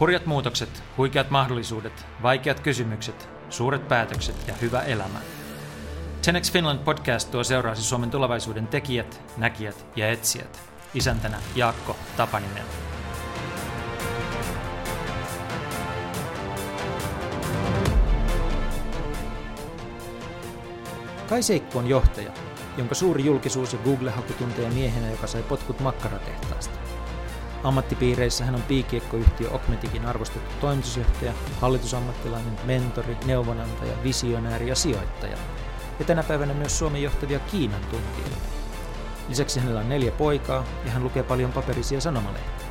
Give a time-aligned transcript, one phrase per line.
[0.00, 5.18] Hurjat muutokset, huikeat mahdollisuudet, vaikeat kysymykset, suuret päätökset ja hyvä elämä.
[6.24, 10.60] 10 Finland podcast tuo seuraasi Suomen tulevaisuuden tekijät, näkijät ja etsijät.
[10.94, 12.64] Isäntänä Jaakko Tapaninen.
[21.28, 22.32] Kai Seikku on johtaja,
[22.76, 26.87] jonka suuri julkisuus ja Google-haku tuntee miehenä, joka sai potkut makkaratehtaasta.
[27.64, 35.36] Ammattipiireissä hän on piikiekkoyhtiö Okmetikin arvostettu toimitusjohtaja, hallitusammattilainen, mentori, neuvonantaja, visionääri ja sijoittaja.
[35.98, 38.36] Ja tänä päivänä myös Suomen johtavia Kiinan tuntijoita.
[39.28, 42.68] Lisäksi hänellä on neljä poikaa ja hän lukee paljon paperisia sanomalehtiä.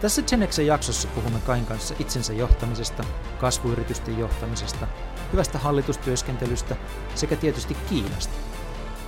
[0.00, 3.04] Tässä Genexen jaksossa puhumme Kain kanssa itsensä johtamisesta,
[3.38, 4.86] kasvuyritysten johtamisesta,
[5.32, 6.76] hyvästä hallitustyöskentelystä
[7.14, 8.49] sekä tietysti Kiinasta.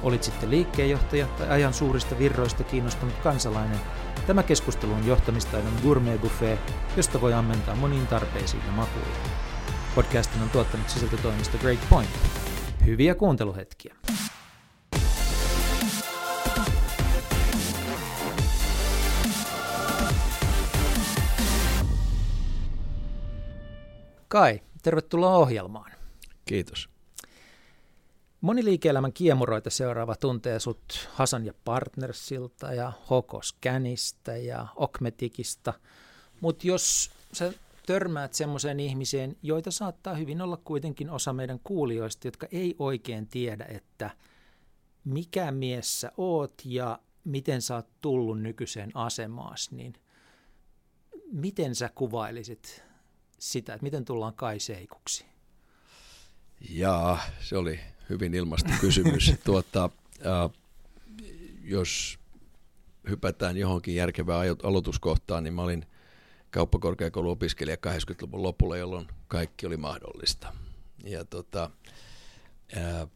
[0.03, 3.81] Olit sitten liikkeenjohtaja tai ajan suurista virroista kiinnostunut kansalainen,
[4.27, 9.13] tämä keskustelu on johtamistaidon gourmet buffet, josta voi ammentaa moniin tarpeisiin ja makuihin.
[9.95, 12.11] Podcastin on tuottanut sisältötoimisto Great Point.
[12.87, 13.97] Hyviä kuunteluhetkiä.
[24.29, 25.93] Kai, tervetuloa ohjelmaan.
[26.45, 26.92] Kiitos.
[28.43, 35.75] Moni liike-elämän kiemuroita seuraava tuntee sut Hasan ja Partnersilta ja Hokos Känistä ja Okmetikista.
[36.41, 37.53] Mutta jos sä
[37.87, 43.65] törmäät semmoiseen ihmiseen, joita saattaa hyvin olla kuitenkin osa meidän kuulijoista, jotka ei oikein tiedä,
[43.65, 44.11] että
[45.05, 49.95] mikä mies sä oot ja miten sä oot tullut nykyiseen asemaas, niin
[51.33, 52.85] miten sä kuvailisit
[53.39, 55.27] sitä, että miten tullaan Kai Seikuksi?
[56.71, 59.33] Jaa, se oli hyvin ilmaista kysymys.
[59.45, 59.91] tuota,
[60.27, 60.51] äh,
[61.65, 62.19] jos
[63.09, 65.87] hypätään johonkin järkevään aloituskohtaan, niin mä olin
[66.51, 70.55] kauppakorkeakouluopiskelija 80-luvun lopulla, jolloin kaikki oli mahdollista.
[71.05, 71.71] Ja tota,
[72.77, 73.07] ää,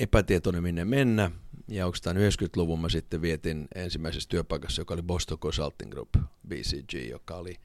[0.00, 1.30] epätietoinen minne mennä,
[1.68, 6.16] ja oikeastaan 90-luvun mä sitten vietin ensimmäisessä työpaikassa, joka oli Boston Consulting Group,
[6.48, 7.56] BCG, joka oli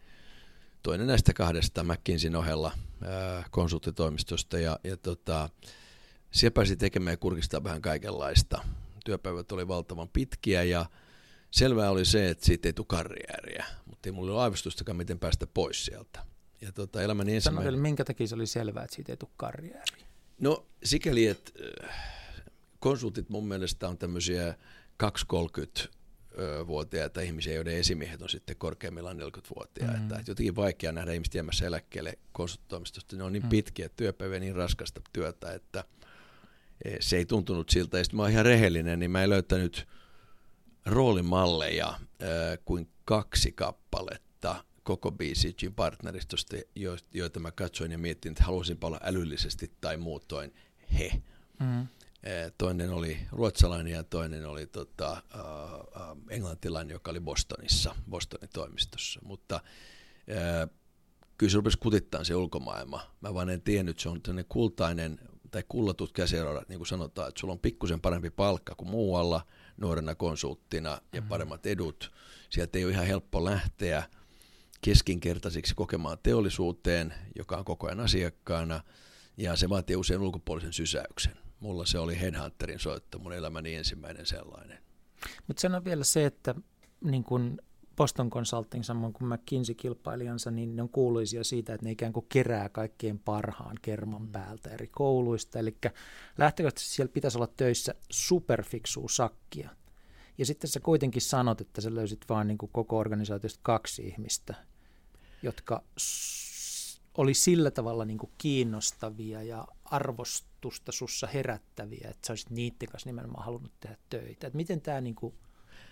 [0.83, 2.71] toinen näistä kahdesta McKinseyn ohella
[3.03, 5.49] ää, konsulttitoimistosta, ja, ja tota,
[6.31, 8.63] siellä pääsi tekemään ja kurkistaa vähän kaikenlaista.
[9.05, 10.85] Työpäivät oli valtavan pitkiä, ja
[11.51, 15.47] selvää oli se, että siitä ei tule karriääriä, mutta ei mulla ole aivostustakaan, miten päästä
[15.47, 16.25] pois sieltä.
[16.61, 17.63] Ja tota, elämäni ensimmäinen...
[17.63, 20.05] Sano vielä, minkä takia se oli selvää, että siitä ei tule karriääriä?
[20.39, 21.51] No sikäli, että
[22.79, 24.55] konsultit mun mielestä on tämmöisiä
[24.97, 26.01] 230
[26.67, 29.97] vuotiaita ihmisiä, joiden esimiehet on sitten korkeimmillaan 40-vuotiaita.
[29.97, 30.19] Mm.
[30.19, 33.15] Että jotenkin vaikea nähdä ihmistä jäämässä eläkkeelle konsulttitoimistosta.
[33.15, 33.49] Ne on niin mm.
[33.49, 35.83] pitkiä työpäiviä, niin raskasta työtä, että
[36.99, 37.97] se ei tuntunut siltä.
[37.97, 39.87] Ja sitten mä oon ihan rehellinen, niin mä en löytänyt
[40.85, 41.99] roolimalleja äh,
[42.65, 46.55] kuin kaksi kappaletta koko BCG partneristosta,
[47.13, 50.53] joita mä katsoin ja mietin, että haluaisinpa olla älyllisesti tai muutoin
[50.99, 51.21] he.
[51.59, 51.87] Mm.
[52.57, 55.21] Toinen oli ruotsalainen ja toinen oli tota, äh,
[56.29, 59.19] englantilainen, joka oli Bostonissa, Bostonin toimistossa.
[59.23, 60.69] Mutta äh,
[61.37, 63.01] kyllä se rupesi kutittaa se ulkomaailma.
[63.21, 65.19] Mä vaan en tiennyt, se on sellainen kultainen
[65.51, 69.45] tai kullatut käsiraudat, niin kuin sanotaan, että sulla on pikkusen parempi palkka kuin muualla
[69.77, 71.29] nuorena konsulttina ja mm-hmm.
[71.29, 72.11] paremmat edut.
[72.49, 74.03] Sieltä ei ole ihan helppo lähteä
[74.81, 78.83] keskinkertaisiksi kokemaan teollisuuteen, joka on koko ajan asiakkaana,
[79.37, 81.33] ja se vaatii usein ulkopuolisen sysäyksen.
[81.59, 84.79] Mulla se oli Headhunterin soitto, mun elämäni ensimmäinen sellainen.
[85.47, 86.55] Mutta sano vielä se, että
[87.03, 87.57] niin kun
[88.01, 92.69] Boston Consulting samoin kuin McKinsey-kilpailijansa, niin ne on kuuluisia siitä, että ne ikään kuin kerää
[92.69, 95.59] kaikkien parhaan kerman päältä eri kouluista.
[95.59, 95.77] Eli
[96.37, 99.69] lähtökohtaisesti siellä pitäisi olla töissä superfiksua sakkia.
[100.37, 104.55] Ja sitten sä kuitenkin sanot, että sä löysit vain niin kuin koko organisaatiosta kaksi ihmistä,
[105.43, 105.83] jotka
[107.17, 113.09] oli sillä tavalla niin kuin kiinnostavia ja arvostusta sussa herättäviä, että sä olisit niiden kanssa
[113.09, 114.47] nimenomaan halunnut tehdä töitä.
[114.47, 115.33] Et miten tämä niin kuin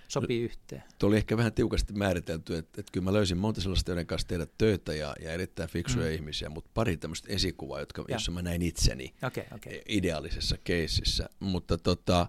[0.10, 0.84] sopii yhteen?
[1.00, 4.28] Tuo oli ehkä vähän tiukasti määritelty, että, että kyllä mä löysin monta sellaista, joiden kanssa
[4.28, 6.14] tehdä töitä ja, ja erittäin fiksuja mm.
[6.14, 9.82] ihmisiä, mutta pari tämmöistä esikuvaa, jotka, jossa mä näin itseni okay, okay.
[9.88, 11.30] ideaalisessa keississä.
[11.40, 12.28] Mutta tota,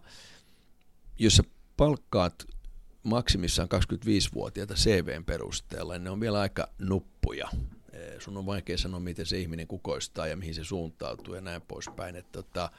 [1.19, 1.43] jos sä
[1.77, 2.47] palkkaat
[3.03, 7.49] maksimissaan 25-vuotiaita CVn perusteella, niin ne on vielä aika nuppuja.
[8.19, 12.17] Sun on vaikea sanoa, miten se ihminen kukoistaa ja mihin se suuntautuu ja näin poispäin.
[12.17, 12.71] Että tota,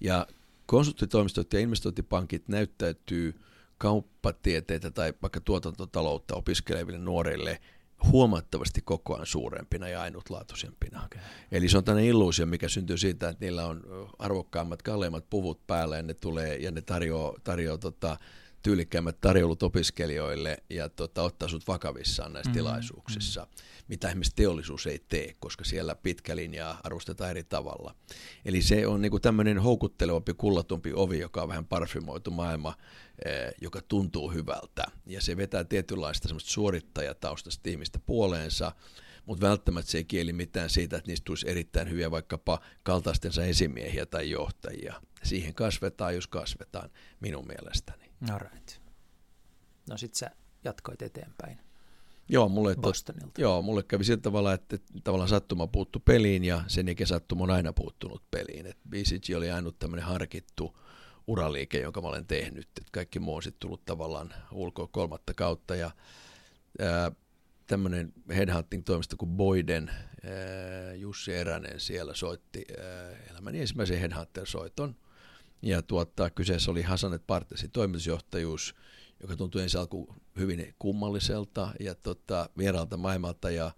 [0.00, 0.26] ja
[0.66, 3.34] konsulttitoimistot ja investointipankit näyttäytyy–
[3.78, 7.60] kauppatieteitä tai vaikka tuotantotaloutta opiskeleville nuorille
[8.12, 11.04] huomattavasti koko ajan suurempina ja ainutlaatuisempina.
[11.04, 11.22] Okay.
[11.52, 13.82] Eli se on tämmöinen illuusio, mikä syntyy siitä, että niillä on
[14.18, 18.16] arvokkaammat, kalleimmat puvut päällä ja ne tulee ja ne tarjoaa, tarjoaa tota,
[18.66, 23.48] tyylikkäimmät tarjoulut opiskelijoille ja tota, ottaa sut vakavissaan näissä mm, tilaisuuksissa, mm.
[23.88, 27.94] mitä esimerkiksi teollisuus ei tee, koska siellä pitkä linjaa arvostetaan eri tavalla.
[28.44, 32.74] Eli se on niinku tämmöinen houkuttelevampi, kullatumpi ovi, joka on vähän parfymoitu maailma,
[33.24, 34.84] eh, joka tuntuu hyvältä.
[35.06, 38.72] Ja se vetää tietynlaista suorittajataustaista ihmistä puoleensa,
[39.26, 44.06] mutta välttämättä se ei kieli mitään siitä, että niistä tulisi erittäin hyviä vaikkapa kaltaistensa esimiehiä
[44.06, 45.02] tai johtajia.
[45.22, 46.90] Siihen kasvetaan, jos kasvetaan,
[47.20, 48.05] minun mielestäni.
[48.20, 48.80] No right.
[49.90, 50.30] No sit sä
[50.64, 51.58] jatkoit eteenpäin.
[52.28, 53.40] Joo, mulle, Bostonilta.
[53.40, 57.50] joo, mulle kävi sillä tavalla, että tavallaan sattuma puuttu peliin ja sen jälkeen sattuma on
[57.50, 58.66] aina puuttunut peliin.
[58.66, 60.78] Et BCG oli ainut tämmöinen harkittu
[61.26, 62.68] uraliike, jonka mä olen tehnyt.
[62.80, 65.90] Et kaikki muu on sitten tullut tavallaan ulkoa kolmatta kautta ja
[66.80, 67.12] ää,
[67.66, 69.90] tämmöinen headhunting-toimisto kuin Boyden,
[70.96, 72.64] Jussi Eränen siellä soitti
[73.30, 74.94] elämäni ensimmäisen headhunter-soiton.
[75.62, 78.74] Ja tuottaa, kyseessä oli Hasanet Partesin toimitusjohtajuus,
[79.20, 83.70] joka tuntui ensi alku hyvin kummalliselta ja tota, vieraalta maailmalta ja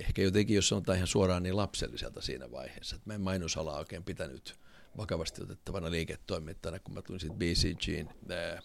[0.00, 2.96] ehkä jotenkin, jos sanotaan ihan suoraan, niin lapselliselta siinä vaiheessa.
[2.96, 4.58] Että mä en mainosalaa oikein pitänyt
[4.96, 8.08] vakavasti otettavana liiketoimittajana, kun mä tulin siitä BCGin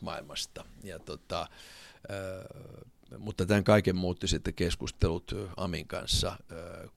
[0.01, 0.65] maailmasta.
[0.83, 1.47] Ja tota,
[3.17, 6.37] mutta tämän kaiken muutti sitten keskustelut Amin kanssa,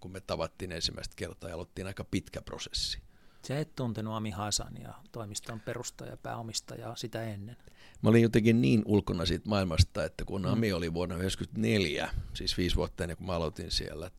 [0.00, 2.98] kun me tavattiin ensimmäistä kertaa ja aloittiin aika pitkä prosessi.
[3.48, 4.32] Sä et tuntenut Ami
[4.82, 7.56] ja toimiston perustaja, pääomistaja sitä ennen?
[8.02, 10.48] Mä olin jotenkin niin ulkona siitä maailmasta, että kun mm.
[10.48, 14.10] Ami oli vuonna 1994, siis viisi vuotta ennen kuin mä aloitin siellä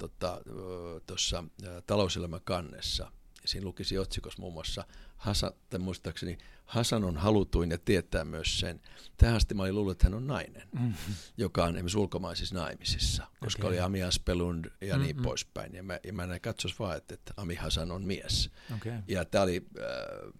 [1.07, 3.11] tuossa tota, talouselämän kannessa,
[3.45, 4.85] siinä lukisi otsikossa muun muassa
[5.21, 8.81] Hasan, tai muistaakseni Hasan on halutuin ja tietää myös sen.
[9.17, 11.13] Tähän asti mä olin luullut, että hän on nainen, mm-hmm.
[11.37, 13.69] joka on esimerkiksi ulkomaisissa naimisissa, koska okay.
[13.69, 15.03] oli Ami Aspelund ja niin mm-hmm.
[15.03, 15.75] niin poispäin.
[15.75, 18.49] Ja mä, ja mä näin katsos vaan, että, että Ami Hasan on mies.
[18.75, 18.93] Okay.
[19.07, 19.85] Ja tää oli, äh,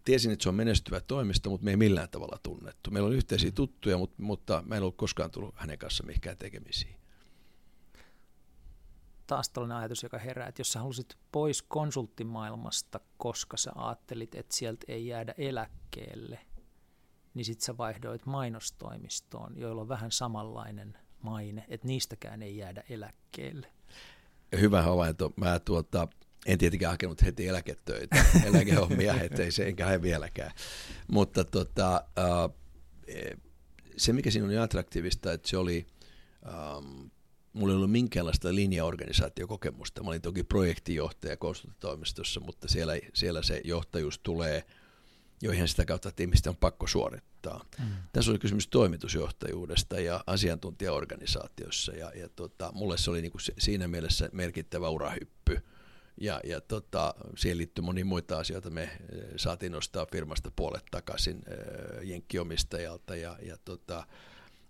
[0.06, 2.92] tiesin, että se on menestyvä toimisto, mutta me ei millään tavalla tunnettu.
[2.92, 3.56] Meillä on yhteisiä mm-hmm.
[3.56, 7.01] tuttuja, mutta, mutta mä en ollut koskaan tullut hänen kanssa mihinkään tekemisiin
[9.32, 14.56] taas tällainen ajatus, joka herää, että jos sä halusit pois konsulttimaailmasta, koska sä ajattelit, että
[14.56, 16.40] sieltä ei jäädä eläkkeelle,
[17.34, 23.68] niin sit sä vaihdoit mainostoimistoon, joilla on vähän samanlainen maine, että niistäkään ei jäädä eläkkeelle.
[24.60, 25.34] Hyvä havainto.
[25.36, 26.08] Mä tuota,
[26.46, 30.52] en tietenkään hakenut heti eläketöitä, eläkehommia, ettei se enkä hae vieläkään.
[31.08, 32.04] Mutta tota,
[33.98, 35.88] se, mikä siinä oli attraktiivista, että se oli
[36.78, 37.12] um,
[37.54, 40.04] mulla ei ollut minkäänlaista linjaorganisaatiokokemusta.
[40.04, 44.64] Mä olin toki projektijohtaja konsulttitoimistossa, mutta siellä, siellä se johtajuus tulee
[45.42, 47.66] jo ihan sitä kautta, että ihmisten on pakko suorittaa.
[47.80, 47.86] Mm.
[48.14, 54.30] Tässä oli kysymys toimitusjohtajuudesta ja asiantuntijaorganisaatiossa ja, ja tota, mulle se oli niinku siinä mielessä
[54.34, 55.60] merkittävä urahyppy.
[56.18, 58.70] Ja, ja tota, siihen liittyy moni muita asioita.
[58.70, 58.90] Me eh,
[59.36, 64.08] saatiin nostaa firmasta puolet takaisin äh, jenkkiomistajalta ja, ja tota,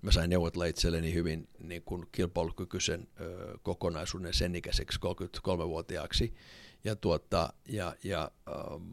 [0.01, 6.33] mä sain neuvotella itselleni hyvin niin kuin kilpailukykyisen ö, kokonaisuuden sen ikäiseksi 33-vuotiaaksi.
[6.83, 8.83] Ja, tuota, ja, ja ähm,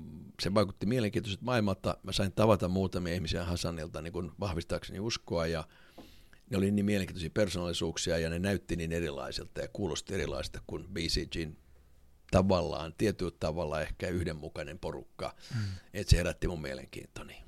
[0.43, 1.97] se vaikutti mielenkiintoiselta maailmalta.
[2.03, 5.65] Mä sain tavata muutamia ihmisiä Hasanilta niin kuin vahvistaakseni uskoa ja
[6.51, 11.57] ne oli niin mielenkiintoisia persoonallisuuksia ja ne näytti niin erilaisilta ja kuulosti erilaisilta kuin BCGin
[12.31, 15.61] tavallaan, tietyllä tavalla ehkä yhdenmukainen porukka, mm.
[15.95, 17.48] että se herätti mun mielenkiintoni.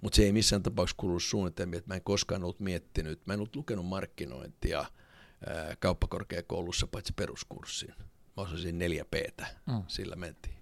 [0.00, 3.40] Mutta se ei missään tapauksessa kuulu suunnitelmiin, että mä en koskaan ollut miettinyt, mä en
[3.40, 7.94] ollut lukenut markkinointia ää, kauppakorkeakoulussa paitsi peruskurssin.
[8.36, 9.14] Mä osasin neljä p
[9.66, 9.82] mm.
[9.88, 10.58] sillä mentiin.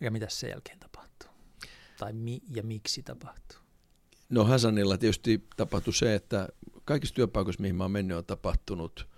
[0.00, 1.30] Ja mitä sen jälkeen tapahtuu?
[1.98, 3.58] Tai mi- ja miksi tapahtuu?
[4.28, 6.48] No Hasanilla tietysti tapahtui se, että
[6.84, 9.08] kaikissa työpaikoissa, mihin mä oon mennyt, on tapahtunut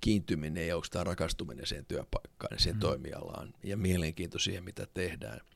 [0.00, 2.80] kiintyminen ja onko tämä rakastuminen siihen työpaikkaan ja siihen mm.
[2.80, 5.40] toimialaan ja mielenkiinto siihen, mitä tehdään–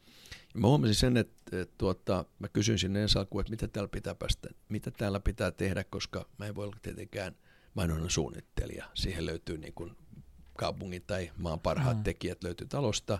[0.55, 4.15] Mä huomasin sen, että, että tuota, mä kysyin sinne ensi alkuun, että mitä täällä pitää
[4.15, 7.37] päästä, mitä täällä pitää tehdä, koska mä en voi olla tietenkään
[7.75, 8.91] mainonnan suunnittelija.
[8.95, 9.97] Siihen löytyy niin kuin
[10.59, 12.03] kaupungin tai maan parhaat mm.
[12.03, 13.19] tekijät löytyy talosta.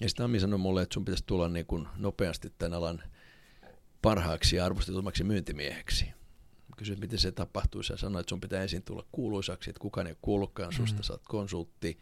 [0.00, 3.02] Ja sitten Ami sanoi mulle, että sun pitäisi tulla niin kuin nopeasti tämän alan
[4.02, 6.04] parhaaksi ja arvostetummaksi myyntimieheksi.
[6.68, 7.82] Mä kysyin, miten se tapahtuu.
[7.82, 11.02] Sä sanoit, että sun pitää ensin tulla kuuluisaksi, että kukaan ei kuullutkaan susta, mm.
[11.02, 11.98] sä oot konsultti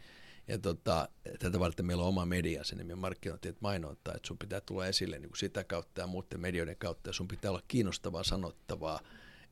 [0.49, 4.37] ja tota, tätä varten meillä on oma media, sen nimi markkinointi, että mainonta, että sun
[4.37, 7.61] pitää tulla esille niin kuin sitä kautta ja muiden medioiden kautta, ja sun pitää olla
[7.67, 8.99] kiinnostavaa, sanottavaa,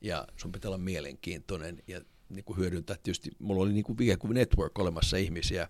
[0.00, 2.96] ja sun pitää olla mielenkiintoinen, ja niin kuin hyödyntää.
[3.02, 5.68] Tietysti, mulla oli niin kuin kuin network olemassa ihmisiä,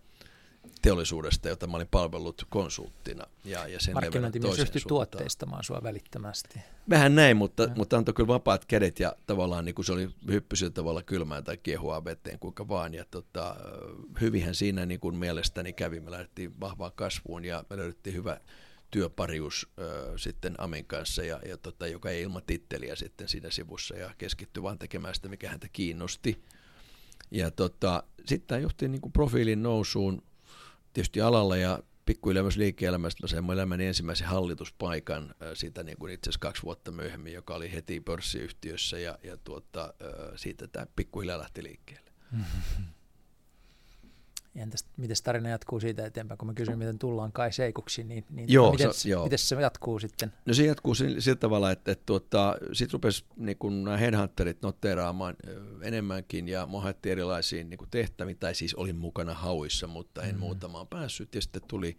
[0.82, 3.25] teollisuudesta, jota mä olin palvellut konsulttina.
[3.44, 6.60] Ja, ja sen Markkinointi myös ryhtyi tuotteistamaan sua välittömästi.
[6.90, 7.70] Vähän näin, mutta, ja.
[7.76, 11.56] mutta antoi kyllä vapaat kädet ja tavallaan niin kuin se oli hyppysillä tavalla kylmään tai
[11.56, 12.94] kiehua veteen, kuinka vaan.
[12.94, 13.56] Ja tota,
[14.20, 16.00] hyvinhän siinä niin kuin mielestäni kävi.
[16.00, 18.40] Me lähdettiin vahvaan kasvuun ja me löydettiin hyvä
[18.90, 23.96] työparius ö, sitten Amin kanssa, ja, ja tota, joka ei ilman titteliä sitten siinä sivussa
[23.96, 26.42] ja keskittyi vaan tekemään sitä, mikä häntä kiinnosti.
[27.30, 30.22] Ja tota, sitten tämä johti niin kuin profiilin nousuun
[30.99, 36.40] tietysti alalla ja pikkuhiljaa myös liike-elämästä mä sain ensimmäisen hallituspaikan siitä niin kuin itse asiassa
[36.40, 39.95] kaksi vuotta myöhemmin, joka oli heti pörssiyhtiössä ja, ja tuota,
[40.37, 42.11] siitä tämä pikkuhiljaa lähti liikkeelle.
[44.58, 48.52] Entäs miten tarina jatkuu siitä eteenpäin, kun mä kysyin, miten tullaan Kai Seikuksi, niin, niin
[48.52, 49.24] joo, miten, se, joo.
[49.24, 50.32] miten se jatkuu sitten?
[50.46, 54.62] No se jatkuu sillä, sillä tavalla, että, että tuota, sitten rupesi niin kun nämä headhunterit
[54.62, 55.36] noteeraamaan
[55.82, 60.40] enemmänkin ja mohatti erilaisiin niin tehtäviin, tai siis olin mukana hauissa, mutta en mm.
[60.40, 61.98] muutamaan päässyt, ja sitten tuli,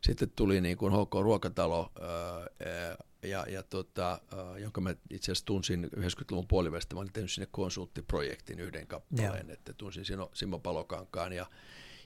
[0.00, 4.20] sitten tuli niin kuin HK Ruokatalo, ää, ja, ja tota,
[4.58, 9.52] jonka mä itse asiassa tunsin 90-luvun puolivälistä, mä olin tehnyt sinne konsulttiprojektin yhden kappaleen, Joo.
[9.52, 11.46] että tunsin Simo, Simo Palokankaan ja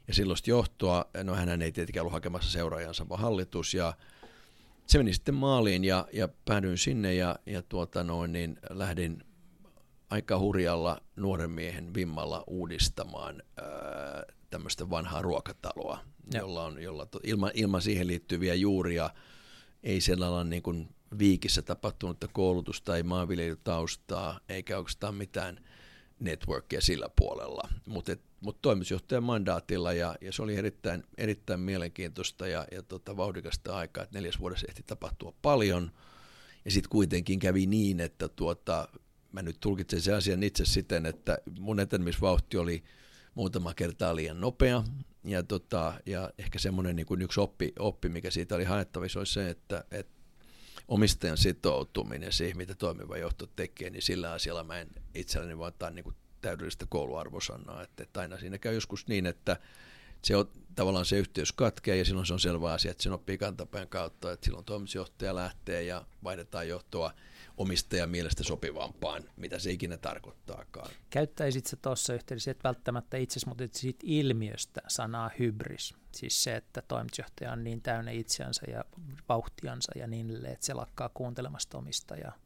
[0.09, 3.95] ja silloista johtoa, no hän ei tietenkään ollut hakemassa seuraajansa, vaan hallitus, ja
[4.87, 9.25] se meni sitten maaliin ja, ja päädyin sinne ja, ja tuota noin, niin lähdin
[10.11, 13.67] aika hurjalla nuoren miehen vimmalla uudistamaan ää,
[14.51, 15.99] tämmöistä vanhaa ruokataloa,
[16.35, 16.41] ja.
[16.41, 19.11] jolla on jolla to, ilman, ilman siihen liittyviä juuria,
[19.83, 25.65] ei sellainen niin kuin viikissä tapahtunutta koulutusta, ei maanviljelytaustaa, eikä oikeastaan mitään
[26.21, 32.67] networkia sillä puolella, mutta mut toimitusjohtajan mandaatilla ja, ja se oli erittäin, erittäin mielenkiintoista ja,
[32.73, 35.91] ja tota, vauhdikasta aikaa, että neljäs vuodessa ehti tapahtua paljon.
[36.65, 38.89] Ja sitten kuitenkin kävi niin, että tuota,
[39.33, 42.85] mä nyt tulkitsen sen asian itse siten, että mun etenemisvauhti oli
[43.35, 44.85] muutama kertaa liian nopea.
[45.25, 49.27] Ja, tota, ja ehkä semmoinen niin kuin yksi oppi, oppi, mikä siitä oli haettavissa, oli
[49.27, 50.13] se, että, että
[50.89, 55.91] omistajan sitoutuminen siihen, mitä toimiva johto tekee, niin sillä asialla mä en itselleni vaan ottaa
[55.91, 57.83] niin kuin täydellistä kouluarvosanaa.
[57.83, 59.57] Että, että aina siinä käy joskus niin, että
[60.23, 63.39] se on, tavallaan se yhteys katkeaa ja silloin se on selvä asia, että sen oppii
[63.39, 67.13] kantapään kautta, että silloin toimitusjohtaja lähtee ja vaihdetaan johtoa
[67.57, 70.91] omistajan mielestä sopivampaan, mitä se ikinä tarkoittaakaan.
[71.11, 76.83] Käyttäisit se tuossa yhteydessä, että välttämättä itse mutta siitä ilmiöstä sanaa hybris, siis se, että
[76.83, 78.85] toimitusjohtaja on niin täynnä itseänsä ja
[79.29, 82.39] vauhtiansa ja niin edelleen, että se lakkaa kuuntelemasta omistajaa.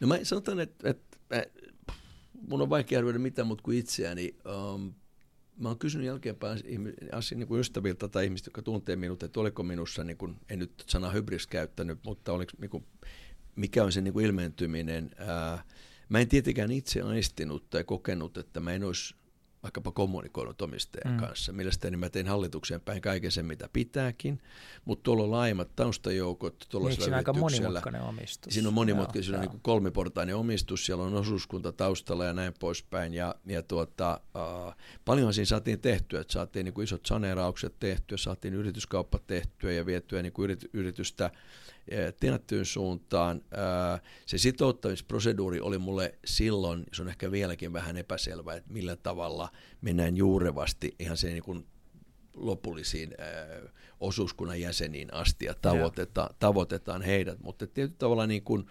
[0.00, 1.16] No mä sanotaan, että, että
[2.48, 4.36] mun on vaikea arvioida mitään muuta kuin itseäni.
[4.74, 4.94] Um,
[5.56, 6.58] mä oon kysynyt jälkeenpäin
[7.12, 10.58] asia, niin kuin ystäviltä tai ihmistä, jotka tuntee minut, että oliko minussa, niin kuin, en
[10.58, 12.86] nyt sanaa hybris käyttänyt, mutta oliko, niin kuin,
[13.56, 15.10] mikä on se niin kuin ilmentyminen.
[15.18, 15.64] Ää,
[16.08, 19.14] mä en tietenkään itse aistinut tai kokenut, että mä en olisi
[19.62, 21.20] vaikkapa kommunikoinut omistajan mm.
[21.20, 21.52] kanssa.
[21.52, 24.40] Mielestäni mä tein hallitukseen päin kaiken sen, mitä pitääkin,
[24.84, 26.68] mutta tuolla on laajemmat taustajoukot.
[26.72, 28.54] Niin, siinä on aika monimutkainen omistus.
[28.54, 33.14] Siinä on monimutkainen, siinä on niin kolmiportainen omistus, siellä on osuuskunta taustalla ja näin poispäin.
[33.14, 38.18] Ja, ja tuota, uh, paljonhan siinä saatiin tehtyä, että saatiin niin kuin isot saneeraukset tehtyä,
[38.18, 41.30] saatiin yrityskauppa tehtyä ja vietyä niin kuin yritystä
[42.20, 43.42] tienattyyn suuntaan.
[44.26, 49.48] Se sitouttamisproseduuri oli mulle silloin, se on ehkä vieläkin vähän epäselvä, että millä tavalla
[49.80, 51.66] mennään juurevasti ihan se niin kuin
[52.34, 53.14] lopullisiin
[54.00, 57.38] osuuskunnan jäseniin asti ja tavoitetaan, tavoitetaan heidät.
[57.42, 58.66] Mutta tietyllä tavalla niin kuin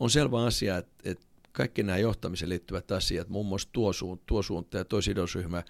[0.00, 4.42] on selvä asia, että, että kaikki nämä johtamiseen liittyvät asiat, muun muassa tuo, suunta, tuo
[4.42, 5.62] suunta ja tuo sidosryhmä,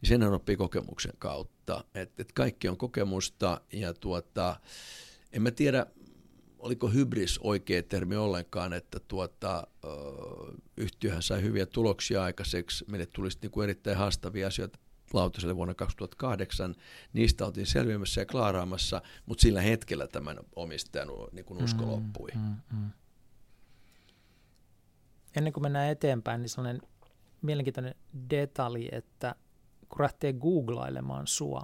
[0.00, 1.84] niin sen oppii kokemuksen kautta.
[1.94, 4.60] Että, että kaikki on kokemusta ja tuota,
[5.32, 5.86] en mä tiedä,
[6.60, 9.66] oliko hybris oikea termi ollenkaan, että tuota,
[10.76, 12.84] yhtiöhän sai hyviä tuloksia aikaiseksi.
[12.88, 14.78] Meille tulisi niin kuin erittäin haastavia asioita
[15.12, 16.74] lautaselle vuonna 2008.
[17.12, 22.30] Niistä oltiin selviämässä ja klaaraamassa, mutta sillä hetkellä tämän omistajan niin kuin usko mm, loppui.
[22.34, 22.90] Mm, mm.
[25.36, 26.82] Ennen kuin mennään eteenpäin, niin sellainen
[27.42, 27.94] mielenkiintoinen
[28.30, 29.34] detalji, että
[29.88, 31.62] kun lähtee googlailemaan sua,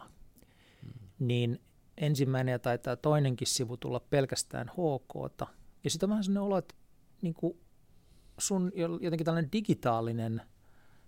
[0.82, 0.92] mm.
[1.18, 1.60] niin
[1.96, 5.40] ensimmäinen ja taitaa toinenkin sivu tulla pelkästään HK.
[5.84, 6.74] Ja sitten on vähän sellainen olo, että
[7.22, 7.58] niin kuin
[8.38, 10.42] sun jotenkin tällainen digitaalinen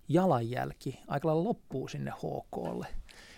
[0.08, 2.86] jalanjälki aika lailla loppuu sinne HKlle.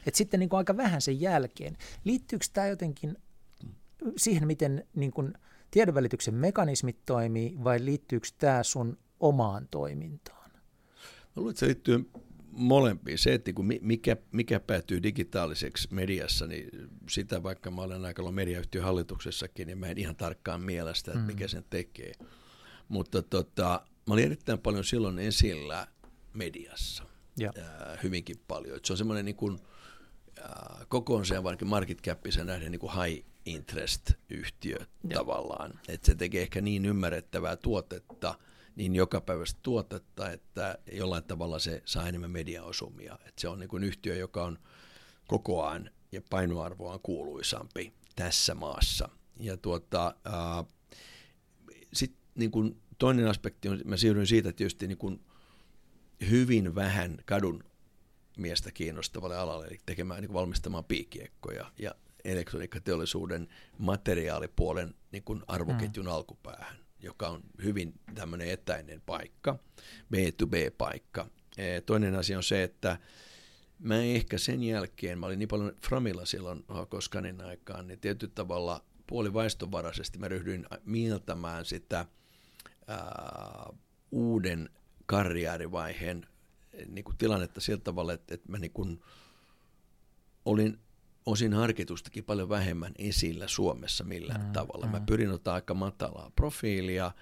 [0.07, 1.77] Et sitten niin kuin aika vähän sen jälkeen.
[2.05, 3.17] Liittyykö tämä jotenkin
[4.17, 5.35] siihen, miten niin kuin
[5.71, 10.51] tiedonvälityksen mekanismit toimii, vai liittyykö tämä sun omaan toimintaan?
[10.51, 12.11] Mä luulen, että se liittyy
[12.53, 13.19] molempiin.
[13.19, 18.85] Se, että niin mikä, mikä päätyy digitaaliseksi mediassa, niin sitä vaikka mä olen aika mediayhtiön
[18.85, 21.49] hallituksessakin, niin mä en ihan tarkkaan mielestä, että mikä mm.
[21.49, 22.13] sen tekee.
[22.89, 25.87] Mutta tota, mä olin erittäin paljon silloin esillä
[26.33, 27.05] mediassa.
[27.39, 27.53] Ja.
[27.59, 28.77] Äh, hyvinkin paljon.
[28.77, 29.59] Et se on semmoinen niin kuin,
[30.39, 34.77] äh, kokoonsa varsinkin market capissa nähden niin kuin high interest yhtiö
[35.09, 35.17] ja.
[35.17, 35.81] tavallaan.
[35.89, 38.35] Että se tekee ehkä niin ymmärrettävää tuotetta–
[38.81, 43.15] niin jokapäiväistä tuotetta, että jollain tavalla se saa enemmän mediaosumia.
[43.15, 44.59] Että se on niin kuin yhtiö, joka on
[45.29, 49.09] kokoaan ja painoarvoaan kuuluisampi tässä maassa.
[49.41, 50.15] ja tuota,
[51.93, 55.21] sitten niin kun toinen aspekti on, mä siirryin siitä tietysti niin kun
[56.31, 57.65] hyvin vähän kadun
[58.37, 61.95] miestä kiinnostavalle alalle, eli tekemään, niin valmistamaan piikiekkoja ja
[62.25, 66.13] elektroniikkateollisuuden materiaalipuolen niin kuin arvoketjun mm.
[66.13, 69.59] alkupäähän, joka on hyvin tämmöinen etäinen paikka,
[70.15, 71.27] B2B-paikka.
[71.57, 72.99] E, toinen asia on se, että
[73.79, 78.85] mä ehkä sen jälkeen, mä olin niin paljon Framilla silloin Koskanin aikaan, niin tietyllä tavalla
[79.07, 82.07] puolivaistovaraisesti mä ryhdyin mieltämään sitä
[82.87, 83.73] ää,
[84.11, 84.71] uuden
[85.07, 86.27] karriärivaiheen
[86.89, 89.03] niin kuin tilannetta sillä tavalla, että, että mä niin kuin
[90.45, 90.79] olin
[91.27, 94.87] osin harkitustakin paljon vähemmän esillä Suomessa millään mm, tavalla.
[94.87, 94.93] Mm.
[94.93, 97.13] Mä pyrin ottaa aika matalaa profiilia.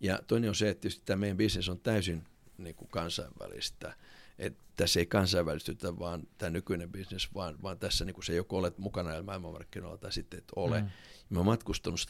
[0.00, 2.24] Ja toinen on se, että tämä meidän bisnes on täysin
[2.58, 3.96] niin kuin kansainvälistä.
[4.38, 8.56] Että tässä ei kansainvälistytä vaan tämä nykyinen bisnes, vaan, vaan tässä niin kuin se joko
[8.56, 10.80] olet mukana maailmanmarkkinoilla tai sitten et ole.
[10.80, 10.88] Mm.
[11.30, 12.00] Mä oon matkustanut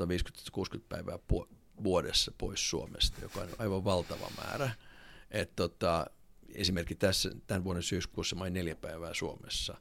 [0.77, 1.19] 150-60 päivää
[1.85, 4.71] vuodessa pois Suomesta, joka on aivan valtava määrä.
[5.31, 6.07] Et tota,
[6.55, 9.77] esimerkiksi tässä, tämän vuoden syyskuussa mä olin neljä päivää Suomessa.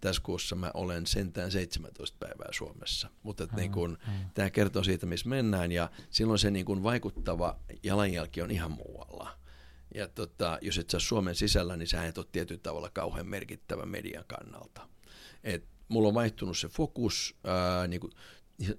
[0.00, 3.10] Tässä kuussa mä olen sentään 17 päivää Suomessa.
[3.22, 3.98] Mutta mm, niin kun,
[4.34, 9.38] tämä kertoo siitä, missä mennään ja silloin se niin kun vaikuttava jalanjälki on ihan muualla.
[9.94, 13.86] Ja tota, jos et saa Suomen sisällä, niin sä et ole tietyllä tavalla kauhean merkittävä
[13.86, 14.88] median kannalta.
[15.44, 18.12] Et mulla on vaihtunut se fokus ää, niin kuin,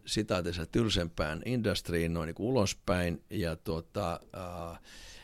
[0.05, 4.79] sitaatissa tylsempään industriin noin niin kuin ulospäin ja tota, ää,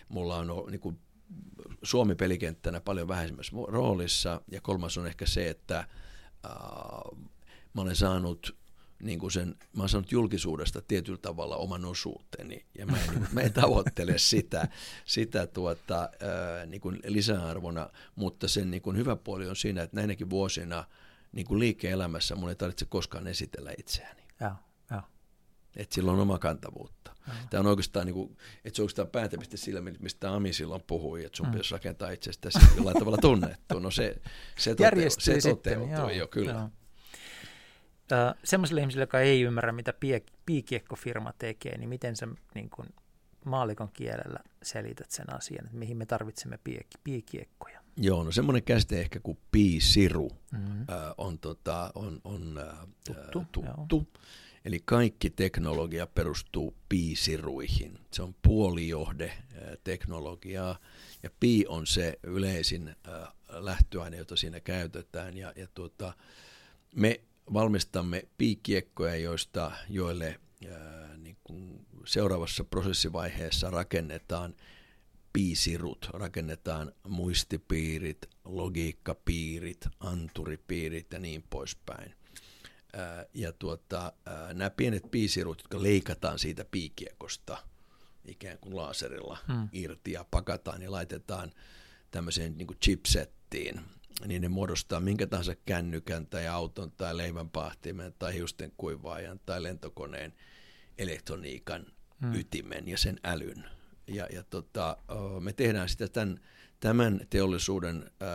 [0.09, 1.00] mulla on niin kuin,
[1.84, 5.89] Suomi pelikenttänä paljon vähäisemmässä roolissa ja kolmas on ehkä se, että ää,
[7.74, 8.55] mä olen saanut
[9.03, 13.41] niin kuin sen, mä olen saanut julkisuudesta tietyllä tavalla oman osuuteni ja mä en, mä
[13.41, 14.67] en tavoittele sitä,
[15.05, 19.96] sitä tuota, ää, niin kuin lisäarvona, mutta sen niin kuin hyvä puoli on siinä, että
[19.96, 20.84] näinäkin vuosina
[21.32, 24.22] niin kuin liike-elämässä mun ei tarvitse koskaan esitellä itseäni.
[24.39, 24.55] Ja,
[24.89, 25.03] ja.
[25.75, 27.14] Että sillä on oma kantavuutta.
[27.50, 31.25] Tämä on oikeastaan, niin kuin, että se on oikeastaan päätäpiste sillä, mistä Ami silloin puhui,
[31.25, 31.51] että sun mm.
[31.51, 33.79] pitäisi rakentaa itsestäsi jollain tavalla tunnettu.
[33.79, 34.22] No se,
[34.58, 36.51] se, tote- se toteutui joo, jo, kyllä.
[36.51, 36.70] Joo.
[38.11, 42.85] Uh, semmoiselle ihmiselle, joka ei ymmärrä, mitä pie- piikiekkofirma tekee, niin miten sä niin kun,
[43.46, 47.81] maalikon kielellä selität sen asian, että mihin me tarvitsemme piek- piikiekkoja?
[47.98, 50.81] Joo, no semmoinen käsite ehkä kuin piisiru mm-hmm.
[50.81, 52.59] uh, on, tota, on, on
[53.09, 53.64] uh, tuttu.
[53.88, 54.20] tuttu.
[54.65, 57.99] Eli kaikki teknologia perustuu piisiruihin.
[58.11, 59.33] Se on puolijohde
[59.83, 60.79] teknologiaa
[61.23, 62.95] ja pi on se yleisin
[63.49, 65.37] lähtöaine, jota siinä käytetään.
[65.37, 66.13] Ja, ja tuota,
[66.95, 67.21] me
[67.53, 70.39] valmistamme piikiekkoja, joista, joille
[70.71, 74.55] ää, niin kuin seuraavassa prosessivaiheessa rakennetaan
[75.33, 82.15] piisirut, rakennetaan muistipiirit, logiikkapiirit, anturipiirit ja niin poispäin
[83.34, 84.14] ja tuota,
[84.53, 87.58] nämä pienet piisirut, jotka leikataan siitä piikiekosta
[88.25, 89.70] ikään kuin laserilla hmm.
[89.72, 91.51] irti ja pakataan ja laitetaan
[92.12, 93.81] tämmöiseen niin kuin chipsettiin,
[94.27, 100.34] niin ne muodostaa minkä tahansa kännykän tai auton tai leivänpahtimen tai hiusten kuivaajan tai lentokoneen
[100.98, 101.86] elektroniikan
[102.22, 102.36] hmm.
[102.36, 103.66] ytimen ja sen älyn.
[104.08, 104.98] Ja, ja tota,
[105.40, 106.40] me tehdään sitä tämän,
[106.79, 108.29] tämän teollisuuden äh,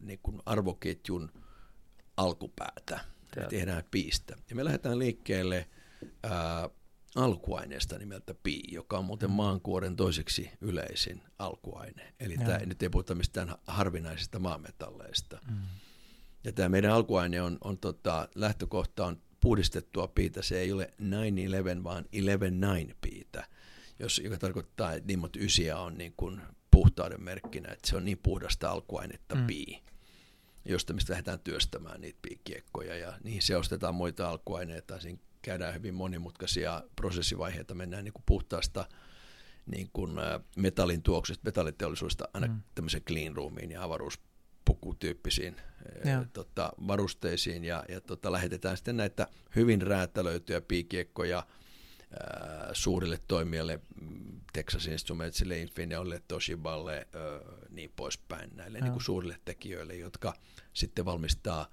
[0.00, 1.32] niin kuin arvoketjun
[2.16, 3.00] alkupäätä
[3.36, 4.36] me tehdään piistä.
[4.50, 5.68] Ja me lähdetään liikkeelle
[6.22, 6.68] ää,
[7.14, 9.34] alkuaineesta nimeltä pi, joka on muuten mm.
[9.34, 12.14] maankuoren toiseksi yleisin alkuaine.
[12.20, 15.38] Eli tämä, nyt ei puhuta mistään harvinaisista maametalleista.
[15.50, 15.56] Mm.
[16.44, 20.42] Ja tämä meidän alkuaine on, on tota, lähtökohta on puhdistettua piitä.
[20.42, 20.94] Se ei ole
[21.80, 22.04] 9-11, vaan
[22.90, 23.46] 11-9 piitä,
[23.98, 26.40] jos, joka tarkoittaa, että Nimot 9 on niin kuin
[26.70, 29.46] puhtauden merkkinä, että se on niin puhdasta alkuainetta mm.
[29.46, 29.82] pii
[30.64, 35.00] josta mistä lähdetään työstämään niitä piikkiekkoja ja niihin seostetaan muita alkuaineita.
[35.00, 38.84] Siinä käydään hyvin monimutkaisia prosessivaiheita, mennään niin kuin puhtaasta
[39.66, 40.12] niin kuin
[40.56, 42.62] metallin tuoksesta, metalliteollisuudesta aina mm.
[42.74, 45.56] tämmöisen clean roomiin ja avaruuspukutyyppisiin
[46.04, 46.24] ja.
[46.32, 51.46] tota, varusteisiin ja, ja tota, lähetetään sitten näitä hyvin räätälöityjä piikiekkoja–
[52.72, 57.08] suurille toimijoille, mm, Texas Instrumentsille, Infineonille, Toshiballe,
[57.70, 60.34] niin poispäin, näille niin kuin suurille tekijöille, jotka
[60.72, 61.66] sitten valmistaa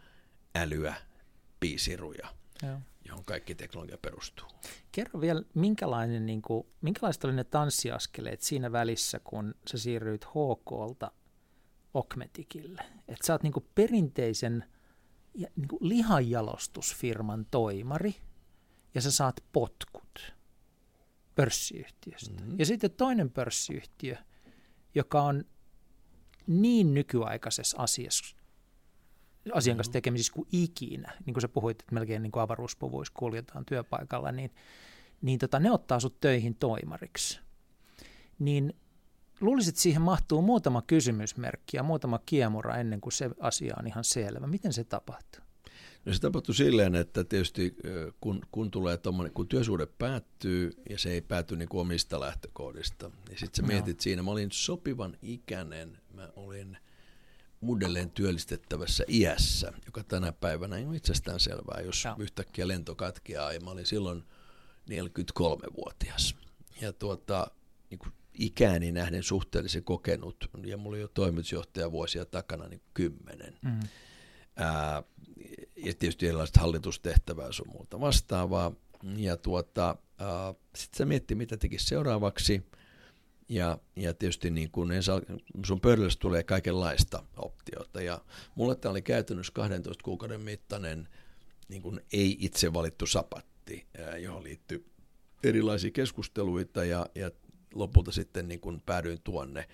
[0.55, 0.95] älyä,
[1.59, 2.27] piisiruja,
[2.61, 2.81] ja.
[3.05, 4.47] johon kaikki teknologia perustuu.
[4.91, 11.11] Kerro vielä, minkälainen, niin kuin, minkälaiset oli ne tanssiaskeleet siinä välissä, kun sä siirryit HKlta
[11.93, 12.81] Okmetikille?
[13.07, 14.63] Että sä oot niin kuin perinteisen
[15.33, 18.15] niin kuin lihanjalostusfirman toimari–
[18.95, 20.33] ja sä saat potkut
[21.35, 22.41] pörssiyhtiöstä.
[22.41, 22.59] Mm-hmm.
[22.59, 24.15] Ja sitten toinen pörssiyhtiö,
[24.95, 25.45] joka on
[26.47, 28.35] niin nykyaikaisessa asiassa
[29.53, 33.65] asian kanssa tekemisissä kuin ikinä, niin kuin sä puhuit, että melkein niin kuin avaruuspuvuissa kuljetaan
[33.65, 34.51] työpaikalla, niin,
[35.21, 37.39] niin tota, ne ottaa sut töihin toimariksi.
[38.39, 38.73] Niin
[39.41, 44.03] luulisit, että siihen mahtuu muutama kysymysmerkki ja muutama kiemura ennen kuin se asia on ihan
[44.03, 44.47] selvä.
[44.47, 45.46] Miten se tapahtuu?
[46.05, 47.75] No se tapahtui silleen, että tietysti
[48.21, 53.11] kun, kun tulee tommonen, kun työsuhde päättyy ja se ei pääty niin kuin omista lähtökohdista,
[53.29, 54.01] niin sitten sä mietit no.
[54.01, 56.77] siinä, mä olin sopivan ikäinen, mä olin
[57.61, 62.15] uudelleen työllistettävässä iässä, joka tänä päivänä ei ole itsestään selvää, jos no.
[62.19, 64.23] yhtäkkiä lento katkeaa ja mä olin silloin
[64.89, 66.35] 43-vuotias.
[66.81, 67.51] Ja tuota,
[67.89, 73.57] niin kuin ikääni nähden suhteellisen kokenut, ja mulla oli jo toimitusjohtaja vuosia takana niin kymmenen.
[73.61, 73.79] Mm.
[74.55, 75.03] Ää,
[75.77, 78.71] ja tietysti erilaiset hallitustehtävää sun muuta vastaavaa.
[79.15, 79.95] Ja tuota,
[80.75, 82.63] sitten se mietti, mitä tekisi seuraavaksi.
[83.49, 85.21] Ja, ja tietysti niin kun ensa,
[85.65, 88.01] sun pöydälle tulee kaikenlaista optiota.
[88.01, 88.21] Ja
[88.55, 91.07] mulle tämä oli käytännössä 12 kuukauden mittainen
[91.69, 93.87] niin kun ei itse valittu sapatti,
[94.19, 94.85] johon liittyy
[95.43, 97.31] erilaisia keskusteluita ja, ja
[97.73, 99.67] lopulta sitten niin kun päädyin tuonne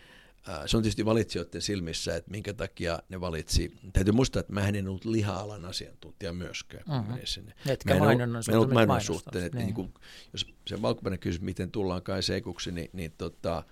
[0.65, 3.77] se on tietysti valitsijoiden silmissä, että minkä takia ne valitsi.
[3.93, 6.83] Täytyy muistaa, että mä en ollut liha-alan asiantuntija myöskään.
[6.87, 7.21] Mm-hmm.
[7.23, 7.53] Sinne.
[7.67, 8.73] Etkä mainonnan suhteen.
[8.73, 9.45] mainonnan suhteen.
[9.45, 9.65] Että niin.
[9.65, 9.93] Niin kuin,
[10.33, 13.63] jos se valkopäinen kysymys, miten tullaan kai seikuksi, niin, niin tota,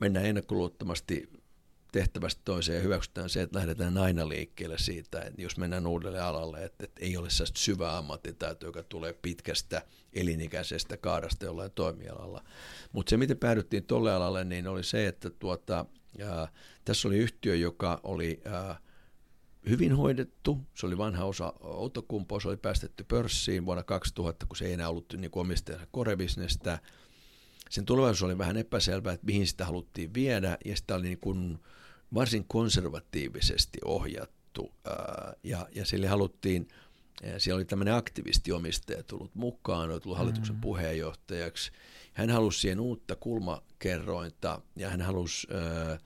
[0.00, 1.28] mennään ennakkoluottomasti
[1.92, 6.64] tehtävästä toiseen ja hyväksytään se, että lähdetään aina liikkeelle siitä, että jos mennään uudelle alalle,
[6.64, 9.82] että, että ei ole sellaista syvää ammattitaitoa, joka tulee pitkästä
[10.14, 12.44] elinikäisestä kaarasta jollain toimialalla.
[12.92, 15.86] Mutta se, miten päädyttiin tuolle alalle, niin oli se, että tuota,
[16.24, 16.48] ää,
[16.84, 18.78] tässä oli yhtiö, joka oli ää,
[19.68, 20.60] hyvin hoidettu.
[20.74, 24.88] Se oli vanha osa Outokumpoa, se oli päästetty pörssiin vuonna 2000, kun se ei enää
[24.88, 26.78] ollut niin omistajansa korebisnestä.
[27.70, 31.58] Sen tulevaisuus oli vähän epäselvää, että mihin sitä haluttiin viedä, ja sitä oli niin kuin
[32.14, 36.68] varsin konservatiivisesti ohjattu, ää, ja, ja sille haluttiin–
[37.38, 40.60] siellä oli tämmöinen aktivistiomistaja tullut mukaan, oli tullut hallituksen mm.
[40.60, 41.72] puheenjohtajaksi.
[42.12, 45.98] Hän halusi siihen uutta kulmakerrointa ja hän halusi, äh,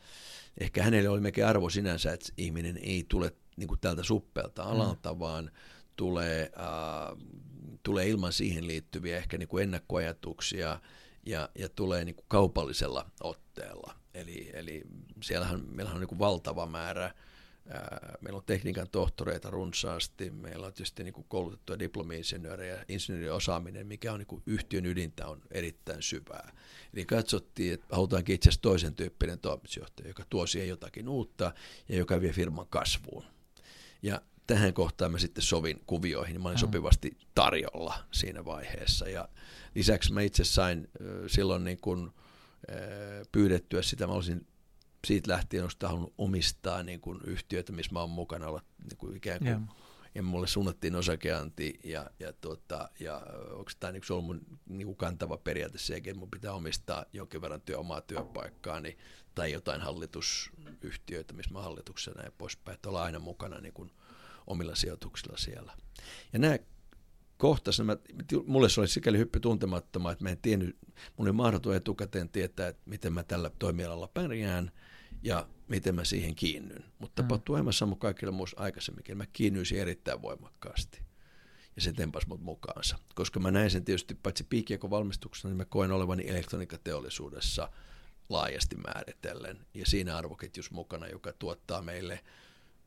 [0.61, 4.71] ehkä hänelle oli melkein arvo sinänsä, että ihminen ei tule niin kuin tältä suppelta mm.
[4.71, 5.19] alalta, mm.
[5.19, 5.51] vaan
[5.97, 7.17] tulee, äh,
[7.83, 10.81] tulee ilman siihen liittyviä ehkä niin kuin ennakkoajatuksia
[11.27, 13.95] ja, ja tulee niin kuin kaupallisella otteella.
[14.15, 14.83] Eli, eli
[15.23, 17.15] siellähän meillähän on niin kuin valtava määrä
[18.21, 24.19] Meillä on tekniikan tohtoreita runsaasti, meillä on tietysti niin kuin koulutettuja diplomi-insinöörejä, insinööriosaaminen, mikä on
[24.19, 26.53] niin kuin yhtiön ydintä, on erittäin syvää.
[26.95, 31.53] Eli katsottiin, että halutaankin itse asiassa toisen tyyppinen toimitusjohtaja, joka tuo siihen jotakin uutta
[31.89, 33.25] ja joka vie firman kasvuun.
[34.03, 36.61] Ja tähän kohtaan mä sitten sovin kuvioihin, niin mä olin mm.
[36.61, 39.09] sopivasti tarjolla siinä vaiheessa.
[39.09, 39.29] Ja
[39.75, 40.89] lisäksi mä itse sain
[41.27, 42.11] silloin niin kuin,
[43.33, 44.47] pyydettyä sitä, mä olisin
[45.07, 49.17] siitä lähtien olisi halunnut omistaa niin kuin yhtiöitä, missä mä oon mukana olla niin kuin
[49.17, 49.63] ikään kuin, yeah.
[50.15, 54.97] ja mulle suunnattiin osakeanti ja, ja, tuota, ja onko tämä niin ollut mun niin kuin
[54.97, 58.99] kantava periaate se, että mun pitää omistaa jonkin verran työ, omaa työpaikkaani
[59.35, 63.91] tai jotain hallitusyhtiöitä, missä mä hallituksena ja poispäin, että olla aina mukana niin kuin
[64.47, 65.73] omilla sijoituksilla siellä.
[66.33, 66.59] Ja nämä
[67.37, 67.97] kohtas, mä,
[68.47, 70.77] mulle se oli sikäli hyppy tuntemattoма, että mä en tiennyt,
[71.17, 74.71] mun oli mahdoton etukäteen tietää, että miten mä tällä toimialalla pärjään
[75.23, 76.85] ja miten mä siihen kiinnyn.
[76.99, 77.29] Mutta mm.
[77.57, 79.17] aivan sama kaikilla muissa aikaisemminkin.
[79.17, 81.01] Mä kiinnyisin erittäin voimakkaasti.
[81.77, 82.99] Ja se tempas mut mukaansa.
[83.15, 87.71] Koska mä näin sen tietysti paitsi piikkiekon valmistuksena, niin mä koen olevani elektroniikateollisuudessa
[88.29, 89.67] laajasti määritellen.
[89.75, 92.21] Ja siinä arvoketjus mukana, joka tuottaa meille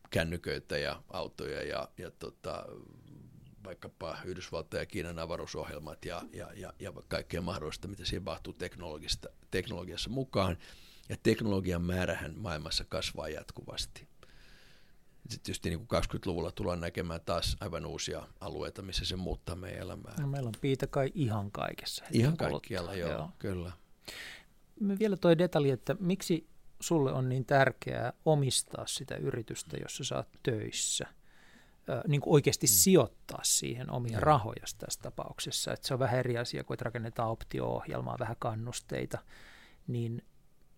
[0.10, 2.66] kännyköitä ja autoja ja, ja tota,
[3.64, 8.56] vaikkapa Yhdysvaltain ja Kiinan avaruusohjelmat ja, ja, ja, ja kaikkea mahdollista, mitä siihen mahtuu
[9.52, 10.58] teknologiassa mukaan.
[11.12, 14.08] Ja teknologian määrähän maailmassa kasvaa jatkuvasti.
[15.30, 19.82] Sitten tietysti niin kuin 20-luvulla tullaan näkemään taas aivan uusia alueita, missä se muuttaa meidän
[19.82, 20.14] elämää.
[20.20, 22.06] No, meillä on piitä kai ihan kaikessa.
[22.12, 23.72] Ihan kaikkialla, joo, joo, kyllä.
[24.80, 26.48] Me vielä toi detalji, että miksi
[26.80, 31.06] sulle on niin tärkeää omistaa sitä yritystä, jossa sä oot töissä–
[32.08, 32.72] niin kuin oikeasti mm.
[32.72, 34.24] sijoittaa siihen omia mm.
[34.24, 35.74] rahoja tässä tapauksessa.
[35.74, 39.20] Että se on vähän eri asia kuin, että rakennetaan optio-ohjelmaa, vähän kannusteita.
[39.88, 40.24] Niin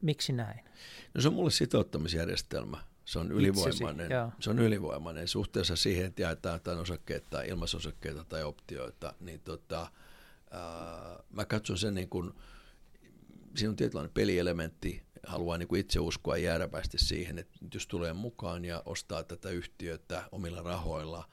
[0.04, 0.60] miksi näin?
[1.14, 2.84] No se on mulle sitouttamisjärjestelmä.
[3.06, 8.24] Se on ylivoimainen, Itsesi, se on ylivoimainen suhteessa siihen, että jaetaan jotain osakkeita tai ilmaisosakkeita
[8.24, 9.14] tai optioita.
[9.20, 9.92] Niin tota,
[10.52, 12.34] ää, mä katson sen niin kuin,
[13.56, 18.66] siinä on tietynlainen pelielementti, haluaa niin kuin itse uskoa jääräpäisesti siihen, että jos tulee mukaan
[18.66, 21.30] ja ostaa tätä yhtiötä omilla rahoilla,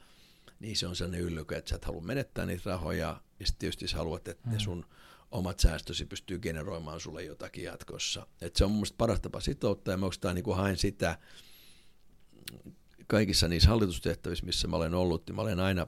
[0.59, 3.87] niin se on sellainen yllykä, että sä et halua menettää niitä rahoja, ja sitten tietysti
[3.87, 4.59] sä haluat, että ne mm.
[4.59, 4.85] sun
[5.31, 8.27] omat säästösi pystyy generoimaan sulle jotakin jatkossa.
[8.41, 11.17] Et se on mun mielestä paras tapa sitouttaa, ja mä oikeastaan niin haen sitä
[13.07, 15.87] kaikissa niissä hallitustehtävissä, missä mä olen ollut, niin mä olen aina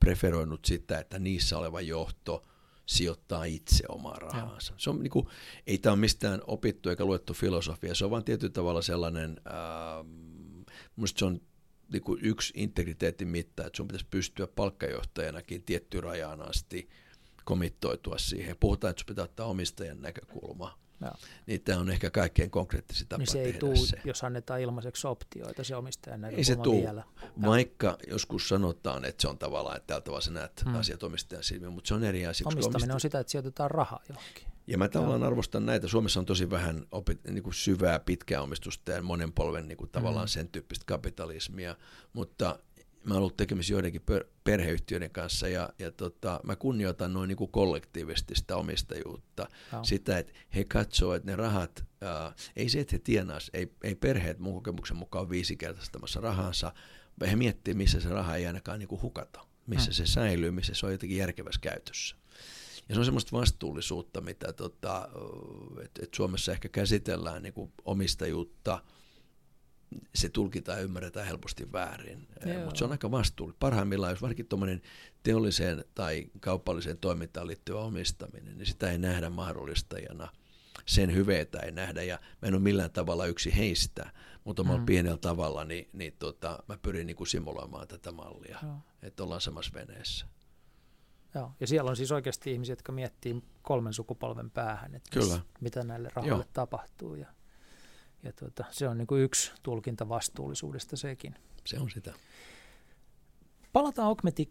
[0.00, 2.46] preferoinut sitä, että niissä oleva johto
[2.86, 4.74] sijoittaa itse omaa rahansa.
[4.76, 5.26] Se on niin kuin,
[5.66, 10.06] ei tämä ole mistään opittu eikä luettu filosofia, se on vain tietyllä tavalla sellainen, äh,
[11.16, 11.40] se on
[11.92, 16.88] niin kuin yksi integriteetin mitta, että sun pitäisi pystyä palkkajohtajanakin tiettyyn rajaan asti
[17.44, 18.56] komittoitua siihen.
[18.60, 21.14] Puhutaan, että pitää ottaa omistajan näkökulma Joo.
[21.46, 24.00] Niin tämä on ehkä kaikkein konkreettisin tapa niin se ei tuu, se.
[24.04, 27.04] jos annetaan ilmaiseksi optioita, se omistajan näkökulma Ei se tuu, vielä.
[27.44, 30.74] vaikka joskus sanotaan, että se on tavallaan, että täältä vaan sä näet hmm.
[30.74, 32.46] asiat omistajan silmiin, mutta se on eri asia.
[32.46, 32.94] Omistaminen omistaj...
[32.94, 34.46] on sitä, että sijoitetaan rahaa johonkin.
[34.66, 35.26] Ja mä tavallaan Joo.
[35.26, 35.88] arvostan näitä.
[35.88, 39.90] Suomessa on tosi vähän opit, niin kuin syvää pitkää omistusta ja monen polven niin kuin
[39.90, 40.32] tavallaan hmm.
[40.32, 41.76] sen tyyppistä kapitalismia,
[42.12, 42.58] mutta
[43.04, 47.36] mä oon ollut tekemisissä joidenkin per, perheyhtiöiden kanssa ja, ja tota, mä kunnioitan noin niin
[47.36, 49.48] kuin kollektiivisesti sitä omistajuutta.
[49.72, 49.84] No.
[49.84, 53.94] Sitä, että he katsoo, että ne rahat, ää, ei se, että he tienaas, ei, ei
[53.94, 56.72] perheet mun kokemuksen mukaan viisikertaistamassa rahansa,
[57.20, 59.94] vaan he miettii, missä se raha ei ainakaan niin kuin hukata, missä no.
[59.94, 62.16] se säilyy, missä se on jotenkin järkevässä käytössä.
[62.88, 65.08] Ja se on semmoista vastuullisuutta, mitä tota,
[65.84, 68.82] että et Suomessa ehkä käsitellään niin kuin omistajuutta–
[70.14, 72.28] se tulkitaan ja ymmärretään helposti väärin.
[72.64, 73.58] Mutta se on aika vastuullista.
[73.60, 74.82] Parhaimmillaan, jos varsinkin tuommoinen
[75.22, 80.28] teolliseen tai kaupalliseen toimintaan liittyvä omistaminen, niin sitä ei nähdä mahdollistajana.
[80.86, 84.10] Sen hyveitä ei nähdä ja mä en ole millään tavalla yksi heistä,
[84.44, 84.86] mutta mm.
[84.86, 88.76] pienellä tavalla niin, niin tota, mä pyrin niin kuin simuloimaan tätä mallia, Joo.
[89.02, 90.26] että ollaan samassa veneessä.
[91.34, 95.40] Joo, ja siellä on siis oikeasti ihmisiä, jotka miettii kolmen sukupolven päähän, että Kyllä.
[95.60, 96.50] mitä näille rahoille Joo.
[96.52, 97.14] tapahtuu.
[97.14, 97.26] Ja
[98.22, 101.34] ja tuota, se on niin kuin yksi tulkinta vastuullisuudesta sekin.
[101.66, 102.14] Se on sitä.
[103.72, 104.50] Palataan Okmetik,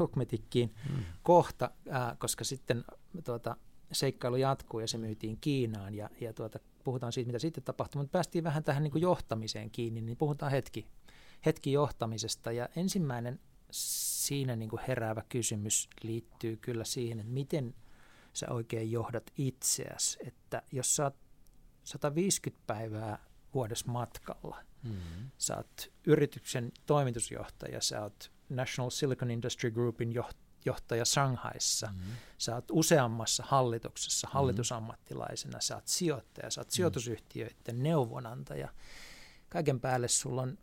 [0.00, 1.04] Okmetikkiin hmm.
[1.22, 2.84] kohta, äh, koska sitten
[3.24, 3.56] tuota,
[3.92, 8.12] seikkailu jatkuu ja se myytiin Kiinaan ja, ja tuota, puhutaan siitä, mitä sitten tapahtui, mutta
[8.12, 10.86] päästiin vähän tähän niin kuin johtamiseen kiinni, niin puhutaan hetki,
[11.46, 17.74] hetki johtamisesta ja ensimmäinen siinä niin kuin heräävä kysymys liittyy kyllä siihen, että miten
[18.32, 21.16] sä oikein johdat itseäsi, että jos sä oot
[21.84, 23.18] 150 päivää
[23.54, 24.56] vuodessa matkalla.
[24.82, 25.30] Mm-hmm.
[25.38, 30.14] Sä oot yrityksen toimitusjohtaja, sä oot National Silicon Industry Groupin
[30.64, 32.12] johtaja Shanghaissa, mm-hmm.
[32.38, 34.34] sä oot useammassa hallituksessa mm-hmm.
[34.34, 36.74] hallitusammattilaisena, sä oot sijoittaja, sä oot mm-hmm.
[36.74, 38.68] sijoitusyhtiöiden neuvonantaja.
[39.48, 40.58] Kaiken päälle sulla on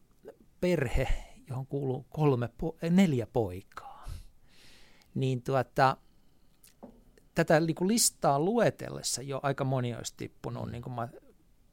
[0.62, 1.08] perhe,
[1.48, 4.10] johon kuuluu kolme, po- neljä poikaa.
[5.16, 5.98] Niin tuota,
[7.46, 10.72] tätä niin kuin listaa luetellessa jo aika moni olisi tippunut mm.
[10.72, 11.08] niin kuin mä,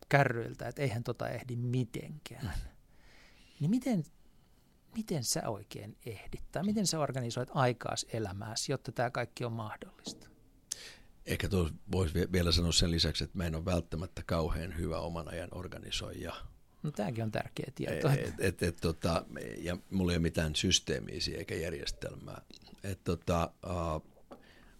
[0.08, 2.44] kärryiltä, että eihän tota ehdi mitenkään.
[2.44, 2.70] Mm.
[3.60, 4.04] Niin miten,
[4.96, 10.28] miten sä oikein ehdit, tai miten sä organisoit aikaas elämääsi, jotta tämä kaikki on mahdollista?
[11.26, 15.28] Ehkä tuossa voisi vielä sanoa sen lisäksi, että mä en ole välttämättä kauhean hyvä oman
[15.28, 16.34] ajan organisoija.
[16.82, 18.08] No tämäkin on tärkeä tieto.
[18.08, 19.26] Et, et, et, tota,
[19.58, 22.42] ja mulla ei ole mitään systeemiä eikä järjestelmää.
[22.84, 24.15] Et, tota, uh,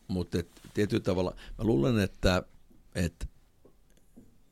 [0.09, 0.39] mutta
[0.75, 2.43] tietyllä tavalla mä luulen, että,
[2.95, 3.27] että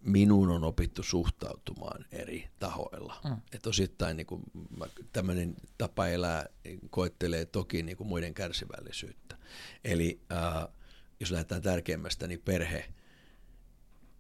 [0.05, 3.21] minun on opittu suhtautumaan eri tahoilla.
[3.25, 3.37] Mm.
[3.53, 4.27] Että osittain niin
[5.13, 6.47] tämmöinen tapa elää
[6.91, 9.37] koettelee toki niin kuin muiden kärsivällisyyttä.
[9.85, 10.69] Eli äh,
[11.21, 12.93] jos lähdetään tärkeimmästä, niin perhe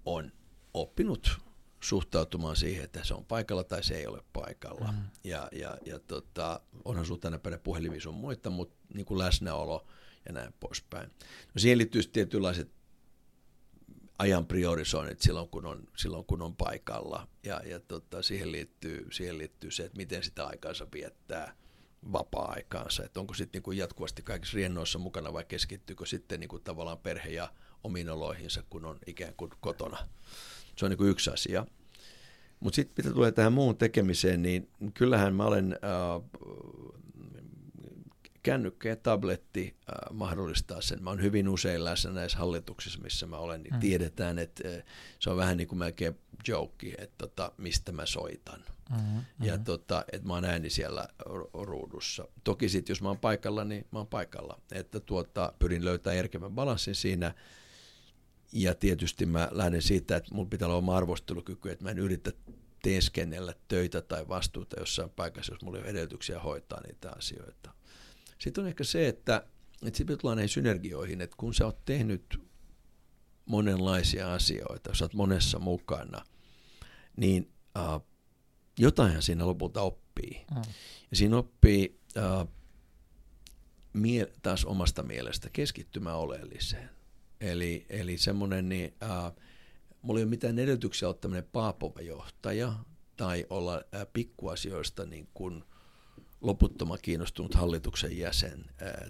[0.05, 0.33] on
[0.75, 1.41] oppinut
[1.81, 4.93] suhtautumaan siihen, että se on paikalla tai se ei ole paikalla.
[4.93, 4.99] Mm.
[5.25, 9.85] Ja, ja, ja tota, onhan sinulla tänä päivänä puhelimia sun muita, mutta niin kuin läsnäolo–
[10.27, 11.11] ja näin poispäin.
[11.55, 12.71] No siihen liittyy tietynlaiset
[14.19, 17.29] ajan priorisoinnit silloin, kun on, silloin, kun on paikalla.
[17.43, 21.57] Ja, ja tota, siihen, liittyy, siihen liittyy se, että miten sitä aikaansa viettää
[22.13, 23.05] vapaa-aikaansa.
[23.05, 27.31] Että onko sitten niin jatkuvasti kaikissa riennoissa mukana vai keskittyykö sitten niin kuin tavallaan perhe
[27.31, 27.53] ja
[27.85, 30.09] omiin oloihinsa, kun on ikään kuin kotona.
[30.77, 31.67] Se on niin kuin yksi asia.
[32.61, 36.31] Mutta sitten mitä tulee tähän muun tekemiseen, niin kyllähän mä olen äh,
[38.45, 41.03] kännykkä ja tabletti äh, mahdollistaa sen.
[41.03, 43.81] Mä oon hyvin usein läsnä näissä hallituksissa, missä mä olen, niin mm.
[43.81, 44.85] tiedetään, että äh,
[45.19, 48.61] se on vähän niin kuin melkein joke, että tota, mistä mä soitan.
[48.91, 49.25] Mm-hmm.
[49.41, 49.65] Ja mm-hmm.
[49.65, 51.09] tota, että mä oon ääni siellä
[51.53, 52.29] ruudussa.
[52.45, 54.61] Toki sitten, jos mä oon paikalla, niin mä oon paikalla.
[54.73, 57.35] Että tuota, pyrin löytämään järkevän balanssin siinä.
[58.53, 62.33] Ja tietysti mä lähden siitä, että mulla pitää olla oma arvostelukyky, että mä en yritä
[62.83, 67.75] teeskennellä töitä tai vastuuta jossain paikassa, jos mulla ei ole edellytyksiä hoitaa niitä asioita.
[68.45, 69.47] Sitten on ehkä se, että,
[69.87, 72.43] että sitten tullaan näihin synergioihin, että kun sä oot tehnyt
[73.47, 76.25] monenlaisia asioita, jos oot monessa mukana,
[77.17, 78.01] niin äh,
[78.79, 80.45] jotainhan siinä lopulta oppii.
[80.51, 80.63] Mm.
[81.11, 82.47] Ja siinä oppii äh,
[83.93, 86.91] mie- taas omasta mielestä keskittymään oleelliseen.
[87.41, 89.33] Eli, eli semmoinen, niin äh,
[90.03, 92.75] mulla ei ole mitään edellytyksiä olla tämmöinen paapova johtaja
[93.17, 95.65] tai olla pikkuasioista niin kuin
[96.45, 98.65] loputtoman kiinnostunut hallituksen jäsen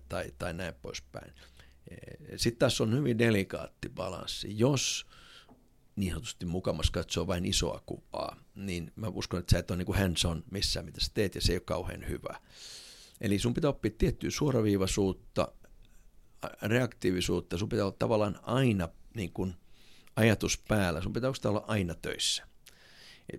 [0.09, 1.33] tai, tai näin poispäin.
[2.37, 4.59] Sitten tässä on hyvin delikaatti balanssi.
[4.59, 5.07] Jos
[5.97, 9.87] niin sanotusti mukamas katsoo vain isoa kuvaa, niin mä uskon, että sä et ole niin
[9.87, 12.41] kuin hands on missään, mitä sä teet, ja se ei ole kauhean hyvä.
[13.21, 15.53] Eli sun pitää oppia tiettyä suoraviivaisuutta,
[16.63, 19.55] reaktiivisuutta, sun pitää olla tavallaan aina niin kuin
[20.17, 22.49] ajatus päällä, sun pitää olla aina töissä,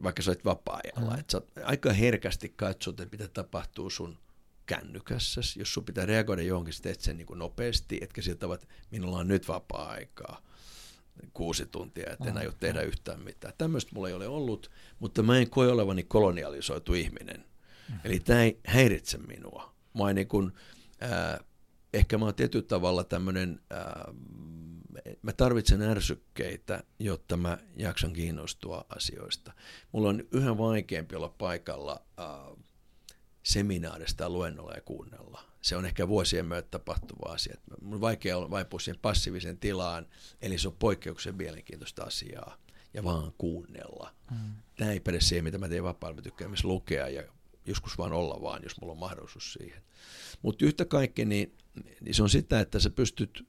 [0.04, 1.13] vaikka sä olet vapaa-ajalla.
[1.13, 1.19] Mm.
[1.19, 4.17] Että sä aika herkästi katsot, että mitä tapahtuu sun
[4.65, 8.67] kännykässä, jos sun pitää reagoida johonkin, sä teet sen niin kuin nopeasti, etkä siltä että
[8.91, 10.41] minulla on nyt vapaa-aikaa
[11.34, 13.54] kuusi tuntia, että en aio tehdä yhtään mitään.
[13.58, 17.38] Tämmöistä mulla ei ole ollut, mutta mä en koe olevani kolonialisoitu ihminen.
[17.38, 18.00] Mm-hmm.
[18.04, 19.74] Eli tämä ei häiritse minua.
[19.98, 20.52] Mä niin kuin,
[21.04, 21.39] äh,
[21.93, 24.15] ehkä mä oon tietyllä tavalla tämmöinen, äh,
[25.21, 29.53] mä tarvitsen ärsykkeitä, jotta mä jaksan kiinnostua asioista.
[29.91, 32.65] Mulla on yhä vaikeampi olla paikalla äh,
[33.43, 35.41] seminaarista ja luennolla ja kuunnella.
[35.62, 37.58] Se on ehkä vuosien myötä tapahtuva asia.
[37.81, 40.08] Mun on vaikea vaipua siihen passiiviseen tilaan,
[40.41, 42.58] eli se on poikkeuksen mielenkiintoista asiaa
[42.93, 44.13] ja vaan kuunnella.
[44.31, 44.53] Mm.
[44.75, 46.15] Tämä ei päde siihen, mitä mä teen vapaalla.
[46.15, 47.23] Mä tykkään myös lukea ja
[47.65, 49.81] joskus vaan olla vaan, jos mulla on mahdollisuus siihen.
[50.41, 51.53] Mutta yhtä kaikki, niin,
[52.01, 53.47] niin se on sitä, että sä pystyt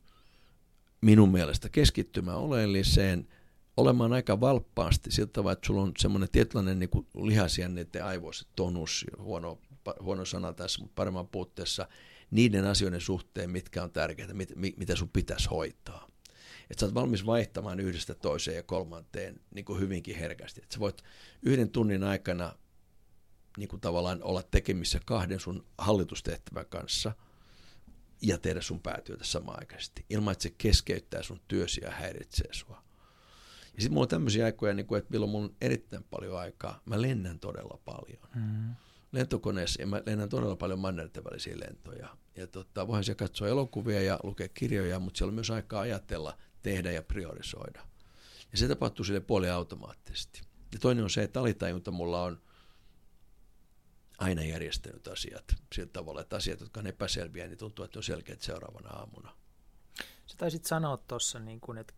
[1.00, 3.28] minun mielestä keskittymään oleelliseen,
[3.76, 9.60] olemaan aika valppaasti siltä tavalla, että sulla on semmoinen tietynlainen niin lihasjänneiden aivoissa tonus, huono
[10.00, 11.88] huono sana tässä, mutta paremman puutteessa,
[12.30, 16.08] niiden asioiden suhteen, mitkä on tärkeitä, mit, mitä sun pitäisi hoitaa.
[16.70, 20.60] Että sä oot valmis vaihtamaan yhdestä toiseen ja kolmanteen niin kuin hyvinkin herkästi.
[20.62, 21.02] Että sä voit
[21.42, 22.52] yhden tunnin aikana
[23.58, 27.12] niin kuin tavallaan olla tekemissä kahden sun hallitustehtävän kanssa
[28.22, 32.82] ja tehdä sun päätyötä samaaikaisesti, ilman että se keskeyttää sun työsi ja häiritsee sua.
[33.74, 36.82] Ja sitten mulla on tämmöisiä aikoja, niin kuin, että milloin mulla on erittäin paljon aikaa.
[36.84, 38.28] Mä lennän todella paljon.
[38.34, 38.74] Mm
[39.12, 42.16] lentokoneessa ja mä lennän todella paljon mannerten välisiä lentoja.
[42.36, 46.38] Ja tota, voihan siellä katsoa elokuvia ja lukea kirjoja, mutta siellä on myös aikaa ajatella,
[46.62, 47.80] tehdä ja priorisoida.
[48.52, 50.42] Ja se tapahtuu sille puoli automaattisesti.
[50.72, 52.40] Ja toinen on se, että alitajunta mulla on
[54.18, 58.42] aina järjestänyt asiat sillä tavalla, että asiat, jotka on epäselviä, niin tuntuu, että on selkeät
[58.42, 59.36] seuraavana aamuna.
[60.26, 61.94] Sä taisit sanoa tuossa, niin kun, että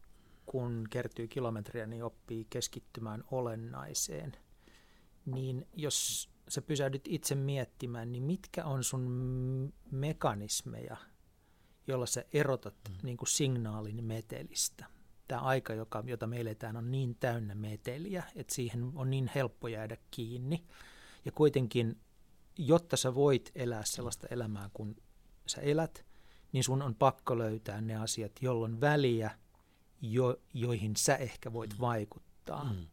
[0.46, 4.37] kun kertyy kilometriä, niin oppii keskittymään olennaiseen.
[5.26, 10.96] Niin jos sä pysähdyt itse miettimään, niin mitkä on sun mekanismeja,
[11.87, 12.96] jolla sä erotat mm.
[13.02, 14.87] niin kuin signaalin metelistä?
[15.28, 19.68] Tämä aika, joka, jota me eletään, on niin täynnä meteliä, että siihen on niin helppo
[19.68, 20.64] jäädä kiinni.
[21.24, 22.00] Ja kuitenkin,
[22.59, 24.97] jotta sä voit elää sellaista elämää, kun
[25.47, 26.07] sä elät,
[26.53, 29.31] niin sun on pakko löytää ne asiat, jolloin väliä,
[30.01, 31.81] jo, joihin sä ehkä voit mm.
[31.81, 32.64] vaikuttaa.
[32.64, 32.87] Mm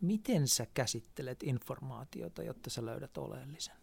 [0.00, 3.74] miten sä käsittelet informaatiota, jotta sä löydät oleellisen?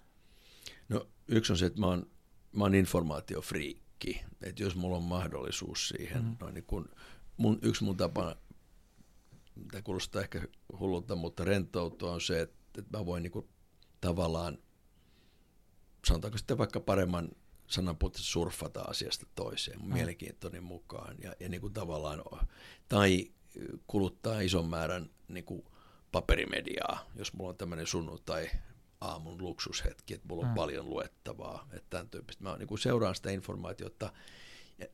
[0.89, 2.09] No yksi on se, että mä oon,
[2.51, 4.21] mä oon informaatiofriikki.
[4.41, 6.35] Että jos mulla on mahdollisuus siihen, mm.
[6.39, 6.89] no niin kun
[7.37, 8.35] mun, yksi mun tapa,
[9.71, 10.41] tämä kuulostaa ehkä
[10.79, 13.47] hullulta, mutta rentoutua on se, että, että mä voin niin kuin
[14.01, 14.57] tavallaan,
[16.07, 17.29] sanotaanko sitten vaikka paremman
[17.67, 19.93] sanan surfata asiasta toiseen, mm.
[19.93, 21.15] mielenkiintoni mukaan.
[21.23, 22.23] Ja, ja niin kuin tavallaan,
[22.89, 23.31] tai
[23.87, 25.63] kuluttaa ison määrän niin kuin
[26.11, 28.49] paperimediaa, jos mulla on tämmöinen sunnuntai
[29.01, 30.55] aamun luksushetki, että mulla on mm.
[30.55, 32.43] paljon luettavaa, että tämän tyyppistä.
[32.43, 34.13] Mä niin kuin seuraan sitä informaatiota,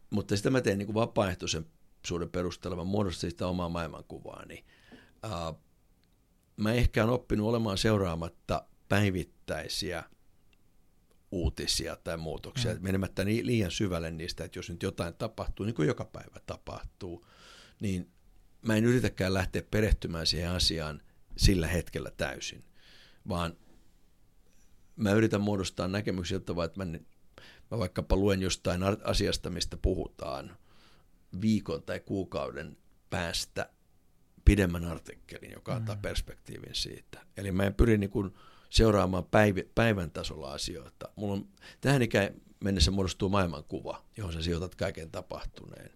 [0.10, 1.66] mutta sitä mä teen niin kuin vapaaehtoisen
[2.06, 4.66] suuden perusteella, mä muodostan sitä omaa maailmankuvaa, niin
[5.26, 5.60] uh,
[6.58, 10.04] mä ehkä olen oppinut olemaan seuraamatta päivittäisiä
[11.34, 12.80] uutisia tai muutoksia, mm.
[12.82, 17.26] menemättä liian syvälle niistä, että jos nyt jotain tapahtuu, niin kuin joka päivä tapahtuu,
[17.80, 18.12] niin
[18.62, 21.02] mä en yritäkään lähteä perehtymään siihen asiaan
[21.38, 22.64] sillä hetkellä täysin,
[23.30, 23.58] vaan
[24.96, 26.86] mä yritän muodostaa näkemyksiä, että mä,
[27.72, 30.58] mä vaikkapa luen jostain asiasta, mistä puhutaan
[31.42, 32.78] viikon tai kuukauden
[33.10, 33.70] päästä
[34.46, 36.02] pidemmän artikkelin, joka antaa mm.
[36.02, 37.26] perspektiivin siitä.
[37.38, 38.34] Eli mä en pyri niin kuin
[38.74, 41.10] seuraamaan päiv- päivän tasolla asioita.
[41.16, 41.48] Mulla on,
[41.82, 42.30] tähän ikään
[42.64, 45.92] mennessä muodostuu maailmankuva, johon sä sijoitat kaiken tapahtuneen.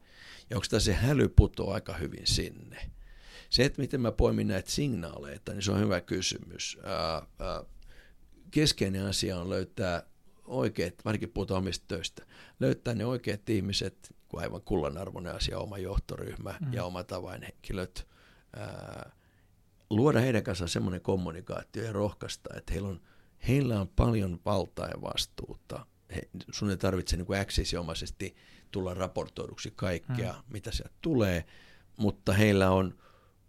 [0.50, 2.92] Ja onko tämä se häly putoo aika hyvin sinne?
[3.50, 6.78] Se, että miten mä poimin näitä signaaleita, niin se on hyvä kysymys.
[6.84, 7.64] Ää, ää,
[8.52, 10.04] keskeinen asia on löytää
[10.46, 12.26] oikeat, varsinkin puhutaan omista töistä,
[12.60, 16.74] löytää ne oikeat ihmiset, kun aivan kullanarvoinen asia, oma johtoryhmä mm.
[16.74, 18.08] ja omat avainhenkilöt,
[18.56, 19.12] ää,
[19.90, 23.02] luoda heidän kanssaan semmoinen kommunikaatio ja rohkaista, että heillä on,
[23.48, 25.86] heillä on paljon valtaa ja vastuuta.
[26.16, 27.40] He, sun ei tarvitse niin kuin
[27.80, 28.36] omaisesti
[28.72, 30.54] tulla raportoiduksi kaikkea, mm.
[30.54, 31.46] mitä sieltä tulee,
[31.98, 32.98] mutta heillä on,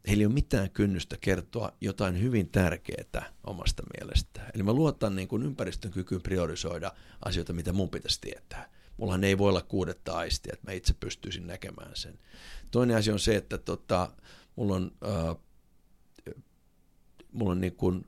[0.09, 4.51] heillä ei ole mitään kynnystä kertoa jotain hyvin tärkeää omasta mielestään.
[4.55, 6.93] Eli mä luotan niin kuin ympäristön kykyyn priorisoida
[7.25, 8.71] asioita, mitä mun pitäisi tietää.
[8.97, 12.19] Mullahan ei voi olla kuudetta aistia, että mä itse pystyisin näkemään sen.
[12.71, 14.13] Toinen asia on se, että tota,
[14.57, 15.37] mulla on, äh,
[17.33, 18.07] mulla on niin kuin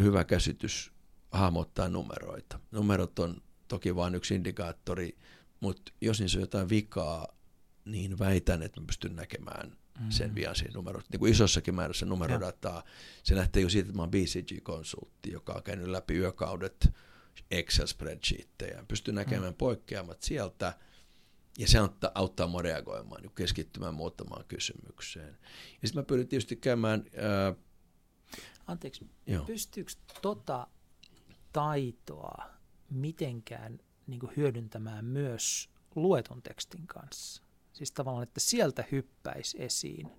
[0.00, 0.92] hyvä käsitys
[1.30, 2.60] hahmottaa numeroita.
[2.70, 5.18] Numerot on toki vain yksi indikaattori,
[5.60, 7.28] mutta jos niissä on jotain vikaa,
[7.84, 9.76] niin väitän, että mä pystyn näkemään
[10.08, 10.34] sen mm.
[10.34, 11.04] vian siinä numerot.
[11.12, 12.76] Niin kuin isossakin määrässä numerodataa.
[12.76, 12.82] Ja.
[13.22, 16.92] Se lähtee jo siitä, että mä oon BCG-konsultti, joka on käynyt läpi yökaudet
[17.50, 18.84] Excel-spreadsheetteja.
[18.88, 19.56] Pystyn näkemään mm.
[19.56, 20.78] poikkeamat sieltä,
[21.58, 25.38] ja se auttaa, auttaa mua reagoimaan, niin keskittymään muutamaan kysymykseen.
[25.82, 27.04] Ja sitten mä pyrin tietysti käymään...
[27.16, 27.54] Ää,
[28.66, 29.44] Anteeksi, joo.
[29.44, 29.92] pystyykö
[30.22, 30.66] tota
[31.52, 32.44] taitoa
[32.90, 37.42] mitenkään niin hyödyntämään myös luetun tekstin kanssa?
[37.72, 40.10] Siis tavallaan, että sieltä hyppäisi esiin.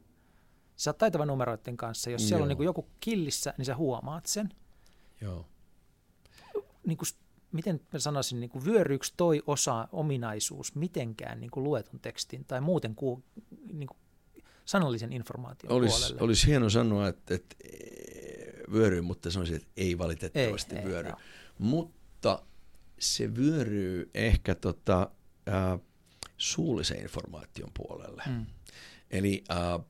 [0.75, 2.09] Sä oot taitava numeroiden kanssa.
[2.09, 2.51] Jos siellä Joo.
[2.51, 4.49] on niin joku killissä, niin sä huomaat sen.
[5.21, 5.47] Joo.
[6.85, 7.07] Niin kuin,
[7.55, 8.63] miten mä sanoisin, niin kuin
[9.17, 13.23] toi osa, ominaisuus mitenkään niin kuin luetun tekstin tai muuten kuin,
[13.73, 13.97] niin kuin
[14.65, 16.21] sanallisen informaation olis, puolelle?
[16.21, 17.55] Olisi hieno sanoa, että, että
[18.71, 21.09] vyöryy, mutta sanoisin, että ei valitettavasti ei, vyöry.
[21.09, 21.15] Ei,
[21.57, 22.45] mutta
[22.99, 25.11] se vyöryy ehkä tota,
[25.49, 25.79] äh,
[26.37, 28.23] suullisen informaation puolelle.
[28.27, 28.45] Mm.
[29.11, 29.85] Eli äh,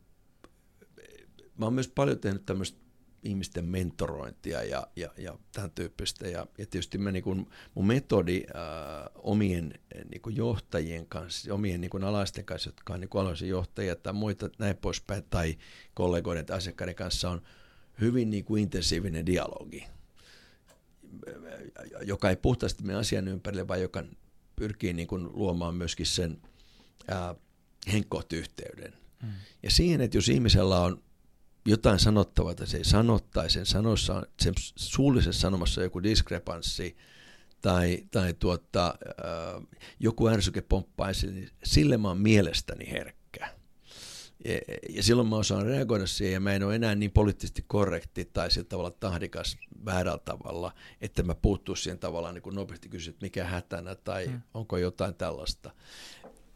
[1.58, 2.85] mä oon myös paljon tehnyt tämmöistä
[3.26, 6.28] ihmisten mentorointia ja, ja, ja tämän tyyppistä.
[6.28, 9.74] Ja, ja tietysti mä, niin kun, mun metodi äh, omien
[10.10, 14.14] niin kun johtajien kanssa, omien niin kun alaisten kanssa, jotka on niin aloisen johtajia tai
[14.14, 15.58] muita näin poispäin, tai
[15.94, 17.42] kollegoiden tai asiakkaiden kanssa on
[18.02, 19.86] hyvin niin kuin intensiivinen dialogi,
[22.02, 24.04] joka ei puhtaasti mene asian ympärille, vaan joka
[24.56, 26.42] pyrkii niin kuin luomaan myöskin sen
[27.08, 27.36] ää,
[27.94, 28.94] henkkohtyhteyden.
[29.24, 29.30] Mm.
[29.64, 31.04] Ja siihen, että jos ihmisellä on
[31.66, 36.98] jotain sanottavaa, että se ei sano, tai sen sanossa on, sen suullisessa sanomassa joku diskrepanssi,
[37.62, 39.62] tai, tai tuota, ää,
[40.00, 43.50] joku ärsyke pomppaa niin sille mä oon mielestäni herkkä.
[44.46, 44.54] Ja,
[44.90, 48.52] ja silloin mä osaan reagoida siihen, ja mä en ole enää niin poliittisesti korrekti tai
[48.52, 53.26] sillä tavalla tahdikas väärällä tavalla, että mä puuttuisin siihen tavallaan niin kuin nopeasti kysyä, että
[53.26, 54.42] mikä hätänä tai hmm.
[54.54, 55.72] onko jotain tällaista.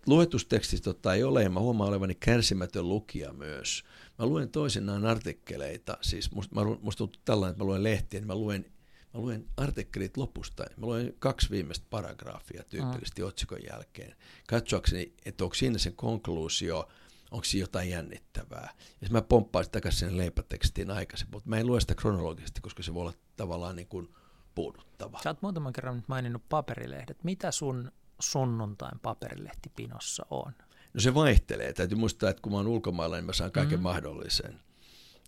[0.08, 3.84] Luetustekstistä tota ei ole, ja mä huomaan olevani kärsimätön lukija myös.
[4.20, 8.36] Mä luen toisinaan artikkeleita, siis musta, musta tuntuu tällainen, että mä luen lehtiä, niin mä
[8.36, 8.66] luen
[9.14, 10.64] Mä luen artikkelit lopusta.
[10.78, 13.28] Mä luen kaksi viimeistä paragraafia tyypillisesti mm.
[13.28, 14.16] otsikon jälkeen.
[14.48, 16.90] Katsoakseni, että onko siinä se konkluusio,
[17.32, 18.74] onko siinä jotain jännittävää.
[19.02, 22.94] Ja mä pomppaisin takaisin sen leipätekstiin aikaisemmin, mutta mä en lue sitä kronologisesti, koska se
[22.94, 24.16] voi olla tavallaan niin kuin
[24.56, 25.20] puuduttava.
[25.24, 27.24] Sä oot muutaman kerran nyt maininnut paperilehdet.
[27.24, 30.54] Mitä sun sunnuntain paperilehtipinossa on?
[30.94, 31.74] No se vaihtelee.
[31.74, 33.84] Täytyy muistaa, että kun mä oon ulkomailla, niin mä saan kaiken mm.
[33.84, 34.60] mahdollisen.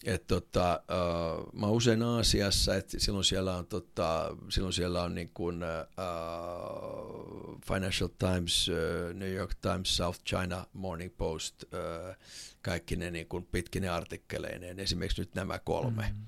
[0.05, 5.15] Et tota, uh, mä oon usein Aasiassa, että silloin siellä on, tota, silloin siellä on
[5.15, 6.01] niin kuin, uh,
[7.67, 11.69] Financial Times, uh, New York Times, South China Morning Post, uh,
[12.61, 16.01] kaikki ne niin kuin pitkine artikkeleineen, esimerkiksi nyt nämä kolme.
[16.01, 16.25] Mm-hmm.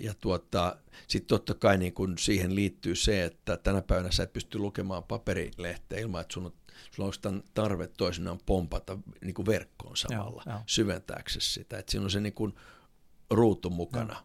[0.00, 0.76] Ja tuota,
[1.08, 5.04] sitten totta kai niin kun siihen liittyy se, että tänä päivänä sä et pysty lukemaan
[5.04, 6.52] paperilehteä ilman, että sun on
[6.90, 10.62] sulla on tarve toisinaan pompata niin kuin verkkoon samalla joo, joo.
[10.66, 11.78] syventääksesi sitä.
[11.78, 12.54] Että siinä on se niin kuin
[13.30, 14.12] ruutu mukana.
[14.12, 14.22] Joo.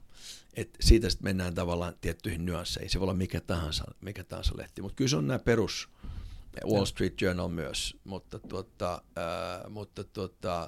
[0.53, 2.89] Et siitä sitten mennään tavallaan tiettyihin nyansseihin.
[2.89, 4.81] Se voi olla mikä tahansa, mikä tahansa lehti.
[4.81, 5.89] Mutta kyllä se on nämä perus,
[6.65, 10.67] Wall Street Journal myös, mutta, tuota, äh, mutta tuota,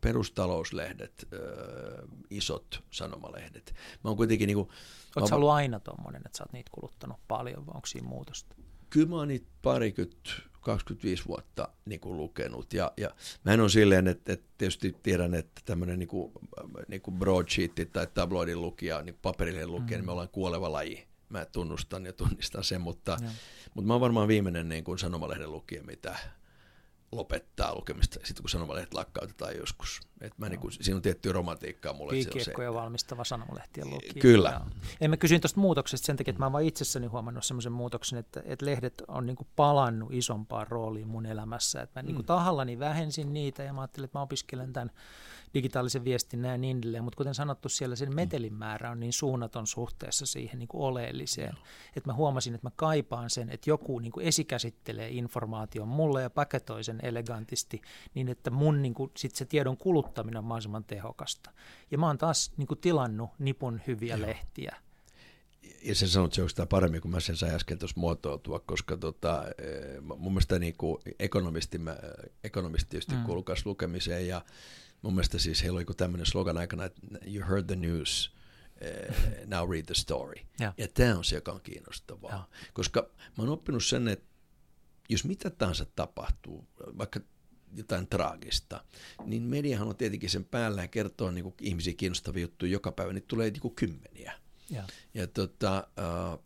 [0.00, 3.74] perustalouslehdet, äh, isot sanomalehdet.
[4.04, 4.68] Mä oon kuitenkin niin kuin,
[5.16, 8.56] Oletko sä ollut aina tuommoinen, että sä oot niitä kuluttanut paljon vai onko siinä muutosta?
[8.90, 10.30] Kyllä mä oon niitä parikymmentä
[10.60, 12.72] 25 vuotta niin kuin lukenut.
[12.72, 13.10] Ja, ja
[13.44, 16.32] mä en ole silleen, että, että tietysti tiedän, että tämmöinen niin kuin,
[16.88, 20.00] niin kuin broadsheet tai tabloidin lukija, niin paperillinen lukija, mm.
[20.00, 21.06] niin me ollaan kuoleva laji.
[21.28, 23.16] Mä tunnustan ja tunnistan sen, mutta,
[23.74, 26.18] mutta mä oon varmaan viimeinen niin kuin sanomalehden lukija, mitä
[27.12, 30.00] lopettaa lukemista sitten kun sanomalehdet lakkautetaan joskus.
[30.20, 30.50] Et mä no.
[30.50, 32.10] niin kuin, siinä on tiettyä romantiikkaa mulle.
[32.10, 34.12] Piikiekkoja valmistava sanomalehtien lukija.
[34.22, 34.48] Kyllä.
[34.48, 34.60] Ja.
[35.00, 38.18] En mä kysyin tuosta muutoksesta sen takia, että mä oon vaan itsessäni huomannut semmoisen muutoksen,
[38.18, 41.82] että, että lehdet on niin kuin palannut isompaan rooliin mun elämässä.
[41.82, 42.26] Että mä niin kuin mm.
[42.26, 44.90] tahallani vähensin niitä ja mä ajattelin, että mä opiskelen tämän
[45.54, 49.66] digitaalisen viestinnän ja niin edelleen, mutta kuten sanottu, siellä sen metelin määrä on niin suunnaton
[49.66, 51.60] suhteessa siihen niin kuin oleelliseen, no.
[51.96, 56.30] että mä huomasin, että mä kaipaan sen, että joku niin kuin esikäsittelee informaation mulle ja
[56.30, 57.80] paketoi sen elegantisti
[58.14, 61.50] niin, että mun niin kuin, sit se tiedon kuluttaminen on mahdollisimman tehokasta.
[61.90, 64.26] Ja mä oon taas niin kuin tilannut nipun hyviä Joo.
[64.26, 64.76] lehtiä
[65.82, 69.44] ja sen sanot se sitä paremmin, kun mä sen sain äsken tuossa muotoiltua, koska tota,
[70.00, 71.96] mun mielestä niin kuin ekonomisti, mä,
[72.44, 73.22] ekonomisti tietysti mm.
[73.22, 74.44] kuuluu lukemiseen ja
[75.02, 78.34] mun mielestä siis heillä oli tämmöinen slogan aikana, että you heard the news,
[78.80, 79.14] uh,
[79.46, 80.42] now read the story.
[80.60, 80.74] Ja.
[80.76, 82.30] Ja tämä on se, joka on kiinnostavaa.
[82.30, 82.48] Ja.
[82.72, 84.30] Koska mä oon oppinut sen, että
[85.08, 87.20] jos mitä tahansa tapahtuu, vaikka
[87.76, 88.84] jotain traagista,
[89.24, 93.12] niin mediahan on tietenkin sen päällä ja kertoo niin kuin ihmisiä kiinnostavia juttuja joka päivä,
[93.12, 94.32] niin tulee niin kuin kymmeniä.
[94.70, 94.84] Ja.
[95.14, 95.88] Ja tota,
[96.32, 96.44] uh,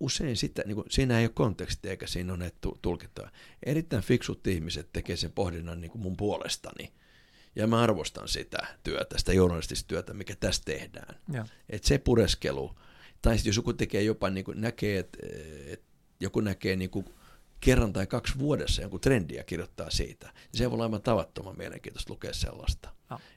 [0.00, 2.52] usein sitä, niin kuin, siinä ei ole kontekstia eikä siinä ole
[2.82, 3.30] tulkintoja.
[3.62, 6.92] Erittäin fiksut ihmiset tekee sen pohdinnan niin kuin mun puolestani.
[7.56, 11.14] Ja mä arvostan sitä työtä, sitä journalistista työtä, mikä tässä tehdään.
[11.32, 11.46] Ja.
[11.68, 12.76] Et se pureskelu,
[13.22, 15.18] tai sitten jos joku tekee jopa niin kuin näkee, että
[15.66, 15.82] et
[16.20, 17.06] joku näkee niin kuin
[17.60, 22.12] kerran tai kaksi vuodessa jonkun trendiä kirjoittaa siitä, niin se voi olla aivan tavattoman mielenkiintoista
[22.12, 22.88] lukea sellaista.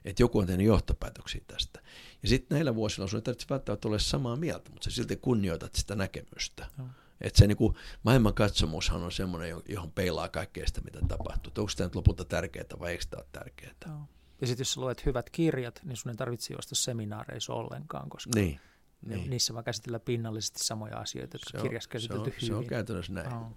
[0.04, 1.80] Että joku on tehnyt johtopäätöksiä tästä.
[2.22, 5.74] Ja sitten näillä vuosilla sun ei tarvitse välttämättä olla samaa mieltä, mutta sä silti kunnioitat
[5.74, 6.66] sitä näkemystä.
[6.78, 6.84] Ja.
[7.24, 11.48] Että se niinku, maailmankatsomushan on semmoinen, johon peilaa kaikkea sitä, mitä tapahtuu.
[11.50, 13.74] Että onko tämä nyt lopulta tärkeää vai eikö tämä ole tärkeää?
[13.86, 14.00] Joo.
[14.40, 18.30] Ja sitten jos sä luet hyvät kirjat, niin sun ei tarvitse juosta seminaareissa ollenkaan, koska
[18.34, 18.60] Niin.
[19.02, 19.30] ne, niin.
[19.30, 22.46] niissä vaan käsitellään pinnallisesti samoja asioita, jotka Se kirjassa se käsitelty on, hyvin.
[22.46, 23.30] se on käytännössä näin.
[23.30, 23.52] Joo.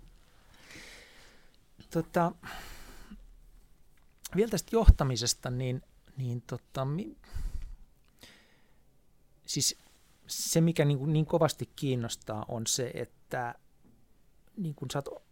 [1.90, 2.32] Tota,
[4.36, 5.82] vielä tästä johtamisesta, niin,
[6.18, 7.18] niin tota, mi,
[9.46, 9.78] siis
[10.28, 13.17] se, mikä niin, niin kovasti kiinnostaa, on se, että
[14.58, 15.24] niin kuin sä oot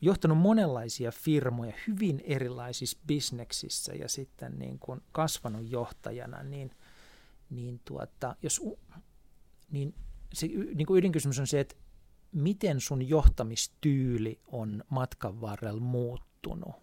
[0.00, 6.70] johtanut monenlaisia firmoja hyvin erilaisissa bisneksissä ja sitten niin kuin kasvanut johtajana, niin,
[7.50, 8.62] niin, tuota, jos,
[9.70, 9.94] niin
[10.32, 11.74] se niin kuin ydinkysymys on se, että
[12.32, 16.74] miten sun johtamistyyli on matkan varrella muuttunut?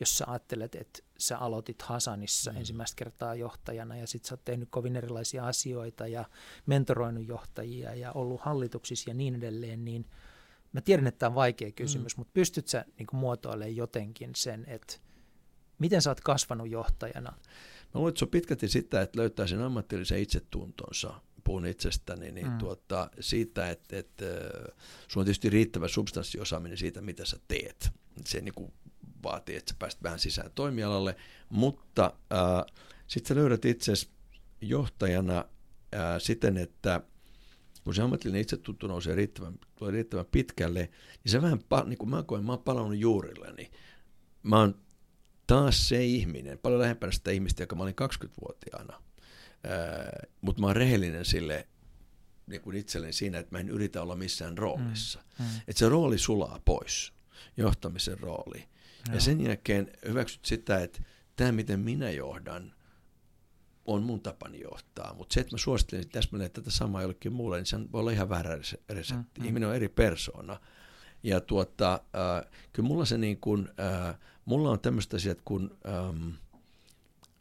[0.00, 2.58] Jos sä ajattelet, että sä aloitit Hasanissa mm.
[2.58, 6.24] ensimmäistä kertaa johtajana ja sit sä oot tehnyt kovin erilaisia asioita ja
[6.66, 10.06] mentoroinut johtajia ja ollut hallituksissa ja niin edelleen, niin
[10.72, 12.20] mä tiedän, että tämä on vaikea kysymys, mm.
[12.20, 14.94] mutta pystyt sä niin muotoilemaan jotenkin sen, että
[15.78, 17.30] miten sä oot kasvanut johtajana?
[17.30, 17.38] Mä
[17.94, 22.58] luulen, että se on pitkälti sitä, että löytää sen ammatillisen itsetuntonsa puhun itsestäni, niin mm.
[22.58, 24.24] tuota, siitä, että, että
[25.08, 27.90] sulla on tietysti riittävä substanssiosaaminen siitä, mitä sä teet.
[28.24, 28.72] Se niin kuin
[29.22, 31.16] vaatii, että sä pääset vähän sisään toimialalle,
[31.48, 32.74] mutta äh,
[33.06, 34.08] sitten sä löydät itsesi
[34.60, 35.38] johtajana
[35.94, 37.00] äh, siten, että
[37.84, 39.54] kun se ammatillinen itsetunto nousee riittävän,
[39.90, 40.90] riittävän pitkälle,
[41.24, 43.70] niin se vähän, niin kuin mä koen, mä oon palannut juurilleni.
[44.42, 44.74] Mä oon
[45.46, 48.94] taas se ihminen, paljon lähempänä sitä ihmistä, joka mä olin 20-vuotiaana.
[48.94, 51.68] Äh, mutta mä oon rehellinen sille
[52.46, 55.22] niin kuin itselleni siinä, että mä en yritä olla missään roolissa.
[55.38, 55.50] Mm, mm.
[55.68, 57.12] Että se rooli sulaa pois,
[57.56, 58.68] johtamisen rooli.
[59.06, 59.14] Joo.
[59.14, 61.02] Ja sen jälkeen hyväksyt sitä, että
[61.36, 62.74] tämä miten minä johdan
[63.84, 65.14] on mun tapani johtaa.
[65.14, 68.28] Mutta se, että mä suosittelen täsmälleen tätä samaa jollekin muulle, niin se voi olla ihan
[68.28, 69.40] väärä resepti.
[69.40, 70.60] Mm, Ihminen on eri persoona.
[71.22, 76.28] Ja tuota, äh, kyllä mulla se niin kuin, äh, mulla on tämmöistä asiat kuin ähm,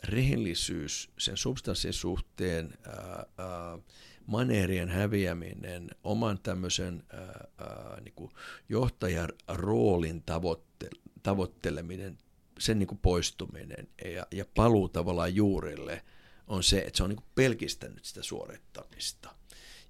[0.04, 3.78] rehellisyys sen substanssin suhteen, ää, ää,
[4.26, 8.30] maneerien häviäminen, oman tämmöisen ää, ää, niin
[8.70, 10.90] johtajan roolin tavoitte,
[11.24, 12.18] tavoitteleminen,
[12.60, 16.04] sen niin kuin poistuminen ja, ja paluu tavallaan juurille
[16.48, 19.36] on se, että se on niin kuin pelkistänyt sitä suorittamista.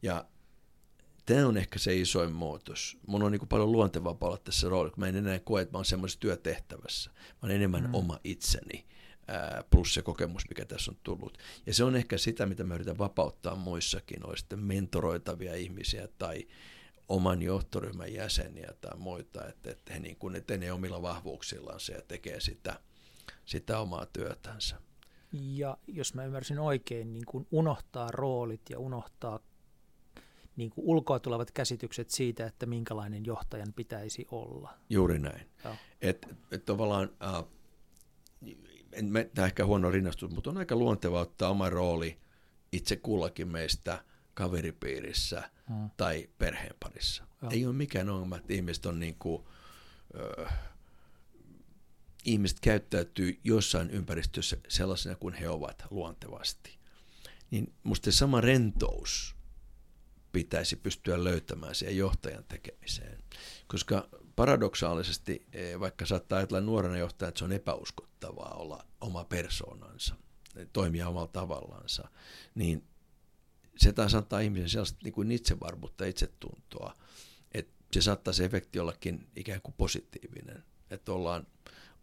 [0.02, 0.26] Ja
[1.26, 2.98] tämä on ehkä se isoin muutos.
[3.08, 5.72] Mun on niin kuin paljon luontevaa olla tässä roolissa, kun mä en enää koe, että
[5.72, 7.10] mä oon semmoisessa työtehtävässä.
[7.10, 7.94] Mä oon enemmän mm.
[7.94, 8.86] oma itseni
[9.70, 11.38] plus se kokemus, mikä tässä on tullut.
[11.66, 16.48] Ja se on ehkä sitä, mitä mä yritän vapauttaa muissakin, oli sitten mentoroitavia ihmisiä tai
[17.12, 22.02] oman johtoryhmän jäseniä tai muita, että, että he niin kuin etenee omilla vahvuuksillaan se ja
[22.02, 22.80] tekee sitä,
[23.46, 24.76] sitä omaa työtänsä.
[25.32, 29.40] Ja jos mä ymmärsin oikein, niin kuin unohtaa roolit ja unohtaa
[30.56, 34.74] niin kuin ulkoa tulevat käsitykset siitä, että minkälainen johtajan pitäisi olla.
[34.90, 35.50] Juuri näin.
[36.52, 37.10] Et tavallaan...
[37.24, 37.44] Äh,
[38.92, 42.18] en, tämä ehkä huono rinnastus, mutta on aika luonteva ottaa oma rooli
[42.72, 44.04] itse kullakin meistä
[44.34, 45.90] kaveripiirissä hmm.
[45.98, 47.24] tai perheenparissa.
[47.42, 47.52] Joo.
[47.52, 49.44] Ei ole mikään ongelma, että ihmiset on niin kuin,
[50.40, 50.54] äh,
[52.26, 56.78] ihmiset käyttäytyy jossain ympäristössä sellaisena kuin he ovat luontevasti.
[57.52, 59.36] Niin musta sama rentous
[60.32, 63.24] pitäisi pystyä löytämään siihen johtajan tekemiseen.
[63.68, 65.48] Koska paradoksaalisesti,
[65.80, 70.16] vaikka saattaa ajatella nuorena johtajana, että se on epäuskottavaa olla oma persoonansa,
[70.74, 72.10] toimia omalla tavallansa,
[72.56, 72.84] niin
[73.82, 76.98] se taas antaa ihmisen sellaista niin kuin itsevarmuutta, itsetuntoa,
[77.52, 81.48] että se saattaa se efekti ollakin ikään kuin positiivinen, että ollaan,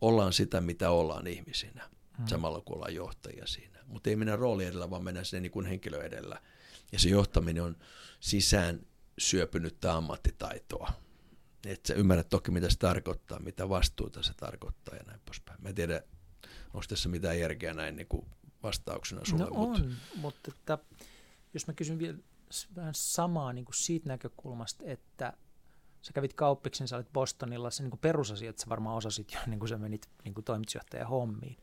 [0.01, 2.27] ollaan sitä, mitä ollaan ihmisinä, hmm.
[2.27, 3.79] samalla kun ollaan johtajia siinä.
[3.87, 6.43] Mutta ei mennä rooli edellä, vaan mennä sinne niin kuin henkilö edellä.
[6.93, 7.77] Ja se johtaminen on
[8.21, 8.87] sisään
[9.19, 10.93] syöpynyttä ammattitaitoa.
[11.67, 15.63] Että sä ymmärrät toki, mitä se tarkoittaa, mitä vastuuta se tarkoittaa ja näin poispäin.
[15.63, 16.03] Mä en tiedä,
[16.75, 18.27] onko tässä mitään järkeä näin niin kuin
[18.63, 19.45] vastauksena sulle?
[19.45, 20.79] No on, mutta, mutta että,
[21.59, 22.19] jos mä kysyn vielä
[22.77, 25.33] vähän samaa niin kuin siitä näkökulmasta, että
[26.03, 29.59] sä kävit kauppiksen, sä olit Bostonilla, se niin kuin perusasiat sä varmaan osasit jo, niin
[29.59, 31.57] kuin sä menit niin kuin toimitusjohtajan hommiin.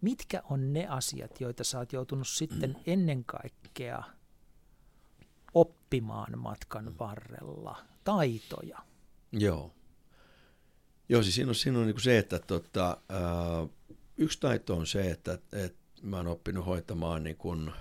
[0.00, 4.02] Mitkä on ne asiat, joita sä oot joutunut sitten ennen kaikkea
[5.54, 8.78] oppimaan matkan varrella, taitoja?
[9.32, 9.74] Joo.
[11.08, 13.68] Joo, siis siinä on, siinä on niin kuin se, että tota, äh,
[14.16, 17.72] yksi taito on se, että, että mä oon oppinut hoitamaan niin kuin,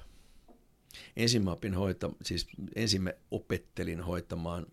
[1.16, 4.68] ensin mä opin hoita, siis ensin mä opettelin hoitamaan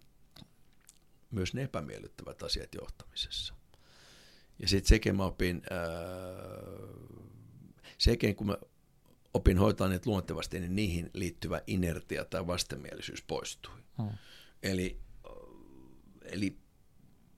[1.31, 3.55] myös ne epämiellyttävät asiat johtamisessa.
[4.59, 7.25] Ja sitten sekin mä opin, äh,
[7.99, 8.57] sekin kun mä
[9.35, 13.75] opin hoitaa niitä luontevasti, niin niihin liittyvä inertia tai vastenmielisyys poistui.
[13.99, 14.11] Hmm.
[14.63, 15.01] Eli,
[16.25, 16.57] eli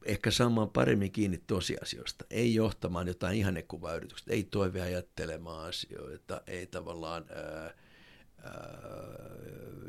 [0.05, 7.43] ehkä saamaan paremmin kiinni tosiasioista, ei johtamaan jotain ihannekuvayritystä, ei toiveajattelemaan asioita, ei tavallaan ää,
[7.43, 7.75] ää,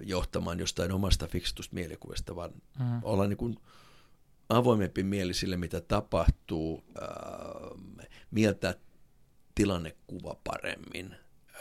[0.04, 3.00] johtamaan jostain omasta fiksutusta mielikuvasta, vaan mm.
[3.04, 3.58] olla niin kuin
[4.50, 7.08] avoimempi mieli sille, mitä tapahtuu, ää,
[8.32, 8.74] mieltää
[9.56, 11.16] tilannekuva paremmin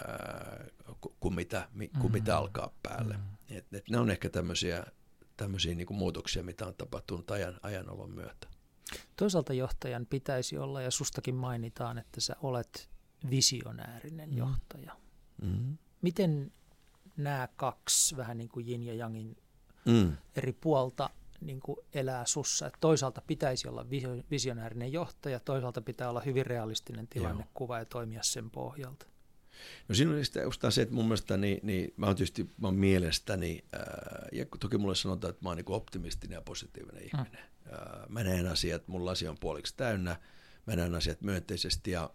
[0.09, 0.65] ää,
[1.21, 1.69] kuin, mitä,
[2.01, 2.39] kuin mitä mm.
[2.39, 3.17] alkaa päälle.
[3.17, 3.57] Mm.
[3.57, 4.87] Et, et ne on ehkä tämmöisiä
[5.37, 8.49] tämmöisiä niin kuin muutoksia, mitä on tapahtunut ajan, ajanolon myötä.
[9.17, 12.89] Toisaalta johtajan pitäisi olla, ja sustakin mainitaan, että sä olet
[13.31, 14.37] visionäärinen mm.
[14.37, 14.97] johtaja.
[15.43, 15.79] Mm.
[16.03, 16.53] Miten
[17.17, 19.37] nämä kaksi, vähän niin kuin Jin ja Jangin
[19.85, 20.17] mm.
[20.37, 21.11] eri puolta,
[21.41, 22.67] niin kuin elää sussa?
[22.67, 23.87] Että toisaalta pitäisi olla
[24.31, 27.81] visionäärinen johtaja, toisaalta pitää olla hyvin realistinen tilannekuva Joo.
[27.81, 29.07] ja toimia sen pohjalta.
[29.89, 32.75] No siinä on sitä se, että mun mielestä, niin, niin mä oon tietysti mä oon
[32.75, 37.21] mielestäni, ää, ja toki mulle sanotaan, että mä oon niin optimistinen ja positiivinen hmm.
[37.21, 37.45] ihminen.
[37.73, 40.17] Ää, mä näen asiat, mun lasi on puoliksi täynnä,
[40.67, 42.11] mä näen asiat myönteisesti ja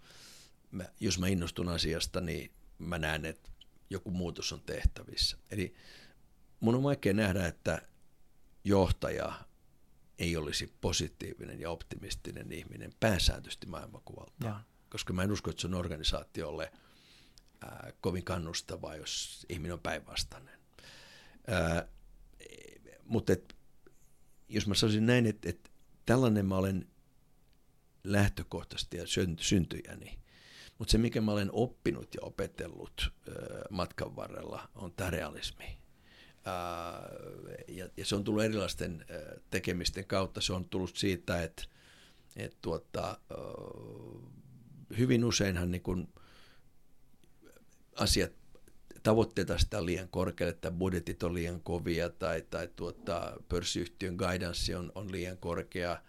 [0.71, 3.50] mä, jos mä innostun asiasta, niin mä näen, että
[3.91, 5.37] joku muutos on tehtävissä.
[5.51, 5.73] Eli
[6.59, 7.81] mun on vaikea nähdä, että
[8.63, 9.33] johtaja
[10.19, 14.33] ei olisi positiivinen ja optimistinen ihminen pääsääntöisesti maailmankuvalta.
[14.89, 16.71] Koska mä en usko, että se on organisaatiolle–
[17.61, 20.59] ää, kovin kannustavaa, jos ihminen on päinvastainen.
[21.47, 21.87] Ää,
[23.05, 23.55] mutta et,
[24.49, 25.71] jos mä sanoisin näin, että et,
[26.05, 26.87] tällainen mä olen
[28.03, 29.03] lähtökohtaisesti ja
[29.39, 30.19] syntyjäni,
[30.82, 33.13] mutta se, mikä mä olen oppinut ja opetellut
[33.69, 35.77] matkan varrella, on tämä realismi.
[37.67, 39.05] Ja, ja se on tullut erilaisten
[39.49, 40.41] tekemisten kautta.
[40.41, 41.63] Se on tullut siitä, että
[42.36, 43.17] et tuota,
[44.97, 46.13] hyvin useinhan niin kun,
[47.95, 48.32] asiat,
[49.03, 54.91] tavoitteet sitä liian korkealle, että budjetit on liian kovia tai, tai tuota, pörssiyhtiön guidance on,
[54.95, 56.01] on liian korkea.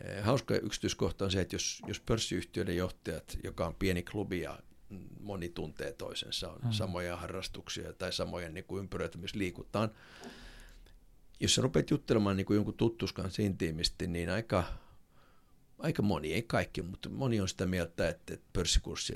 [0.00, 4.58] Eh, hauska yksityiskohta on se, että jos, jos pörssiyhtiöiden johtajat, joka on pieni klubi ja
[5.20, 6.72] moni tuntee toisensa, on hmm.
[6.72, 9.90] samoja harrastuksia tai samoja niin kuin ympyröitä, missä liikutaan.
[11.40, 14.64] Jos sä rupeat juttelemaan niin kuin jonkun tuttus kanssa intiimisti, niin aika,
[15.78, 19.14] aika moni, ei kaikki, mutta moni on sitä mieltä, että pörssikurssi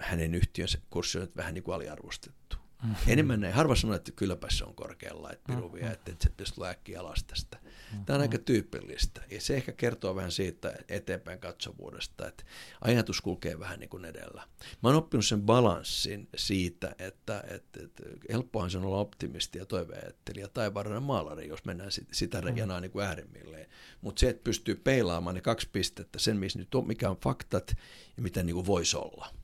[0.00, 2.56] hänen yhtiönsä kurssi on vähän niin kuin aliarvostettu.
[2.82, 2.96] Mm-hmm.
[3.06, 3.54] Enemmän näin.
[3.54, 5.92] Harva sanoo, että kylläpä se on korkealla, että piruvia, mm-hmm.
[5.92, 7.58] että, että se tulee äkkiä alas tästä.
[8.06, 9.20] Tämä on aika tyypillistä.
[9.30, 12.44] Ja se ehkä kertoo vähän siitä eteenpäin katsovuudesta, että
[12.80, 14.48] ajatus kulkee vähän niin kuin edellä.
[14.82, 19.66] Mä oon oppinut sen balanssin siitä, että, että, että helppohan se on olla optimisti ja
[19.66, 22.56] toiveajattelija tai varana maalari, jos mennään sitä mm-hmm.
[22.56, 23.66] janaa niin kuin äärimmilleen.
[24.00, 26.40] Mutta se, että pystyy peilaamaan ne kaksi pistettä, sen
[26.86, 27.74] mikä on faktat
[28.16, 29.28] ja mitä niin kuin voisi olla–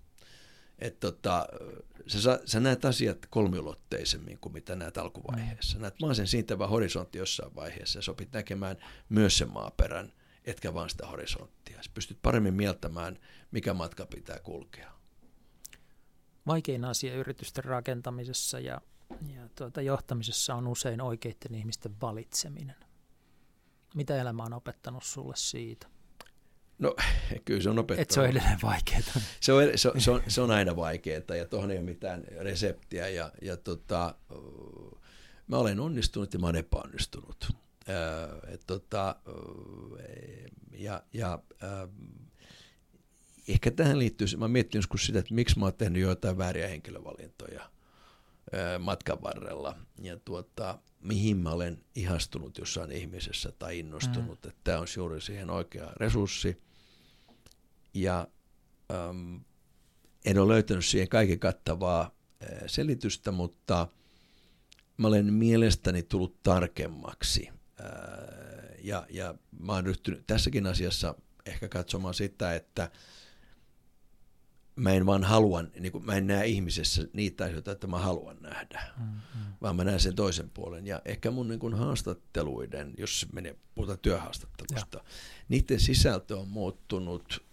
[0.78, 1.46] että tota,
[2.06, 5.76] sä, sä näet asiat kolmiulotteisemmin kuin mitä näet alkuvaiheessa.
[5.76, 5.82] Mm.
[5.82, 8.76] Näet maan sen siintävä horisontti jossain vaiheessa ja sopit näkemään
[9.08, 10.12] myös sen maaperän,
[10.44, 11.82] etkä vaan sitä horisonttia.
[11.82, 13.18] Sä pystyt paremmin mieltämään,
[13.50, 14.92] mikä matka pitää kulkea.
[16.46, 18.80] Vaikein asia yritysten rakentamisessa ja,
[19.34, 22.76] ja tuota, johtamisessa on usein oikeiden ihmisten valitseminen.
[23.94, 25.86] Mitä elämä on opettanut sulle siitä?
[26.78, 26.96] No
[27.44, 28.02] kyllä se on opettanut.
[28.02, 29.00] Et se on edelleen vaikeaa.
[29.40, 33.08] Se on, se, se, on, se on aina vaikeaa ja tuohon ei ole mitään reseptiä.
[33.08, 34.14] Ja, ja tota,
[35.46, 37.48] mä olen onnistunut ja mä olen epäonnistunut.
[37.88, 39.16] Äh, et tota,
[40.72, 41.88] ja, ja äh,
[43.48, 47.60] ehkä tähän liittyy, mä mietin joskus sitä, että miksi mä oon tehnyt joitain vääriä henkilövalintoja
[47.60, 49.76] äh, matkan varrella.
[50.02, 54.32] Ja tuota, mihin mä olen ihastunut jossain ihmisessä tai innostunut, mm.
[54.32, 56.67] että tämä on juuri siihen oikea resurssi
[57.94, 58.28] ja
[58.92, 59.40] äm,
[60.24, 62.10] en ole löytänyt siihen kaiken kattavaa
[62.42, 63.88] ä, selitystä, mutta
[64.96, 67.48] mä olen mielestäni tullut tarkemmaksi.
[67.80, 67.84] Ä,
[68.82, 71.14] ja, ja mä oon ryhtynyt tässäkin asiassa
[71.46, 72.90] ehkä katsomaan sitä, että
[74.76, 78.36] mä en vaan halua, niin kuin, mä en näe ihmisessä niitä asioita, että mä haluan
[78.40, 79.52] nähdä, mm-hmm.
[79.60, 80.86] vaan mä näen sen toisen puolen.
[80.86, 85.04] Ja ehkä mun niin kuin haastatteluiden, jos menee, puhutaan työhaastattelusta, ja.
[85.48, 87.47] niiden sisältö on muuttunut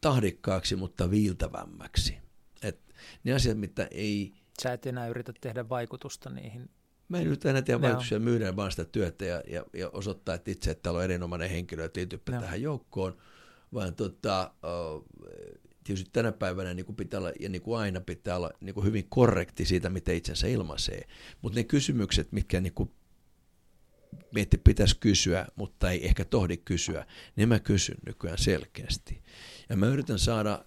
[0.00, 2.18] tahdikkaaksi, mutta viiltävämmäksi.
[2.62, 2.80] Et
[3.24, 4.32] ne asiat, mitä ei...
[4.62, 6.70] Sä et enää yritä tehdä vaikutusta niihin
[7.08, 10.50] Mä en nyt enää tiedä vaikutuksia, myydään vaan sitä työtä ja, ja, ja osoittaa, että
[10.50, 13.16] itse, että täällä on erinomainen henkilö, että liityypä tähän joukkoon,
[13.74, 14.54] vaan tota,
[15.84, 18.86] tietysti tänä päivänä niin kuin pitää olla, ja niin kuin aina pitää olla niin kuin
[18.86, 21.02] hyvin korrekti siitä, miten itsensä ilmaisee.
[21.42, 22.90] Mutta ne kysymykset, mitkä niin kuin
[24.34, 27.06] mietti pitäisi kysyä, mutta ei ehkä tohdi kysyä,
[27.36, 29.22] niin mä kysyn nykyään selkeästi.
[29.68, 30.64] Ja mä yritän saada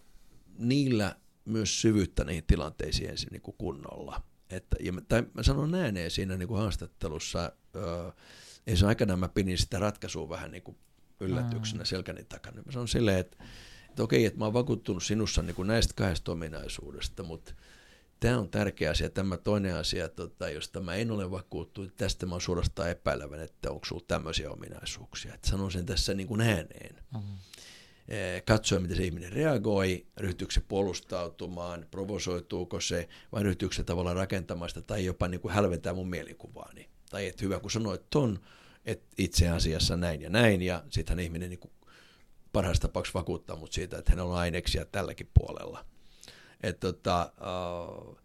[0.58, 4.24] niillä myös syvyyttä niihin tilanteisiin ensin niin kuin kunnolla.
[4.50, 8.12] Että, ja mä, tai mä sanon ääneen siinä niin kuin haastattelussa, öö,
[8.68, 10.78] ei se aikana mä pinin sitä ratkaisua vähän niin kuin
[11.20, 11.86] yllätyksenä mm.
[11.86, 12.62] selkäni takana.
[12.66, 13.44] Mä sanon silleen, että,
[13.90, 17.54] että okei, että mä oon vakuuttunut sinussa niin kuin näistä kahdesta ominaisuudesta, mutta
[18.20, 19.10] tämä on tärkeä asia.
[19.10, 23.72] Tämä toinen asia, tota, josta mä en ole vakuuttunut, tästä mä oon suorastaan epäilevän, että
[23.72, 25.34] onko sulla tämmöisiä ominaisuuksia.
[25.34, 26.96] Että sanon sen tässä niin kuin ääneen.
[27.14, 27.38] Mm-hmm.
[28.46, 34.70] Katsoa, miten se ihminen reagoi, ryhtyykö se puolustautumaan, provosoituuko se, vai ryhtyykö se tavallaan rakentamaan
[34.70, 36.90] sitä, tai jopa niin kuin hälventää mun mielikuvaani.
[37.10, 38.40] Tai että hyvä, kun sanoit ton,
[38.86, 41.72] että itse asiassa näin ja näin, ja sittenhän ihminen niin kuin
[42.54, 45.86] parhaassa tapauksessa vakuuttaa mut siitä, että hänellä on aineksia tälläkin puolella.
[46.64, 48.18] Et tota, uh,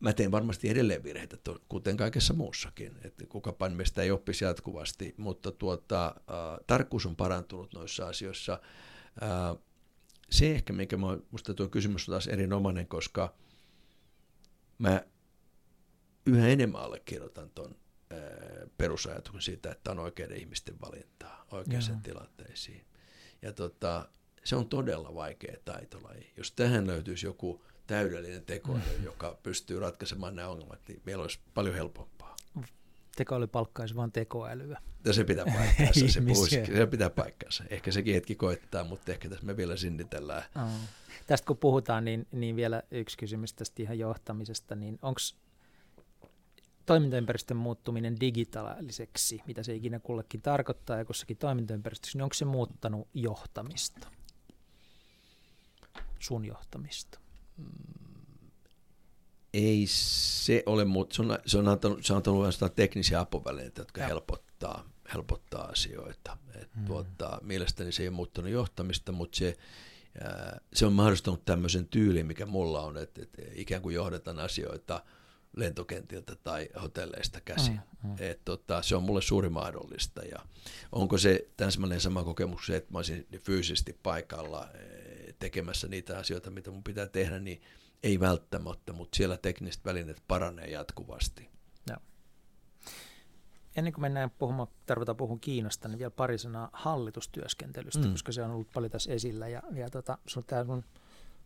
[0.00, 1.36] mä teen varmasti edelleen virheitä,
[1.68, 7.74] kuten kaikessa muussakin, että kukapa meistä ei oppisi jatkuvasti, mutta tuota, uh, tarkkuus on parantunut
[7.74, 8.60] noissa asioissa.
[9.22, 9.62] Uh,
[10.30, 13.34] se ehkä, mikä mä, musta tuo kysymys on taas erinomainen, koska
[14.78, 15.02] mä
[16.26, 17.76] yhä enemmän allekirjoitan tuon
[18.78, 22.86] perusajatuksen siitä, että on oikeiden ihmisten valintaa oikeisiin tilanteisiin.
[23.42, 24.08] Ja tota,
[24.46, 26.32] se on todella vaikea taitolaji.
[26.36, 29.04] Jos tähän löytyisi joku täydellinen tekoäly, mm.
[29.04, 32.36] joka pystyy ratkaisemaan nämä ongelmat, niin meillä olisi paljon helpompaa.
[33.16, 34.80] Tekoäly palkkaisi vain tekoälyä.
[35.04, 37.64] Ja se pitää paikkaansa, se, puhuisi, se pitää paikkaansa.
[37.70, 40.42] Ehkä sekin hetki koittaa, mutta ehkä tässä me vielä sinnitellään.
[40.62, 40.70] Oh.
[41.26, 45.20] Tästä kun puhutaan, niin, niin vielä yksi kysymys tästä ihan johtamisesta, niin onko
[46.86, 53.08] toimintaympäristön muuttuminen digitaaliseksi, mitä se ikinä kullekin tarkoittaa ja kussakin toimintaympäristössä, niin onko se muuttanut
[53.14, 54.15] johtamista?
[56.18, 57.18] Sun johtamista?
[59.54, 64.00] Ei se ole, mutta se on, se on antanut, se on antanut teknisiä apuvälineitä, jotka
[64.00, 64.06] ja.
[64.06, 66.36] helpottaa, helpottaa asioita.
[66.54, 66.84] Et hmm.
[66.84, 69.56] tuota, mielestäni se ei ole muuttanut johtamista, mutta se,
[70.72, 75.02] se on mahdollistanut tämmöisen tyylin, mikä mulla on, että, että ikään kuin johdetaan asioita–
[75.56, 77.80] lentokentiltä tai hotelleista käsin.
[78.02, 78.16] Mm, mm.
[78.18, 80.22] Et, tota, se on mulle suuri mahdollista.
[80.22, 80.38] Ja
[80.92, 84.68] onko se täsmälleen sama kokemus, että mä olisin fyysisesti paikalla
[85.38, 87.62] tekemässä niitä asioita, mitä mun pitää tehdä, niin
[88.02, 91.48] ei välttämättä, mutta siellä tekniset välineet paranee jatkuvasti.
[91.90, 91.96] Ja.
[93.76, 98.10] Ennen kuin mennään puhumaan, tarvitaan puhua Kiinasta, niin vielä pari sanaa hallitustyöskentelystä, mm.
[98.10, 99.48] koska se on ollut paljon tässä esillä.
[99.48, 100.84] Ja, ja tota, sun, tämä sun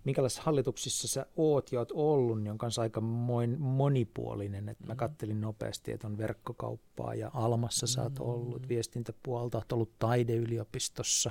[0.05, 4.69] minkälaisissa hallituksissa sä oot ja oot ollut, niin on kanssa aika moin, monipuolinen.
[4.69, 4.97] Et mä mm.
[4.97, 11.31] kattelin nopeasti, että on verkkokauppaa ja Almassa sä oot ollut, viestintäpuolta, oot ollut taideyliopistossa.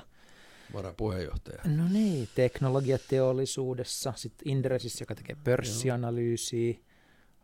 [0.72, 1.62] Varapuheenjohtaja.
[1.64, 6.74] No niin, teknologiateollisuudessa, sitten Indresissä, joka tekee pörssianalyysiä,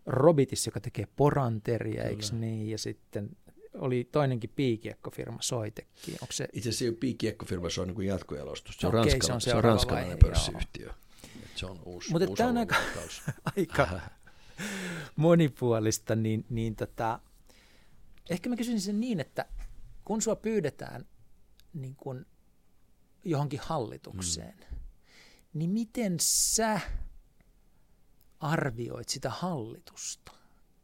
[0.06, 3.30] Robitis, joka tekee poranteria, eikö niin, ja sitten
[3.74, 6.12] oli toinenkin piikiekkofirma Soitekki.
[6.12, 6.48] Onko se...
[6.52, 8.76] Itse asiassa ei ole piikiekkofirma, se on niin jatkojalostus.
[8.76, 10.86] Se on, okay, ranskala- se on, se on ranskalainen pörssiyhtiö.
[10.86, 10.94] Joo.
[11.56, 12.76] Se on uusi, Mutta uusi tämä on aika,
[13.56, 14.00] aika
[15.16, 17.20] monipuolista, niin, niin tota,
[18.30, 19.46] ehkä mä kysyisin sen niin, että
[20.04, 21.06] kun sua pyydetään
[21.74, 22.26] niin kun
[23.30, 24.78] johonkin hallitukseen, hmm.
[25.52, 26.80] niin miten sä
[28.40, 30.32] arvioit sitä hallitusta,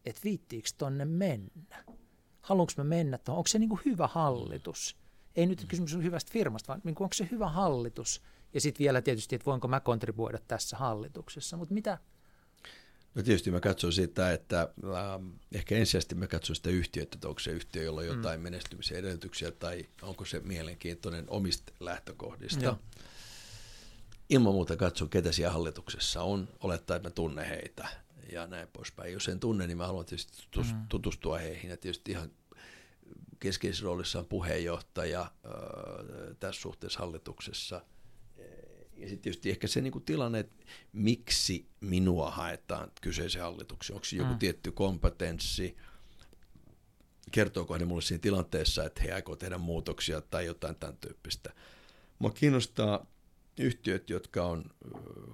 [0.05, 1.85] että viittiikö tonne mennä?
[2.41, 3.39] Haluanko mä mennä tuohon?
[3.39, 4.97] Onko se niin kuin hyvä hallitus?
[5.37, 8.23] Ei nyt kysymys on hyvästä firmasta, vaan niin kuin onko se hyvä hallitus,
[8.55, 11.99] ja sitten vielä tietysti, että voinko mä kontribuoida tässä hallituksessa, mutta mitä?
[13.15, 17.41] No tietysti mä katson sitä, että ähm, ehkä ensisijaisesti mä katson sitä yhtiötä, että onko
[17.41, 18.17] se yhtiö, jolla on mm.
[18.17, 18.45] jotain mm.
[18.45, 22.65] menestymisen edellytyksiä tai onko se mielenkiintoinen omista lähtökohdista.
[22.65, 22.79] Joo.
[24.29, 27.89] Ilman muuta katson, ketä siellä hallituksessa on, olettaa, että mä tunnen heitä
[28.33, 29.13] ja näin poispäin.
[29.13, 30.89] Jos en tunne, niin mä haluan tietysti mm.
[30.89, 32.31] tutustua heihin ja tietysti ihan
[33.41, 35.31] keskeisessä roolissa on puheenjohtaja äh,
[36.41, 37.83] tässä suhteessa hallituksessa–
[39.03, 43.97] ja sitten tietysti ehkä se niin kuin tilanne, että miksi minua haetaan kyseisen hallituksen.
[43.97, 44.39] Onko joku mm.
[44.39, 45.77] tietty kompetenssi,
[47.33, 51.53] kertooko ne mulle siinä tilanteessa, että he aikoo tehdä muutoksia tai jotain tämän tyyppistä.
[52.19, 53.07] Mua kiinnostaa
[53.59, 54.65] yhtiöt, jotka on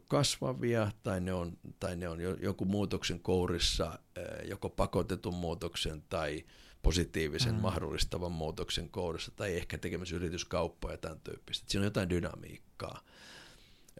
[0.08, 3.98] kasvavia tai ne on, tai ne on joku muutoksen kourissa,
[4.44, 6.44] joko pakotetun muutoksen tai
[6.82, 7.60] positiivisen mm.
[7.60, 11.64] mahdollistavan muutoksen kourissa tai ehkä tekemässä yrityskauppaa ja tämän tyyppistä.
[11.68, 13.04] Siinä on jotain dynamiikkaa.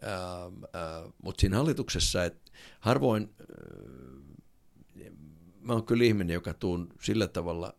[0.03, 4.09] Ähm, äh, Mutta siinä hallituksessa, että harvoin äh,
[5.61, 7.73] mä oon kyllä ihminen, joka tuun sillä tavalla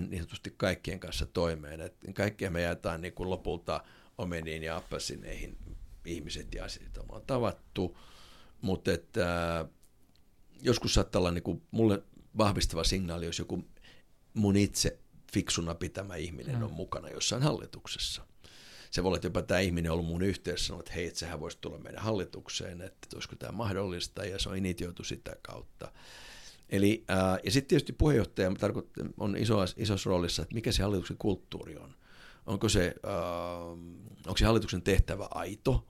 [0.00, 3.84] niin sanotusti kaikkien kanssa toimeen, että kaikkia me jaetaan niin kuin lopulta
[4.18, 5.58] omeniin ja appelsineihin
[6.06, 7.98] ihmiset ja asiat on tavattu,
[8.60, 9.68] mutta että, äh,
[10.62, 12.02] joskus saattaa olla niin kuin mulle
[12.38, 13.64] vahvistava signaali, jos joku
[14.34, 14.98] mun itse
[15.32, 16.62] fiksuna pitämä ihminen mm.
[16.62, 18.26] on mukana jossain hallituksessa.
[18.96, 21.18] Se voi olla, että jopa tämä ihminen on ollut mun yhteydessä sanonut, että hei, että
[21.18, 25.92] sehän voisi tulla meidän hallitukseen, että olisiko tämä mahdollista, ja se on initioitu sitä kautta.
[26.68, 28.52] Eli, ää, ja sitten tietysti puheenjohtaja
[29.20, 31.94] on iso, isossa roolissa, että mikä se hallituksen kulttuuri on.
[32.46, 33.60] Onko se, ää,
[34.26, 35.86] onko se hallituksen tehtävä aito?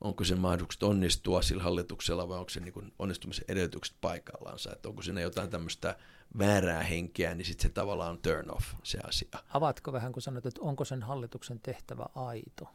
[0.00, 4.72] Onko se mahdollisuus onnistua sillä hallituksella vai onko se niin onnistumisen edellytykset paikallansa?
[4.72, 5.96] Että onko siinä jotain tämmöistä
[6.38, 9.28] väärää henkeä, niin sitten se tavallaan on turn off se asia.
[9.48, 12.68] Avatko vähän, kun sanot, että onko sen hallituksen tehtävä aito?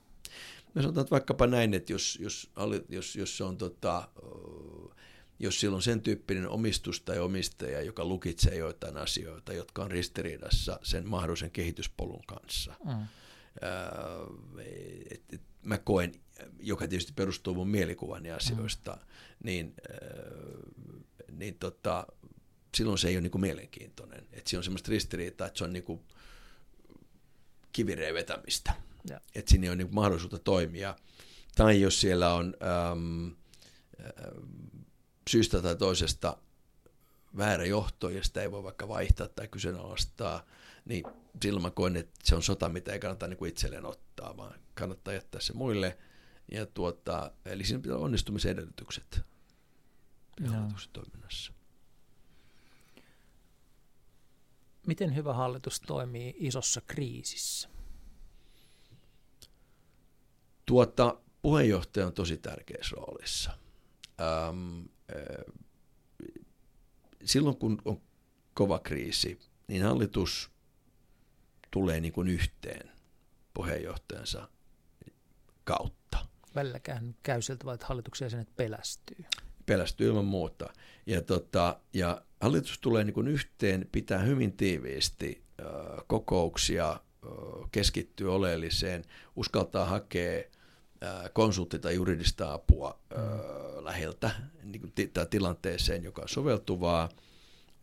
[0.73, 2.51] No sanotaan että vaikkapa näin, että jos, jos,
[2.89, 4.09] jos, jos se on tota,
[5.39, 10.79] jos sillä on sen tyyppinen omistus tai omistaja, joka lukitsee joitain asioita, jotka on ristiriidassa
[10.83, 12.73] sen mahdollisen kehityspolun kanssa.
[12.85, 13.07] Mm.
[15.09, 16.11] et, et, mä koen,
[16.59, 18.99] joka tietysti perustuu mun mielikuvani asioista, mm.
[19.43, 19.75] niin,
[21.31, 22.07] niin tota,
[22.75, 24.27] silloin se ei ole niin kuin mielenkiintoinen.
[24.31, 26.01] Että siinä on semmoista ristiriitaa, että se on niin kuin
[27.71, 28.73] kivireen vetämistä.
[29.09, 29.21] Ja.
[29.35, 30.95] Että siinä on niin kuin mahdollisuutta toimia.
[31.55, 32.53] Tai jos siellä on
[32.91, 33.35] äm,
[35.29, 36.37] syystä tai toisesta
[37.37, 40.45] väärä johto, ja sitä ei voi vaikka vaihtaa tai kyseenalaistaa,
[40.85, 41.03] niin
[41.41, 44.59] silloin mä koen, että se on sota, mitä ei kannata niin kuin itselleen ottaa, vaan
[44.73, 45.97] kannattaa jättää se muille.
[46.51, 49.21] Ja tuota, eli siinä pitää olla onnistumisen edellytykset
[50.93, 51.53] toiminnassa.
[54.85, 57.69] Miten hyvä hallitus toimii isossa kriisissä?
[60.65, 63.51] Tuota, puheenjohtaja on tosi tärkeässä roolissa.
[64.21, 64.79] Ähm,
[65.15, 65.55] äh,
[67.25, 68.01] silloin kun on
[68.53, 70.51] kova kriisi, niin hallitus
[71.71, 72.91] tulee niin kuin yhteen
[73.53, 74.49] puheenjohtajansa
[75.63, 76.25] kautta.
[76.55, 79.25] Välilläkään käy siltä, että hallituksen jäsenet pelästyy.
[79.65, 80.73] Pelästyy ilman muuta.
[81.05, 85.67] Ja, tota, ja hallitus tulee niin kuin yhteen, pitää hyvin tiiviisti äh,
[86.07, 86.99] kokouksia, äh,
[87.71, 89.03] keskittyy oleelliseen,
[89.35, 90.43] uskaltaa hakea
[91.33, 93.19] konsultti- tai juridista apua äh,
[93.83, 94.31] läheltä
[94.63, 97.09] niin kuin t- tilanteeseen, joka on soveltuvaa,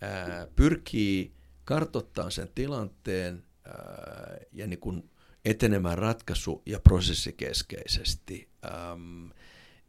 [0.03, 1.33] äh, pyrkii
[1.65, 5.11] kartoittamaan sen tilanteen äh, ja niin kuin
[5.45, 8.49] etenemään ratkaisu- ja prosessikeskeisesti.
[8.65, 9.27] Ähm,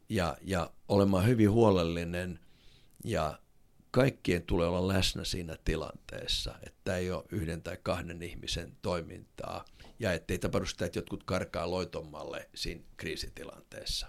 [0.08, 2.40] ja, ja olemaan hyvin huolellinen
[3.04, 3.38] ja
[3.90, 9.64] kaikkien tulee olla läsnä siinä tilanteessa, että ei ole yhden tai kahden ihmisen toimintaa
[9.98, 14.06] ja ettei tapahdu sitä, että jotkut karkaa loitommalle siinä kriisitilanteessa.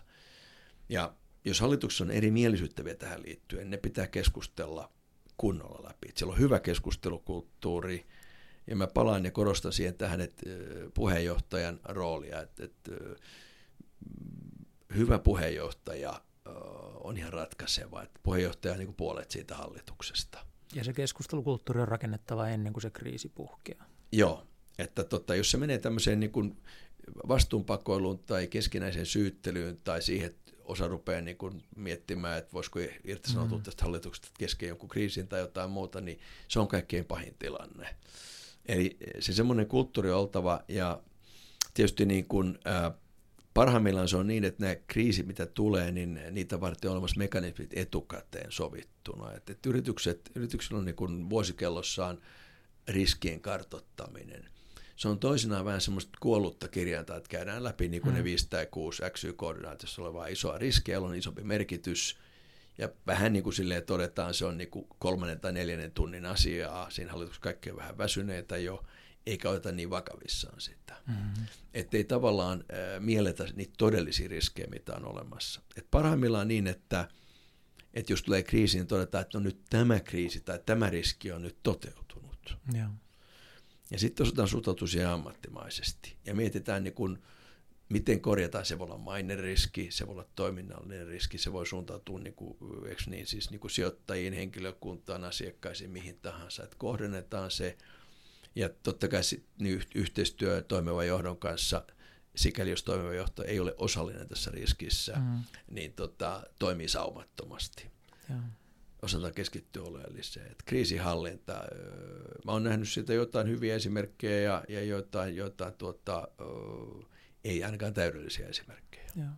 [0.90, 1.14] Ja
[1.46, 4.92] jos hallituksessa on eri mielisyyttä vielä tähän liittyen, ne pitää keskustella
[5.38, 6.10] kunnolla läpi.
[6.10, 8.06] Että siellä on hyvä keskustelukulttuuri,
[8.68, 10.50] ja mä palaan ja korostan siihen tähän että
[10.94, 12.92] puheenjohtajan roolia, että, että
[14.96, 16.22] hyvä puheenjohtaja
[17.04, 18.04] on ihan ratkaiseva.
[18.04, 20.46] Että puheenjohtaja on niin kuin puolet siitä hallituksesta.
[20.76, 23.86] Ja se keskustelukulttuuri on rakennettava ennen kuin se kriisi puhkeaa.
[24.12, 26.58] Joo, että tota, jos se menee tämmöiseen niin kuin
[27.28, 33.58] vastuunpakoiluun tai keskinäiseen syyttelyyn tai siihen, että osa rupeaa niin kuin miettimään, että voisiko irtisanoutua
[33.58, 33.64] mm.
[33.64, 37.96] tästä hallituksesta kesken jonkun kriisin tai jotain muuta, niin se on kaikkein pahin tilanne.
[38.66, 41.02] Eli se semmoinen kulttuuri on oltava ja
[41.74, 42.92] tietysti niin kuin, ää,
[43.56, 47.70] Parhaimmillaan se on niin, että nämä kriisit, mitä tulee, niin niitä varten on olemassa mekanismit
[47.74, 49.34] etukäteen sovittuna.
[49.34, 52.22] Että, että yritykset, yrityksillä on niin kuin vuosikellossaan
[52.88, 54.50] riskien kartottaminen.
[54.96, 58.18] Se on toisinaan vähän semmoista kuollutta kirjainta, että käydään läpi niin kuin hmm.
[58.18, 62.18] ne 5 tai 6 XY-koordinaatiossa olevaa isoa riskiä, jolla on isompi merkitys.
[62.78, 66.90] Ja vähän niin kuin silleen todetaan, se on niin kuin kolmannen tai neljännen tunnin asiaa.
[66.90, 68.84] Siinä hallituksessa kaikki on vähän väsyneitä jo
[69.26, 70.96] eikä oteta niin vakavissaan sitä.
[71.08, 71.46] Mm-hmm.
[71.74, 75.62] Että ei tavallaan äh, mielletä niitä todellisia riskejä, mitä on olemassa.
[75.78, 77.10] Et parhaimmillaan niin, että,
[77.94, 81.42] että jos tulee kriisi, niin todetaan, että no nyt tämä kriisi tai tämä riski on
[81.42, 82.58] nyt toteutunut.
[82.74, 82.92] Yeah.
[83.92, 86.16] Ja sitten osataan suhtautua siihen ammattimaisesti.
[86.26, 87.20] Ja mietitään, niin kun,
[87.90, 88.66] miten korjataan.
[88.66, 92.58] Se voi olla maineriski, se voi olla toiminnallinen riski, se voi suuntautua niin kuin,
[93.08, 96.64] niin, siis niin kuin sijoittajiin, henkilökuntaan, asiakkaisiin, mihin tahansa.
[96.64, 97.78] Että kohdennetaan se–
[98.56, 99.22] ja totta kai
[99.60, 101.86] niin yhteistyö toimivan johdon kanssa
[102.36, 105.44] sikäli jos toimiva johto ei ole osallinen tässä riskissä, mm.
[105.72, 107.92] niin tota, toimii saumattomasti.
[108.30, 108.40] Joo.
[109.02, 110.52] Osataan keskittyä oleelliseen.
[110.52, 111.54] Et kriisihallinta,
[112.46, 116.28] mä oon nähnyt siitä jotain hyviä esimerkkejä ja, ja jotain, jotain tuota,
[117.44, 119.10] ei ainakaan täydellisiä esimerkkejä.
[119.16, 119.30] Joo.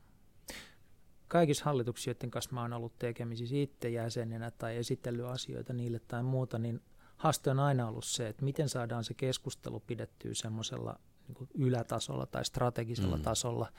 [1.27, 6.23] Kaikissa hallituksissa, joiden kanssa mä oon ollut tekemisissä itse jäsenenä tai esitellyt asioita niille tai
[6.23, 6.81] muuta, niin
[7.17, 12.45] haaste on aina ollut se, että miten saadaan se keskustelu pidettyä semmoisella niin ylätasolla tai
[12.45, 13.23] strategisella mm.
[13.23, 13.71] tasolla,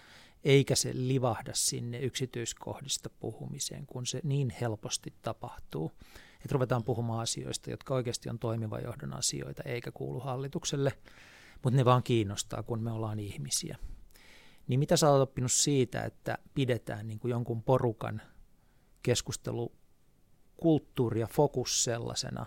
[0.44, 5.92] eikä se livahda sinne yksityiskohdista puhumiseen, kun se niin helposti tapahtuu.
[6.34, 10.92] Että ruvetaan puhumaan asioista, jotka oikeasti on toimiva johdon asioita, eikä kuulu hallitukselle,
[11.62, 13.76] mutta ne vaan kiinnostaa, kun me ollaan ihmisiä.
[14.68, 18.22] Niin mitä sä oot oppinut siitä, että pidetään niin kuin jonkun porukan
[19.02, 22.46] keskustelukulttuuri ja fokus sellaisena,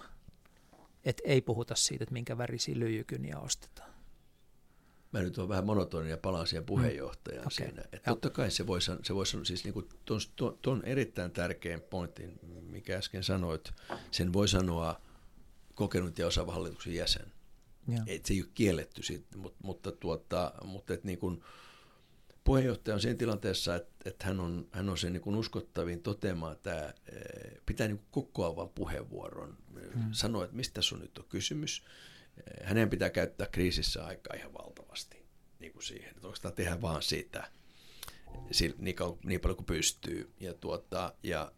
[1.05, 3.91] että ei puhuta siitä, että minkä värisiä lyijykyniä ostetaan?
[5.11, 7.47] mä nyt on vähän monotonia ja palaan siihen puheenjohtajaan mm.
[7.47, 7.67] okay.
[7.67, 7.81] siinä.
[7.81, 12.39] Että totta kai se voisi, se voisi siis niin tuon, tuon, tuon erittäin tärkeän pointin,
[12.69, 13.71] mikä äsken sanoit,
[14.11, 15.01] sen voi sanoa
[15.75, 17.31] kokenut ja osaava hallituksen jäsen.
[17.87, 18.03] Ja.
[18.07, 21.43] Et se ei ole kielletty siitä, mutta, mutta, tuota, mutta et niin kuin,
[22.43, 26.93] puheenjohtaja on siinä tilanteessa, että, että hän on, hän on sen niin uskottavin toteamaan, että
[27.65, 30.11] pitää niin kokoavan puheenvuoron, hmm.
[30.11, 31.83] sanoa, että mistä sun nyt on kysymys,
[32.63, 35.25] hänen pitää käyttää kriisissä aikaa ihan valtavasti
[35.59, 37.51] niin kuin siihen, että oikeastaan tehdä vaan sitä
[38.77, 41.51] niin, kauan, niin paljon kuin pystyy ja, tuota, ja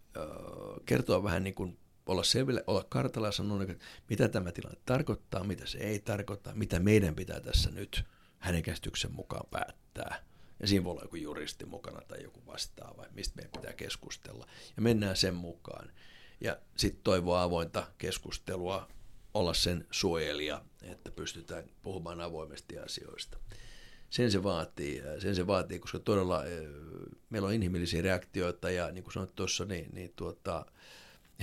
[0.86, 5.44] kertoa vähän niin kuin olla selville, olla kartalla ja sanoa, että mitä tämä tilanne tarkoittaa,
[5.44, 8.04] mitä se ei tarkoita, mitä meidän pitää tässä nyt
[8.38, 10.33] hänen käsityksen mukaan päättää.
[10.60, 14.48] Ja siinä voi olla joku juristi mukana tai joku vastaava, mistä meidän pitää keskustella.
[14.76, 15.92] Ja mennään sen mukaan.
[16.42, 18.88] Ja sitten toivoa avointa keskustelua
[19.34, 23.38] olla sen suojelija, että pystytään puhumaan avoimesti asioista.
[24.10, 26.68] Sen se vaatii, sen se vaatii koska todella eh,
[27.30, 30.66] meillä on inhimillisiä reaktioita ja niin kuin sanoit tuossa, niin, niin tuota,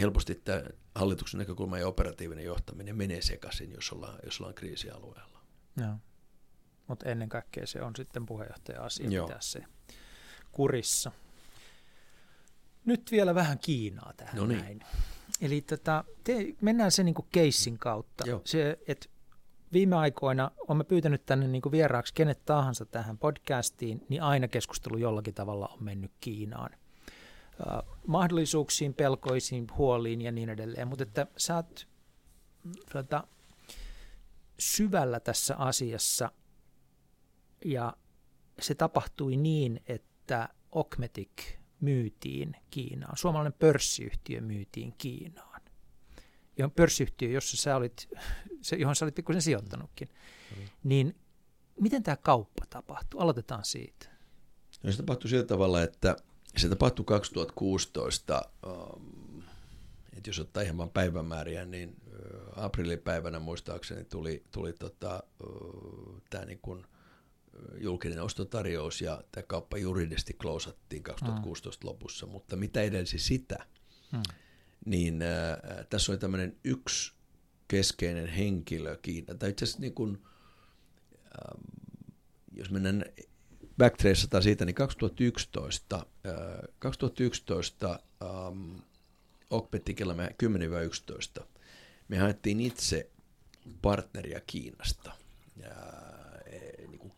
[0.01, 0.63] helposti tämä
[0.95, 5.41] hallituksen näkökulma ja operatiivinen johtaminen menee sekaisin, jos ollaan, jos ollaan kriisialueella.
[5.77, 5.95] Joo.
[6.91, 9.65] Mutta ennen kaikkea se on sitten puheenjohtaja-asia pitää se
[10.53, 11.13] kurissa.
[12.85, 14.61] Nyt vielä vähän Kiinaa tähän no niin.
[14.61, 14.81] näin.
[15.41, 18.25] Eli tota, te, mennään se niinku keissin kautta.
[18.27, 18.41] Joo.
[18.45, 19.11] Se, et
[19.73, 25.35] viime aikoina olemme pyytänyt tänne niinku vieraaksi kenet tahansa tähän podcastiin, niin aina keskustelu jollakin
[25.35, 26.71] tavalla on mennyt Kiinaan.
[26.73, 30.89] Uh, mahdollisuuksiin, pelkoisiin, huoliin ja niin edelleen.
[30.89, 31.89] Mutta että sä oot
[32.93, 33.25] tota,
[34.59, 36.31] syvällä tässä asiassa
[37.65, 37.97] ja
[38.61, 41.33] se tapahtui niin, että Okmetik–
[41.81, 43.17] myytiin Kiinaan.
[43.17, 45.61] Suomalainen pörssiyhtiö myytiin Kiinaan.
[46.59, 48.09] Johon pörssiyhtiö, jossa sä olit,
[48.61, 50.09] se, johon sä olit pikkusen sijoittanutkin.
[50.57, 50.63] Mm.
[50.85, 51.17] Niin
[51.81, 53.21] miten tämä kauppa tapahtui?
[53.21, 54.09] Aloitetaan siitä.
[54.83, 56.17] No se tapahtui sillä tavalla, että
[56.57, 59.43] se tapahtui 2016, um,
[60.17, 66.45] että jos ottaa ihan vain päivämääriä, niin uh, aprillipäivänä muistaakseni tuli, tuli tota, uh, tämä
[66.45, 66.87] niin kuin–
[67.79, 71.89] julkinen ostotarjous ja tämä kauppa juridisesti klousattiin 2016 mm.
[71.89, 73.67] lopussa, mutta mitä edelsi sitä,
[74.13, 74.23] mm.
[74.87, 77.13] niin äh, tässä oli tämmöinen yksi
[77.69, 80.23] keskeinen henkilö Kiina, tai itse asiassa niin kuin,
[81.25, 81.63] ähm,
[82.53, 83.05] jos mennään
[83.79, 86.03] backtraceataan siitä, niin 2011, äh,
[86.79, 88.79] 2011 ähm,
[89.51, 90.15] Okpetti kello
[91.41, 91.45] 10-11,
[92.09, 93.11] me haettiin itse
[93.83, 95.13] partneria Kiinasta.
[95.57, 95.71] Ja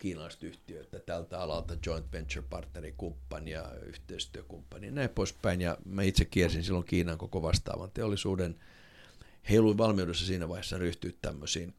[0.03, 5.61] kiinalaiset yhtiöitä tältä alalta, joint venture partneri, kumppani ja yhteistyökumppani ja näin poispäin.
[5.61, 8.59] Ja mä itse kiersin silloin Kiinan koko vastaavan teollisuuden.
[9.49, 11.75] He valmiudessa siinä vaiheessa ryhtyä tämmöisiin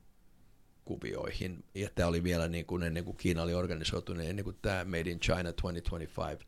[0.85, 1.65] kuvioihin.
[1.75, 4.85] Ja tämä oli vielä niin kuin ennen kuin Kiina oli organisoitunut, niin ennen kuin tämä
[4.85, 6.47] Made in China 2025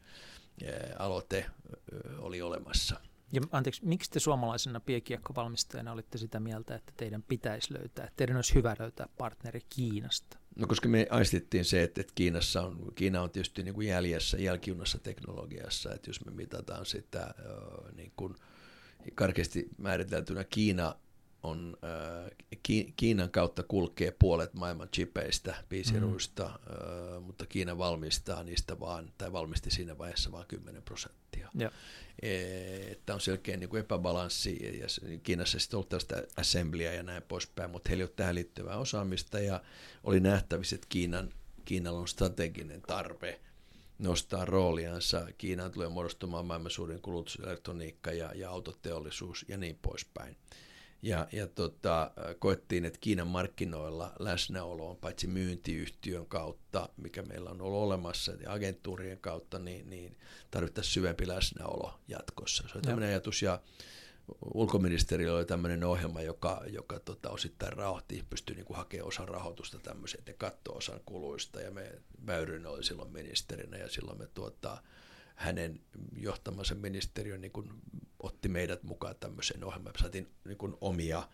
[0.99, 1.47] aloite
[2.19, 3.01] oli olemassa.
[3.33, 8.37] Ja anteeksi, miksi te suomalaisena piekiekkovalmistajana olitte sitä mieltä, että teidän pitäisi löytää, että teidän
[8.37, 10.46] olisi hyvä löytää partneri Kiinasta?
[10.57, 14.37] No koska me aistittiin se, että, että Kiinassa on, Kiina on tietysti niin kuin jäljessä,
[14.37, 17.35] jälkijunassa teknologiassa, että jos me mitataan sitä
[17.97, 18.35] niin kuin
[19.15, 20.95] karkeasti määriteltynä Kiina
[21.47, 21.77] on,
[22.97, 26.61] Kiinan kautta kulkee puolet maailman chipeistä, piisiruista,
[27.17, 27.23] mm.
[27.23, 31.49] mutta Kiina valmistaa niistä vaan, tai valmisti siinä vaiheessa vain 10 prosenttia.
[31.55, 31.71] Ja.
[32.91, 34.87] Että on selkeä niin kuin epäbalanssi, ja
[35.23, 39.41] Kiinassa sitten ollut tällaista assemblyä ja näin poispäin, mutta heillä ei ole tähän liittyvää osaamista,
[39.41, 39.61] ja
[40.05, 41.33] oli nähtävissä, että Kiinan,
[41.65, 43.41] Kiinalla on strateginen tarve
[43.99, 45.27] nostaa rooliansa.
[45.39, 50.37] Kiinaan tulee muodostumaan maailman suurin kulutuselektroniikka ja, ja autoteollisuus ja niin poispäin.
[51.03, 57.61] Ja, ja tota, koettiin, että Kiinan markkinoilla läsnäolo on paitsi myyntiyhtiön kautta, mikä meillä on
[57.61, 60.17] ollut olemassa, ja agentuurien kautta, niin, niin
[60.51, 62.69] tarvittaisiin syvempi läsnäolo jatkossa.
[62.69, 63.61] Se on tämmöinen ajatus, ja
[64.55, 69.79] ulkoministeriö oli tämmöinen ohjelma, joka, joka tota, osittain rahoitti, pystyi niin kuin hakemaan osan rahoitusta
[69.79, 71.93] tämmöiseen, että katto osan kuluista, ja me
[72.27, 74.83] Väyrynen oli silloin ministerinä, ja silloin me tuota,
[75.37, 75.81] hänen
[76.17, 77.73] johtamansa ministeriö niin kuin
[78.23, 79.95] otti meidät mukaan tämmöiseen ohjelmaan.
[79.97, 81.29] Me saatiin niin kuin omia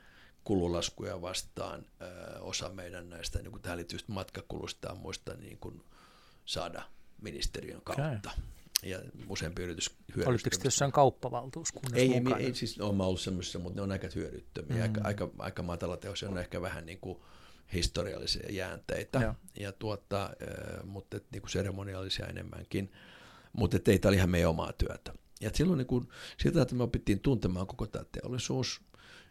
[0.44, 5.84] kululaskuja vastaan ö, osa meidän näistä niin kuin tähän liittyvistä matkakulusta ja muista niin kuin
[6.44, 6.82] saada
[7.22, 8.30] ministeriön kautta.
[8.30, 8.44] Okay.
[8.82, 8.98] Ja
[9.28, 10.30] useampi yritys hyödyttää.
[10.30, 12.36] Olitteko jossain kauppavaltuuskunnassa ei, mukana?
[12.36, 14.76] Ei, ei siis ole ollut semmoisessa, mutta ne on aika hyödyttömiä.
[14.76, 14.82] Mm.
[14.82, 17.18] Aika, aika, aika matala teos on ehkä vähän niin kuin
[17.72, 20.30] historiallisia jäänteitä, ja, ja tuota,
[20.84, 22.92] mutta niin kuin seremoniaalisia enemmänkin
[23.52, 25.14] mutta ei tämä oli ihan meidän omaa työtä.
[25.40, 26.08] Ja silloin niin kun,
[26.42, 28.80] sitä, että me opittiin tuntemaan koko tämä teollisuus,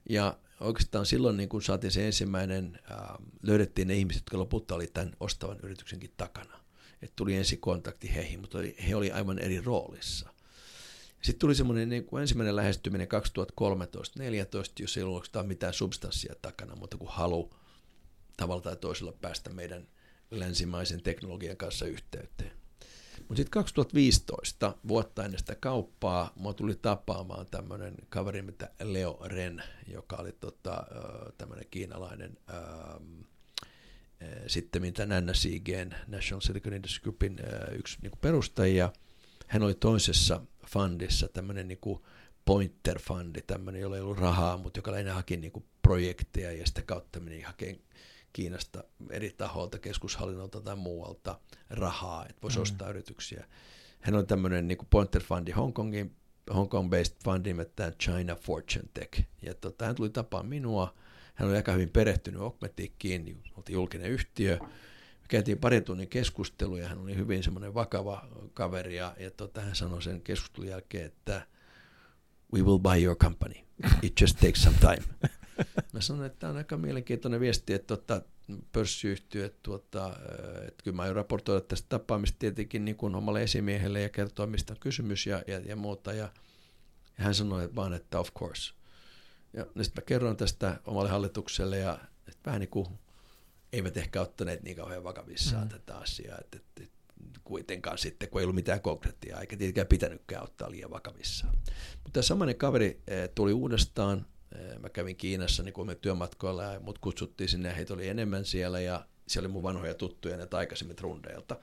[0.09, 4.88] ja oikeastaan silloin niin kun saatiin se ensimmäinen, ää, löydettiin ne ihmiset, jotka lopulta oli
[4.88, 6.59] tämän ostavan yrityksenkin takana.
[7.01, 10.30] Että tuli ensi kontakti heihin, mutta oli, he oli aivan eri roolissa.
[11.22, 13.11] Sitten tuli semmoinen niin kuin ensimmäinen lähestyminen 2013-2014,
[14.80, 17.53] jos ei ollut mitään substanssia takana, mutta kun halu
[18.38, 19.88] tavalla tai toisella päästä meidän
[20.32, 22.61] länsimaisen teknologian kanssa yhteyteen.
[23.32, 29.63] Mutta sitten 2015, vuotta ennen sitä kauppaa, mua tuli tapaamaan tämmöinen kaveri, mitä Leo Ren,
[29.88, 30.84] joka oli tota,
[31.38, 32.38] tämmöinen kiinalainen
[34.47, 37.39] sitten mitä NSIGn, National Silicon Industry Groupin
[37.71, 38.93] yksi niin perustajia.
[39.47, 42.01] Hän oli toisessa fundissa, tämmöinen niin
[42.45, 47.19] pointer-fundi, tämmöinen, jolla ei ollut rahaa, mutta joka lähinnä haki niin projekteja ja sitä kautta
[47.19, 47.82] meni hakemaan
[48.34, 52.61] Kiinasta eri taholta, keskushallinnolta tai muualta rahaa, että voisi mm.
[52.61, 53.45] ostaa yrityksiä.
[54.01, 56.15] Hän on tämmöinen niin Pointer Fundi Hongkongin,
[56.53, 59.23] Hong Kong-based fundi nimeltään China Fortune Tech.
[59.41, 60.93] Ja tota, hän tuli tapaan minua.
[61.36, 64.57] Hän oli aika hyvin perehtynyt Okmetiikkiin, niin oltiin julkinen yhtiö.
[64.61, 68.95] Me käytiin parin tunnin keskustelua ja hän oli hyvin semmoinen vakava kaveri.
[68.95, 71.47] Ja, ja tota, hän sanoi sen keskustelun jälkeen, että
[72.53, 73.55] we will buy your company.
[74.01, 75.03] It just takes some time.
[75.93, 78.21] Mä sanoin, että tämä on aika mielenkiintoinen viesti, että tuota,
[78.71, 80.15] pörssiyhtiö, että, tuota,
[80.67, 84.73] että kyllä mä aion raportoida tästä tapaamista tietenkin niin kuin omalle esimiehelle ja kertoa, mistä
[84.73, 86.13] on kysymys ja, ja, ja muuta.
[86.13, 86.29] Ja,
[87.17, 88.73] ja hän sanoi vaan, että of course.
[89.53, 92.88] Ja sitten mä kerron tästä omalle hallitukselle ja että vähän niin kuin
[93.73, 95.69] eivät ehkä ottaneet niin kauhean vakavissaan mm.
[95.69, 97.00] tätä asiaa, että, että, että
[97.43, 101.53] kuitenkaan sitten, kun ei ollut mitään konkreettia, eikä tietenkään pitänytkään ottaa liian vakavissaan.
[101.93, 103.01] Mutta tämä samainen kaveri
[103.36, 104.26] tuli uudestaan
[104.80, 108.80] Mä kävin Kiinassa niin me työmatkoilla ja mut kutsuttiin sinne ja heitä oli enemmän siellä
[108.80, 111.57] ja siellä oli mun vanhoja tuttuja näitä aikaisemmin rundeilta.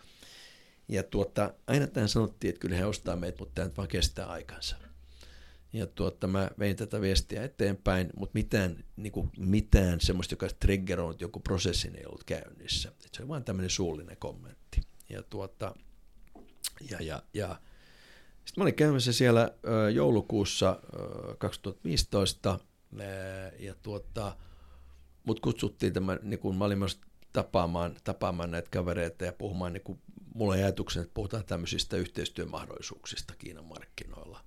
[0.89, 4.77] Ja tuota, aina tähän sanottiin, että kyllä he ostaa meitä, mutta tämä vaan kestää aikansa.
[5.73, 11.21] Ja tuota, mä vein tätä viestiä eteenpäin, mutta mitään, niin kuin mitään semmoista, joka triggeroinut
[11.21, 12.89] joku prosessin ei ollut käynnissä.
[12.89, 14.58] Et se oli vain tämmöinen suullinen kommentti.
[15.09, 15.75] Ja, tuota,
[16.91, 17.61] ja, ja, ja
[18.45, 19.51] sitten mä olin käymässä siellä
[19.95, 22.59] joulukuussa ö, 2015
[23.59, 24.37] ja tuota,
[25.25, 27.01] mut kutsuttiin tämän, niin kun mä olin myös
[27.33, 29.99] tapaamaan, tapaamaan näitä kavereita ja puhumaan, niin kun
[30.35, 34.45] mulla on ajatuksen, että puhutaan tämmöisistä yhteistyömahdollisuuksista Kiinan markkinoilla.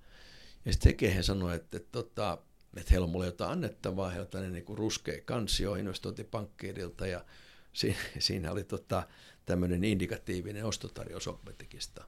[0.64, 2.38] Ja sitten Heke sanoi, että, että, että,
[2.76, 7.24] että heillä on mulle jotain annettavaa, heillä on tämmöinen niin ruskea kansio investointipankkiirilta ja
[7.72, 9.08] siinä, siinä oli tota,
[9.46, 12.04] tämmöinen indikatiivinen ostotarjous Opmetikista.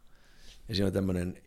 [0.68, 1.42] Ja siinä on tämmöinen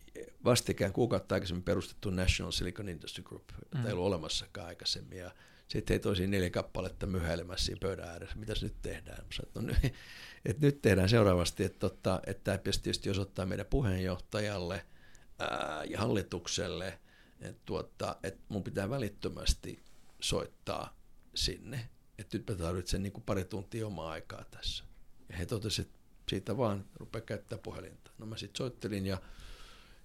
[0.45, 3.85] vastikään kuukautta aikaisemmin perustettu National Silicon Industry Group, jota mm.
[3.85, 5.17] ei ollut olemassakaan aikaisemmin.
[5.17, 5.31] Ja
[5.67, 9.25] sitten he toisiin neljä kappaletta myhäilemässä siinä pöydän ääressä, mitäs nyt tehdään.
[9.33, 9.93] Sanoin, no, nyt,
[10.45, 14.85] että nyt tehdään seuraavasti, että, totta, että tämä tietysti osoittaa meidän puheenjohtajalle
[15.39, 16.99] ää, ja hallitukselle,
[17.39, 19.83] että, tuota, että mun pitää välittömästi
[20.19, 20.97] soittaa
[21.35, 24.86] sinne, että nyt mä tarvitsen niin kuin pari tuntia omaa aikaa tässä.
[25.29, 25.99] Ja he totesivat, että
[26.29, 28.11] siitä vaan rupeaa käyttää puhelinta.
[28.17, 29.21] No mä sitten soittelin ja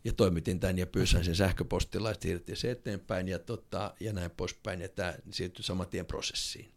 [0.04, 4.30] ja toimitin tämän ja pyysin sen sähköpostilla ja siirrettiin se eteenpäin ja, tota, ja näin
[4.30, 6.72] poispäin ja tämä siirtyi saman tien prosessiin.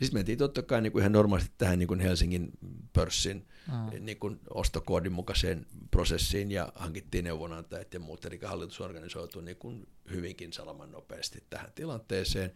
[0.00, 2.50] Ja sitten mentiin totta kai niin kuin ihan normaalisti tähän niin kuin Helsingin
[2.92, 4.04] pörssin mm.
[4.04, 9.88] niin kuin ostokoodin mukaiseen prosessiin ja hankittiin neuvonantajat ja muut, eli hallitus organisoitui niin kuin
[10.10, 12.52] hyvinkin salaman nopeasti tähän tilanteeseen.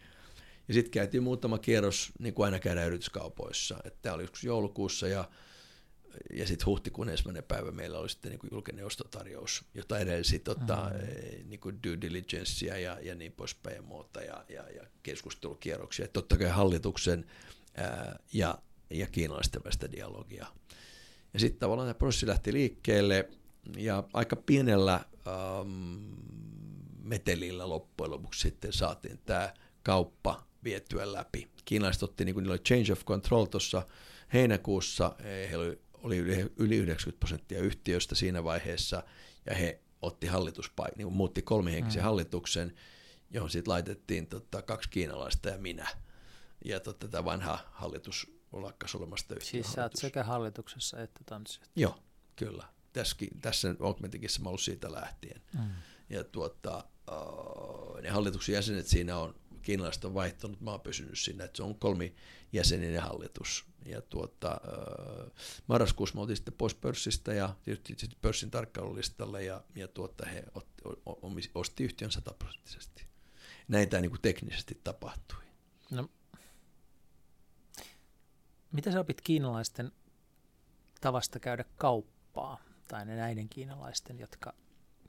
[0.73, 3.79] Ja sitten käytiin muutama kierros, niin kuin aina käydään yrityskaupoissa.
[4.03, 5.29] Tämä oli joskus joulukuussa ja
[6.33, 10.91] ja sitten huhtikuun ensimmäinen päivä meillä oli sitten niin kuin julkinen ostotarjous, jota edelsi tota,
[10.93, 11.49] mm-hmm.
[11.49, 16.09] niin kuin due diligencea ja, ja niin poispäin ja muuta ja, ja, ja keskustelukierroksia.
[16.09, 17.25] Totta kai hallituksen
[17.75, 18.59] ää, ja,
[18.91, 20.47] ja kiinalaisten välistä dialogia.
[21.35, 23.29] Ja sitten tavallaan tämä prosessi lähti liikkeelle
[23.77, 26.13] ja aika pienellä ähm,
[27.03, 31.49] metelillä loppujen lopuksi sitten saatiin tämä kauppa vietyä läpi.
[31.65, 33.87] Kiinalaiset otti, niin kuin niillä oli change of control tuossa
[34.33, 36.17] heinäkuussa, heillä oli, oli
[36.57, 39.03] yli 90 prosenttia yhtiöistä siinä vaiheessa,
[39.47, 42.05] ja he otti hallituspaik, niin muutti kolmihenkisen mm.
[42.05, 42.75] hallituksen,
[43.31, 45.89] johon sitten laitettiin tota, kaksi kiinalaista ja minä.
[46.65, 51.81] Ja tota, tämä vanha hallitus lakkasi olemasta Siis sä oot sekä hallituksessa että toimitusjohtajassa?
[51.81, 51.99] Joo,
[52.37, 52.65] kyllä.
[52.93, 55.43] Tässäkin, tässä Augmentikissa mä ollut siitä lähtien.
[55.59, 55.71] Mm.
[56.11, 56.85] Ja tuota,
[58.03, 61.75] ne hallituksen jäsenet siinä on, kiinalaiset on vaihtunut, mä oon pysynyt siinä, että se on
[61.75, 63.65] kolmijäseninen hallitus.
[63.87, 64.61] Ja tuota,
[65.67, 70.83] marraskuussa me oltiin sitten pois pörssistä ja tietysti pörssin tarkkailulistalle ja, ja tuota, he otti,
[71.55, 73.07] osti yhtiön sataprosenttisesti.
[73.69, 75.43] Näin tämä niin teknisesti tapahtui.
[75.91, 76.09] No,
[78.73, 79.93] mitä sä opit kiinalaisten
[81.01, 84.55] tavasta käydä kauppaa, tai näiden kiinalaisten, jotka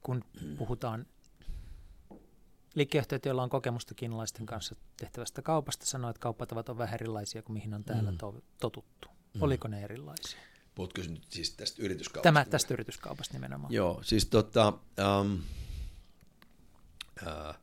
[0.01, 0.23] kun
[0.57, 1.05] puhutaan
[2.75, 7.53] liikejohtajat, joilla on kokemusta kiinalaisten kanssa tehtävästä kaupasta, sanoo, että kauppatavat on vähän erilaisia kuin
[7.53, 8.17] mihin on täällä mm.
[8.17, 9.07] to- totuttu.
[9.33, 9.41] Mm.
[9.41, 10.39] Oliko ne erilaisia?
[10.75, 12.23] Puhutko nyt siis tästä yrityskaupasta?
[12.23, 13.73] Tämä tästä yrityskaupasta nimenomaan.
[13.73, 14.73] Joo, siis tota,
[15.21, 15.41] um,
[17.21, 17.55] uh,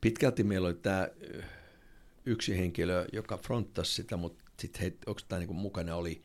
[0.00, 1.08] pitkälti meillä oli tämä
[2.26, 6.22] yksi henkilö, joka fronttasi sitä, mutta sitten onko tämä niin mukana oli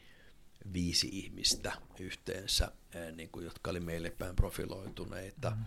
[0.74, 2.72] viisi ihmistä yhteensä,
[3.16, 5.50] niin kuin, jotka oli meille päin profiloituneita.
[5.50, 5.66] Mm.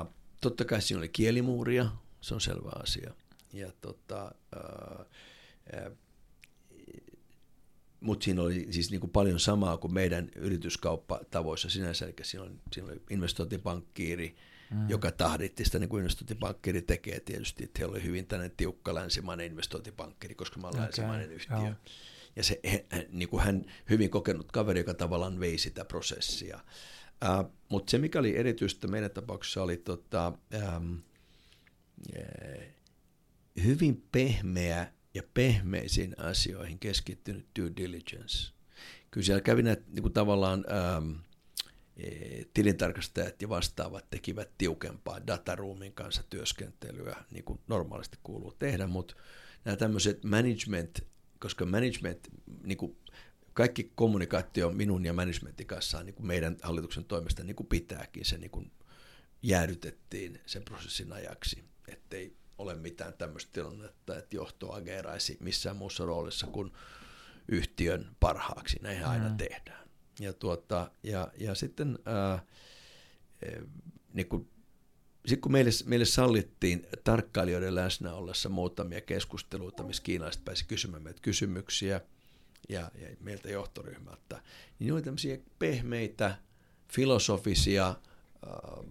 [0.00, 1.86] Uh, totta kai siinä oli kielimuuria,
[2.20, 3.14] se on selvä asia.
[3.52, 4.34] Ja tota,
[8.00, 12.52] mutta siinä oli siis niin kuin paljon samaa kuin meidän yrityskauppatavoissa sinänsä, eli siinä oli,
[12.72, 14.36] siinä oli investointipankkiiri,
[14.70, 14.90] mm.
[14.90, 19.46] joka tahditti sitä, niin kuin investointipankkiiri tekee tietysti, että he oli hyvin tänne tiukka länsimainen
[19.46, 20.84] investointipankkiiri, koska me ollaan okay.
[20.84, 21.56] länsimainen yhtiö.
[21.56, 21.72] Joo.
[22.36, 22.60] Ja se,
[23.10, 26.60] niin kuin hän hyvin kokenut kaveri, joka tavallaan vei sitä prosessia.
[27.24, 30.32] Uh, Mutta se, mikä oli erityistä meidän tapauksessa, oli tota,
[30.76, 31.02] um,
[32.14, 32.66] yeah,
[33.64, 38.52] hyvin pehmeä ja pehmeisiin asioihin keskittynyt due diligence.
[39.10, 40.64] Kyllä siellä kävi näitä niin kuin tavallaan
[40.98, 41.18] um,
[42.54, 49.14] tilintarkastajat ja vastaavat tekivät tiukempaa dataroomin kanssa työskentelyä, niin kuin normaalisti kuuluu tehdä, mutta
[49.64, 51.00] nämä tämmöiset management,
[51.38, 52.28] koska management,
[52.64, 52.96] niin kuin
[53.56, 58.38] kaikki kommunikaatio minun ja managementin kanssa niin kuin meidän hallituksen toimesta niin kuin pitääkin, se
[58.38, 58.72] niin kuin
[59.42, 66.46] jäädytettiin sen prosessin ajaksi, ettei ole mitään tämmöistä tilannetta, että johto ageeraisi missään muussa roolissa
[66.46, 66.72] kuin
[67.48, 68.78] yhtiön parhaaksi.
[68.82, 69.08] Näin mm.
[69.08, 69.88] aina tehdään.
[70.20, 72.42] Ja, tuota, ja, ja sitten ää,
[74.12, 74.50] niin kuin,
[75.26, 81.20] sitten kun meille, meille sallittiin tarkkailijoiden läsnä ollessa muutamia keskusteluita, missä kiinalaiset pääsi kysymään meitä
[81.22, 82.00] kysymyksiä–
[82.68, 84.42] ja, ja meiltä johtoryhmältä,
[84.78, 86.36] niin ne oli tämmöisiä pehmeitä,
[86.92, 88.86] filosofisia, äh,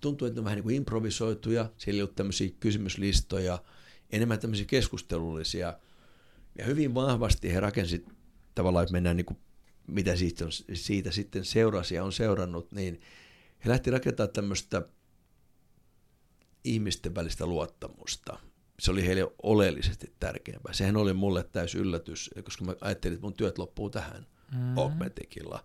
[0.00, 3.62] tuntuu, että ne on vähän niin kuin improvisoituja, siellä ei ollut tämmöisiä kysymyslistoja,
[4.10, 5.78] enemmän tämmöisiä keskustelullisia,
[6.58, 8.12] ja hyvin vahvasti he rakensivat
[8.54, 9.38] tavallaan, että mennään niin kuin,
[9.86, 13.00] mitä siitä, on, siitä sitten seurasi ja on seurannut, niin
[13.64, 14.82] he lähti rakentamaan tämmöistä
[16.64, 18.38] ihmisten välistä luottamusta
[18.78, 20.72] se oli heille oleellisesti tärkeämpää.
[20.72, 24.78] Sehän oli mulle täys yllätys, koska mä ajattelin, että mun työt loppuu tähän mm-hmm.
[24.78, 25.64] Augmentikilla.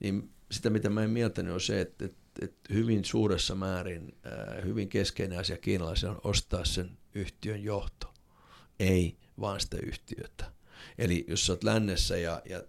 [0.00, 4.64] Niin sitä, mitä mä en mieltänyt, on se, että, että, että hyvin suuressa määrin, äh,
[4.64, 8.14] hyvin keskeinen asia kiinalaisilla on ostaa sen yhtiön johto,
[8.80, 10.52] ei vaan sitä yhtiötä.
[10.98, 12.62] Eli jos sä oot lännessä ja, ja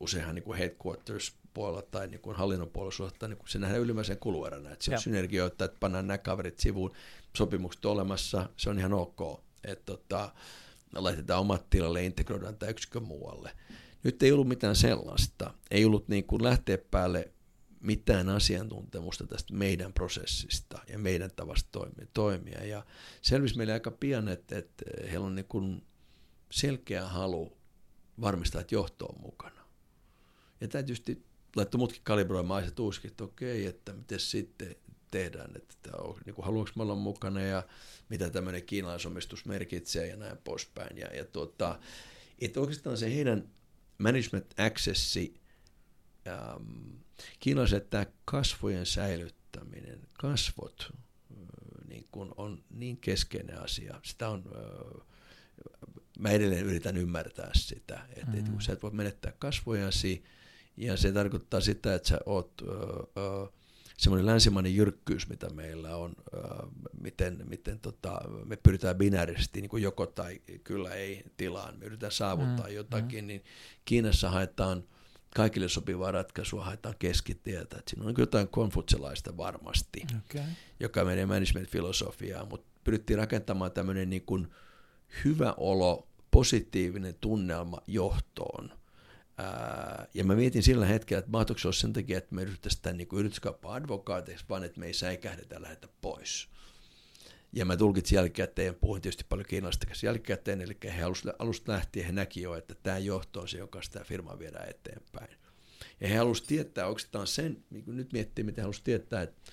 [0.00, 4.18] useinhan niin kuin headquarters puolella tai niin kuin hallinnon puolella suhtaa, niin se nähdään ylimmäisen
[4.18, 6.92] kulueränä, että se on synergioita, että pannaan nämä kaverit sivuun,
[7.36, 10.32] sopimukset olemassa, se on ihan ok, että tota,
[10.94, 13.56] laitetaan omat tilalle integroidaan tämä yksikö muualle.
[14.02, 17.32] Nyt ei ollut mitään sellaista, ei ollut niin kuin lähteä päälle
[17.80, 21.80] mitään asiantuntemusta tästä meidän prosessista ja meidän tavasta
[22.14, 22.64] toimia.
[22.64, 22.86] Ja
[23.22, 25.82] selvisi meille aika pian, että, että heillä on niin kuin
[26.50, 27.56] selkeä halu
[28.20, 29.62] varmistaa, että johto on mukana.
[30.60, 31.24] Ja tämä tietysti
[31.56, 34.76] laittoi mutkin kalibroimaan ja uuskin, että okei, että miten sitten
[35.12, 37.62] tehdään, että on, niin kuin haluanko me olla mukana ja
[38.08, 40.98] mitä tämmöinen kiinalaisomistus merkitsee ja näin poispäin.
[40.98, 41.78] Ja, ja tuota,
[42.38, 43.48] että oikeastaan se heidän
[43.98, 45.34] management accessi,
[46.28, 46.90] ähm,
[47.40, 50.92] kiinalaiset tämä kasvojen säilyttäminen, kasvot
[51.88, 54.00] niin kuin on niin keskeinen asia.
[54.02, 55.06] Sitä on, äh,
[56.18, 58.38] mä edelleen yritän ymmärtää sitä, että mm-hmm.
[58.38, 60.24] et, kun sä et voi menettää kasvojasi,
[60.76, 63.61] ja se tarkoittaa sitä, että sä oot äh, äh,
[63.96, 66.14] semmoinen länsimainen jyrkkyys, mitä meillä on,
[67.00, 72.12] miten, miten tota, me pyritään binäärisesti niin kuin joko tai kyllä ei tilaan, me yritetään
[72.12, 73.26] saavuttaa mm, jotakin, mm.
[73.26, 73.44] niin
[73.84, 74.84] Kiinassa haetaan
[75.36, 77.78] kaikille sopivaa ratkaisua, haetaan keskitietä.
[77.78, 80.42] että siinä on jotain konfutselaista varmasti, okay.
[80.80, 84.48] joka menee management-filosofiaan, mutta pyrittiin rakentamaan tämmöinen niin kuin
[85.24, 88.70] hyvä olo, positiivinen tunnelma johtoon.
[90.14, 93.08] Ja mä mietin sillä hetkellä, että mahtoiko se sen takia, että me yrittäisiin tämän niin
[93.12, 96.48] yrityskaupan advokaateiksi, vaan että me ei säikähdetä lähetä pois.
[97.52, 101.02] Ja mä tulkitsin jälkikäteen, puhuin tietysti paljon kiinalaisista jälkikäteen, eli he
[101.38, 105.36] alusta, lähtien he näki jo, että tämä johto on se, joka sitä firmaa viedään eteenpäin.
[106.00, 109.52] Ja he halusivat tietää oikeastaan sen, niin kuin nyt miettii, miten he halusivat tietää, että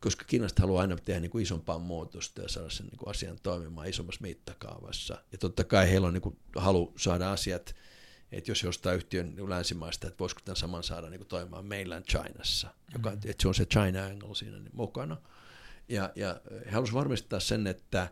[0.00, 3.38] koska Kiinasta haluaa aina tehdä niin kuin isompaa muutosta ja saada sen niin kuin asian
[3.42, 5.24] toimimaan isommassa mittakaavassa.
[5.32, 7.74] Ja totta kai heillä on niin kuin halu saada asiat,
[8.32, 12.68] että jos jostain yhtiön länsimaista, että voisiko tämän saman saada niin kuin toimimaan mainland Chinassa,
[12.92, 13.30] joka, mm-hmm.
[13.30, 15.16] että se on se China angle siinä niin mukana.
[15.88, 18.08] Ja, ja he halusivat varmistaa sen, että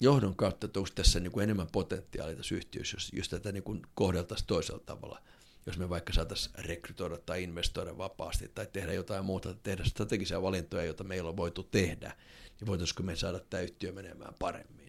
[0.00, 3.82] johdon kautta tulisi tässä niin kuin enemmän potentiaalia tässä yhtiössä, jos, jos tätä niin kuin
[3.94, 5.22] kohdeltaisiin toisella tavalla.
[5.66, 10.84] Jos me vaikka saataisiin rekrytoida tai investoida vapaasti tai tehdä jotain muuta, tehdä strategisia valintoja,
[10.84, 12.16] joita meillä on voitu tehdä,
[12.60, 14.79] niin voitaisiinko me saada tämä yhtiö menemään paremmin.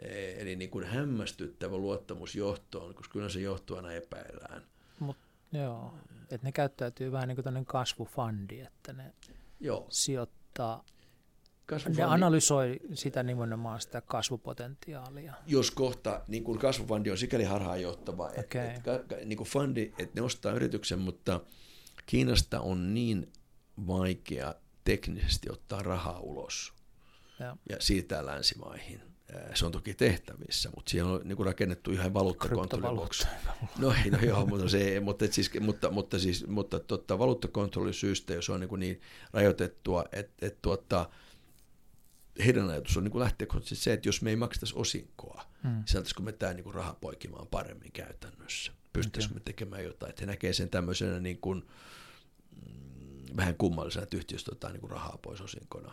[0.00, 4.62] E, eli niin kuin hämmästyttävä luottamus johtoon, koska kyllä se johto aina epäillään.
[4.98, 5.16] Mut,
[5.52, 5.94] joo,
[6.30, 9.14] että ne käyttäytyy vähän niin kuin kasvufandi, että ne
[9.60, 9.86] Joo.
[9.90, 10.84] sijoittaa
[11.70, 15.34] tota, ne analysoi sitä nimenomaan sitä kasvupotentiaalia.
[15.46, 18.40] Jos kohta, niin kuin kasvufandi on sikäli harhaanjohtava, okay.
[18.42, 21.40] että et, niin kuin fundi, että ne ostaa yrityksen, mutta
[22.06, 23.32] Kiinasta on niin
[23.86, 24.54] vaikea
[24.84, 26.72] teknisesti ottaa rahaa ulos
[27.38, 29.09] ja, ja siirtää länsimaihin.
[29.54, 33.26] Se on toki tehtävissä, mutta siellä on niin rakennettu ihan valuuttakontrolliboksi.
[33.78, 38.60] No, no joo, mutta, se, mutta, siis, mutta, mutta, siis, mutta totta, valuuttakontrollisyystä, jos on
[38.60, 39.00] niin, niin
[39.32, 41.10] rajoitettua, että, että tuota,
[42.44, 45.82] heidän ajatus on niin lähtökohtaisesti se, että jos me ei maksaisi osinkoa, hmm.
[45.86, 48.72] saataisiko me tämä niin raha poikimaan paremmin käytännössä?
[48.92, 49.40] Pystyttäisikö okay.
[49.40, 50.10] me tekemään jotain?
[50.10, 51.64] Että he näkee sen tämmöisenä niin kuin,
[52.66, 55.92] mm, vähän kummallisena, että yhtiöstä ottaa niin rahaa pois osinkona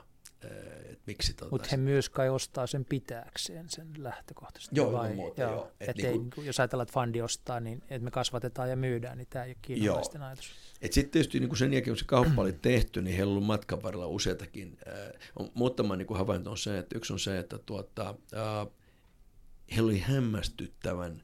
[1.07, 4.75] miksi tota Mutta he myös kai ostaa sen pitääkseen sen lähtökohtaisesti.
[4.75, 5.13] Joo, vai?
[5.13, 5.51] muuta, joo.
[5.51, 5.71] joo.
[5.79, 9.27] Et niin kuin, jos ajatellaan, että fundi ostaa, niin että me kasvatetaan ja myydään, niin
[9.29, 10.27] tämä ei ole kiinalaisten joo.
[10.27, 10.51] ajatus.
[10.81, 13.35] Et sitten tietysti niin kuin sen jälkeen, kun se kauppa oli tehty, niin heillä on
[13.35, 14.77] ollut matkan varrella useitakin.
[14.87, 18.67] Äh, muutama niin kuin havainto on se, että yksi on se, että tuota, äh,
[19.75, 21.23] heillä oli hämmästyttävän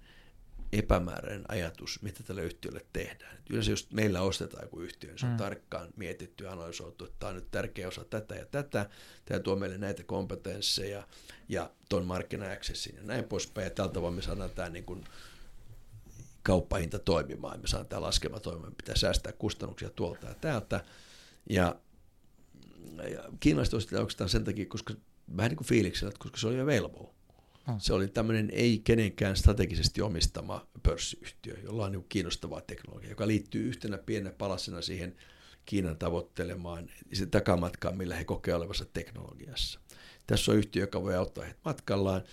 [0.73, 3.37] epämääräinen ajatus, mitä tälle yhtiölle tehdään.
[3.37, 5.37] Et yleensä jos meillä ostetaan joku yhtiö, niin se on mm.
[5.37, 8.89] tarkkaan mietitty ja analysoitu, että tämä on nyt tärkeä osa tätä ja tätä,
[9.25, 11.07] tämä tuo meille näitä kompetensseja
[11.49, 12.57] ja tuon markkina ja
[13.01, 13.65] näin poispäin.
[13.65, 15.03] Ja tältä tavalla me saadaan tämä niin kuin
[16.43, 20.83] kauppahinta toimimaan, me saadaan tämä laskema toimimaan, pitää säästää kustannuksia tuolta ja täältä.
[21.49, 21.75] Ja,
[23.11, 24.93] ja kiinalaiset ostetaan oikeastaan sen takia, koska
[25.37, 27.12] vähän niin kuin fiiliksellä, koska se oli available.
[27.67, 27.75] Hmm.
[27.79, 33.67] Se oli tämmöinen ei kenenkään strategisesti omistama pörssiyhtiö, jolla on niin kiinnostavaa teknologiaa, joka liittyy
[33.67, 35.15] yhtenä pienenä palasena siihen
[35.65, 39.79] Kiinan tavoittelemaan se takamatkaan, millä he kokevat olevansa teknologiassa.
[40.27, 42.23] Tässä on yhtiö, joka voi auttaa heitä matkallaan.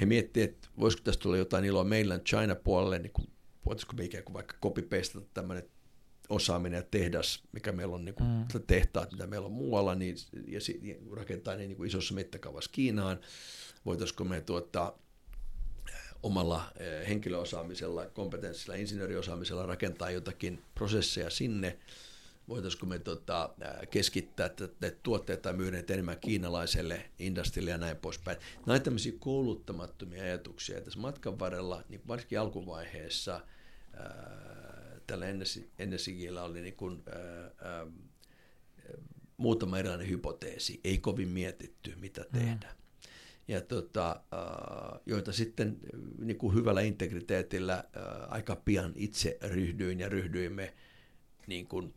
[0.00, 3.28] He miettivät, että voisiko tästä tulla jotain iloa meillä China-puolelle, niin kuin,
[3.66, 4.88] voitaisiko me ikään kuin vaikka copy
[5.34, 5.64] tämmöinen
[6.28, 8.62] osaaminen ja tehdas, mikä meillä on niin kuin mm.
[8.66, 10.16] tehtaat, mitä meillä on muualla, niin,
[10.46, 13.20] ja, ja rakentaa niin, niin kuin isossa mittakaavassa Kiinaan
[13.86, 14.98] voitaisiko me tuottaa
[16.22, 21.78] omalla eh, henkilöosaamisella, kompetenssilla, insinööriosaamisella rakentaa jotakin prosesseja sinne,
[22.48, 23.54] voitaisiko me tota,
[23.90, 28.38] keskittää että tuotteet tai myydä enemmän kiinalaiselle industrille ja näin poispäin.
[28.66, 30.80] Ovat tämmöisiä kouluttamattomia ajatuksia.
[30.80, 33.40] Tässä matkan varrella, niin varsinkin alkuvaiheessa,
[35.06, 35.26] tällä
[35.86, 37.86] NSIGillä oli niin kuin, ää, ää,
[39.36, 42.68] muutama erilainen hypoteesi, ei kovin mietitty, mitä tehdä.
[42.76, 42.81] Mm
[43.48, 44.20] ja tota,
[45.06, 45.78] joita sitten
[46.18, 47.84] niin kuin hyvällä integriteetillä
[48.28, 50.74] aika pian itse ryhdyin ja ryhdyimme
[51.46, 51.94] niin kuin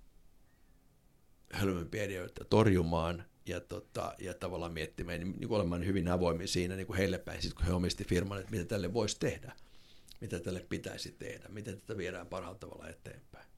[1.53, 6.87] hölmömpiä ideoita torjumaan ja, tota, ja tavallaan miettimään, niin, kuin olemaan hyvin avoimia siinä niin
[6.87, 9.55] kuin heille päin, sit kun he omisti firman, että mitä tälle voisi tehdä,
[10.21, 13.54] mitä tälle pitäisi tehdä, miten tätä viedään parhaalla tavalla eteenpäin.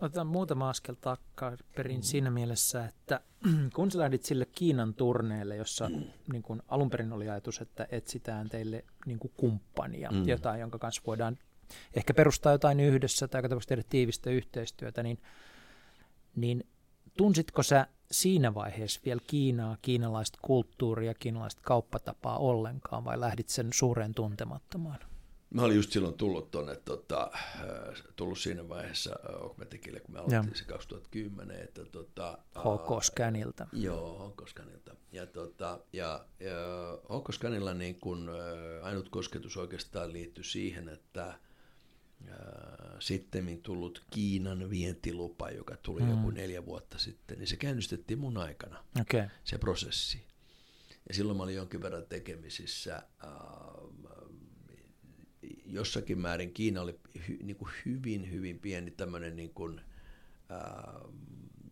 [0.00, 2.02] Otetaan muutama askel takaperin mm.
[2.02, 3.20] siinä mielessä, että
[3.74, 6.04] kun sä lähdit sille Kiinan turneelle, jossa mm.
[6.32, 10.28] niin kun alun perin oli ajatus, että etsitään teille niin kuin kumppania, mm.
[10.28, 11.38] jotain, jonka kanssa voidaan
[11.94, 15.18] ehkä perustaa jotain yhdessä tai tapauksessa tehdä tiivistä yhteistyötä, niin,
[16.36, 16.66] niin
[17.16, 24.14] tunsitko sä siinä vaiheessa vielä Kiinaa, kiinalaista kulttuuria, kiinalaista kauppatapaa ollenkaan vai lähdit sen suureen
[24.14, 24.98] tuntemattomaan?
[25.50, 30.18] Mä olin just silloin tullut tuonne, tota, äh, tullut siinä vaiheessa äh, Okmetikille, kun me
[30.18, 31.60] aloitin se 2010.
[31.60, 33.66] Että, tota, HK Scanilta.
[33.72, 34.96] Joo, HK Scanilta.
[35.12, 36.56] Ja, tota, ja, ja
[37.18, 41.36] HK Scanilla niin kun, äh, ainut kosketus oikeastaan liittyi siihen, että äh,
[42.98, 46.10] sitten tullut Kiinan vientilupa, joka tuli mm.
[46.10, 49.28] joku neljä vuotta sitten, niin se käynnistettiin mun aikana, okay.
[49.44, 50.26] se prosessi.
[51.08, 52.96] Ja silloin mä olin jonkin verran tekemisissä.
[52.96, 53.30] Äh,
[55.66, 56.98] jossakin määrin Kiina oli
[57.28, 59.80] hy, niin kuin hyvin, hyvin pieni tämmöinen niin kuin,
[60.50, 61.10] äh,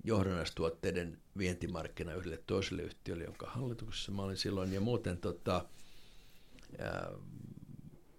[0.04, 4.72] johdannaistuotteiden vientimarkkina yhdelle toiselle yhtiölle, jonka hallituksessa mä olin silloin.
[4.72, 5.64] Ja muuten tota,
[6.78, 7.10] ää,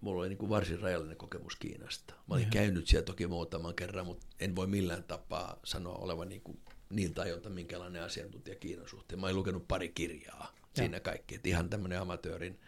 [0.00, 2.14] mulla oli niin kuin varsin rajallinen kokemus Kiinasta.
[2.14, 2.50] Mä olin ja.
[2.50, 6.58] käynyt siellä toki muutaman kerran, mutta en voi millään tapaa sanoa olevan niin, kuin
[6.90, 9.20] niin tajunta minkälainen asiantuntija Kiinan suhteen.
[9.20, 10.66] Mä olin lukenut pari kirjaa ja.
[10.74, 12.60] siinä kaikki, että ihan tämmöinen amatöörin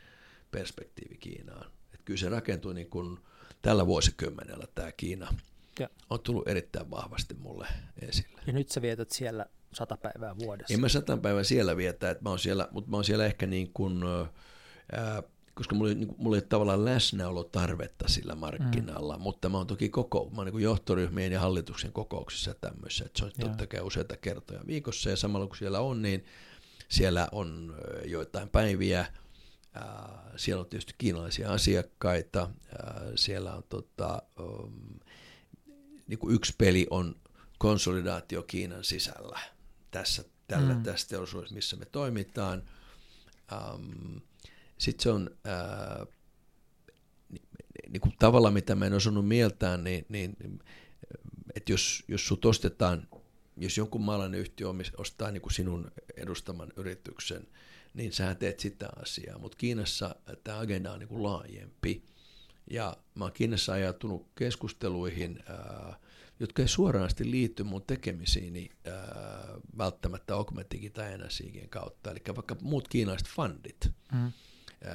[0.50, 1.70] perspektiivi Kiinaan.
[2.08, 3.18] Kyllä se rakentui niin kuin
[3.62, 5.34] tällä vuosikymmenellä tämä Kiina
[5.80, 5.88] ja.
[6.10, 7.66] on tullut erittäin vahvasti mulle
[8.08, 8.40] esille.
[8.46, 10.74] Ja nyt sä vietät siellä sata päivää vuodessa.
[10.74, 13.46] En mä sata päivää siellä vietä, että mä oon siellä, mutta mä oon siellä ehkä
[13.46, 14.02] niin kuin,
[14.92, 15.22] ää,
[15.54, 19.22] koska mulla, niin mulla ei ole tavallaan läsnäolotarvetta sillä markkinalla, mm.
[19.22, 23.24] mutta mä oon toki koko, mä oon niin johtoryhmien ja hallituksen kokouksissa tämmöisissä, että se
[23.24, 26.24] on totta kai useita kertoja viikossa ja samalla kun siellä on, niin
[26.88, 27.74] siellä on
[28.04, 29.06] joitain päiviä,
[30.36, 32.50] siellä on tietysti kiinalaisia asiakkaita,
[33.14, 35.00] siellä on tota, um,
[36.06, 37.16] niin kuin yksi peli on
[37.58, 39.38] konsolidaatio Kiinan sisällä
[39.90, 40.82] tässä, tällä, mm.
[40.82, 42.62] tässä teollisuudessa, missä me toimitaan.
[43.74, 44.20] Um,
[44.78, 45.30] Sitten se on
[47.88, 50.36] niin kuin tavalla, mitä mä en osannut mieltään, niin, niin
[51.54, 53.08] että jos, jos sut ostetaan,
[53.56, 57.48] jos jonkun maalainen yhtiö ostaa niin kuin sinun edustaman yrityksen,
[57.98, 59.38] niin sä teet sitä asiaa.
[59.38, 62.04] Mutta Kiinassa tämä agenda on niin kuin laajempi.
[62.70, 65.98] Ja mä oon Kiinassa ajatunut keskusteluihin, ää,
[66.40, 68.94] jotka ei suoranaisesti liity mun tekemisiini ää,
[69.78, 72.10] välttämättä Augmentikin tai NSIGin kautta.
[72.10, 74.32] Eli vaikka muut kiinalaiset fundit mm.
[74.84, 74.92] ää,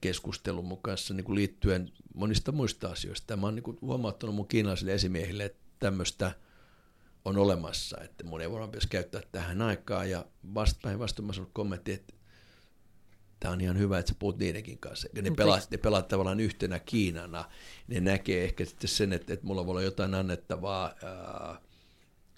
[0.00, 3.36] keskustelun mukaan niin kuin liittyen monista muista asioista.
[3.36, 6.32] Mä oon niin kuin huomauttanut mun kiinalaisille esimiehille, että tämmöistä
[7.24, 10.10] on olemassa, että ei varmaan pitäisi käyttää tähän aikaan.
[10.10, 10.24] Ja
[10.54, 12.14] vasta mä kommentti, että
[13.40, 15.08] tämä on ihan hyvä, että sä puhut niidenkin kanssa.
[15.14, 17.44] Ja ne pelaat, ne pelaat tavallaan yhtenä Kiinana.
[17.88, 21.60] Ne näkee ehkä sitten sen, että, että mulla voi olla jotain annettavaa ää,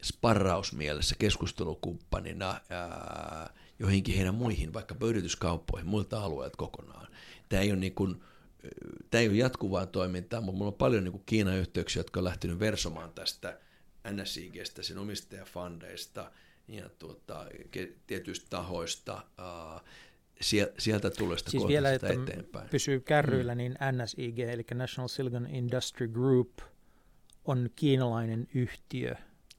[0.02, 7.06] sparrausmielessä keskustelukumppanina ää, joihinkin heidän muihin, vaikka yrityskauppoihin, muilta alueilta kokonaan.
[7.48, 8.20] Tämä ei ole niin kuin,
[9.10, 12.58] Tämä ei ole jatkuvaa toimintaa, mutta mulla on paljon niin Kiinan yhteyksiä, jotka on lähtenyt
[12.58, 13.58] versomaan tästä
[14.12, 16.30] NSIGstä, sen omistajafandeista
[16.68, 17.46] ja tuota,
[18.06, 19.24] tietyistä tahoista
[20.78, 22.68] sieltä tulee sitä siis vielä, että eteenpäin.
[22.68, 23.58] pysyy kärryillä, mm.
[23.58, 26.58] niin NSIG, eli National Silicon Industry Group,
[27.44, 29.14] on kiinalainen yhtiö.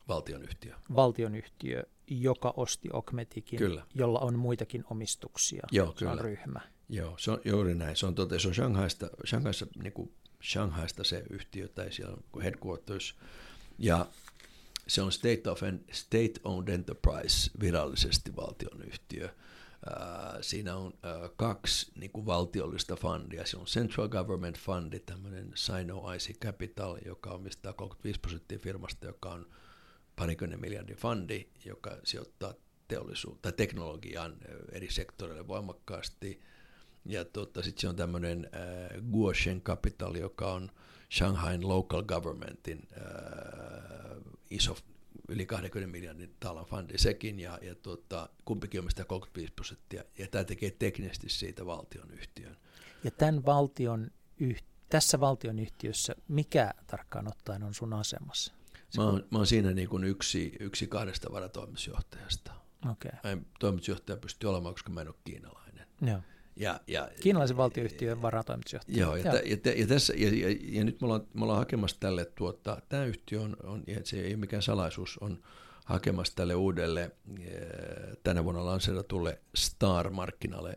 [0.07, 0.75] Valtionyhtiö.
[0.95, 3.83] Valtionyhtiö, joka osti Okmetikin, kyllä.
[3.93, 5.67] jolla on muitakin omistuksia.
[5.71, 6.11] Joo, se kyllä.
[6.11, 6.61] on ryhmä.
[6.89, 7.95] Joo, se on juuri näin.
[7.95, 10.13] Se on, tote, se on Shanghaista, Shanghaista, niin kuin
[10.43, 13.15] Shanghaista se yhtiö, tai siellä on headquarters.
[13.77, 14.05] Ja
[14.87, 19.25] se on state, of, state owned enterprise, virallisesti valtionyhtiö.
[19.25, 23.45] Äh, siinä on äh, kaksi niin kuin valtiollista fundia.
[23.45, 29.29] Se on Central Government Fundi, tämmöinen Sino IC Capital, joka omistaa 35 prosenttia firmasta, joka
[29.29, 29.47] on
[30.15, 32.53] parikymmenen miljardin fundi, joka sijoittaa
[32.87, 36.41] teollisuutta teknologiaan äh, eri sektoreille voimakkaasti.
[37.05, 40.71] Ja tuota, sitten se on tämmöinen äh, Guoshen Capital, joka on
[41.17, 43.05] Shanghain Local Governmentin äh,
[44.49, 44.77] iso
[45.29, 50.43] yli 20 miljardin talan fundi sekin, ja, ja tuota, kumpikin omistaa 35 prosenttia, ja tämä
[50.43, 52.57] tekee teknisesti siitä valtion yhtiön.
[53.03, 58.53] Ja tämän valtion yh- tässä valtionyhtiössä, mikä tarkkaan ottaen on sun asemassa?
[58.97, 62.51] Mä oon, mä oon siinä niin kuin yksi, yksi kahdesta varatoimitusjohtajasta.
[62.91, 63.11] Okay.
[63.23, 65.87] Mä en toimitusjohtaja pysty olemaan, koska mä en ole kiinalainen.
[66.01, 66.19] Joo.
[66.55, 68.97] Ja, ja, Kiinalaisen valtioyhtiön varatoimitusjohtaja.
[68.97, 69.41] Joo, ja, ja.
[69.65, 73.05] ja, ja, tässä, ja, ja, ja nyt me ollaan, me ollaan hakemassa tälle, tuota, tämä
[73.05, 75.39] yhtiö on, on, ja se ei ole mikään salaisuus, on
[75.85, 77.11] hakemassa tälle uudelle
[78.23, 80.73] tänä vuonna lanseeratulle Star-markkinalle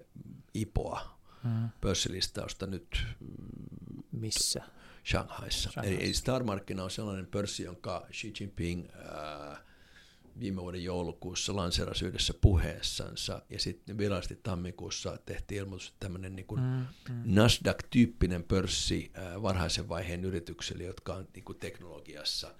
[0.55, 1.01] IPOa,
[1.43, 1.69] hmm.
[1.81, 3.07] pörssilistausta nyt.
[4.13, 4.63] Missä?
[5.07, 5.71] Shanghaissa.
[5.71, 6.05] Shanghaissa.
[6.05, 9.68] Eli Star-markkina on sellainen pörssi, jonka Xi Jinping ää,
[10.41, 16.47] viime vuoden joulukuussa lanseerasi yhdessä puheessansa, ja sitten virallisesti tammikuussa tehtiin ilmoitus, että tämmöinen niin
[16.47, 17.23] kuin mm, mm.
[17.25, 19.13] Nasdaq-tyyppinen pörssi
[19.43, 22.55] varhaisen vaiheen yrityksille, jotka on niin kuin teknologiassa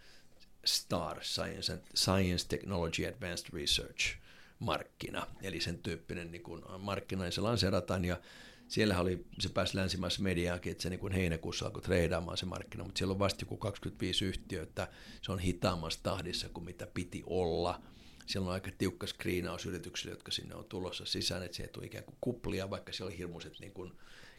[0.65, 4.17] STAR, Science, and, Science Technology Advanced Research,
[4.59, 8.21] markkina, eli sen tyyppinen niin kuin markkina, ja se lanseerataan, ja
[8.69, 12.85] siellä oli, se pääsi länsimaissa mediaakin, että se niin kuin heinäkuussa alkoi treidaamaan se markkina,
[12.85, 14.89] mutta siellä on vasta joku 25 yhtiötä,
[15.23, 17.83] se on hitaammassa tahdissa kuin mitä piti olla.
[18.27, 21.87] Siellä on aika tiukka screenaus yrityksille, jotka sinne on tulossa sisään, että se ei tule
[21.87, 23.93] ikään kuin kuplia, vaikka siellä oli hirmuiset niin kuin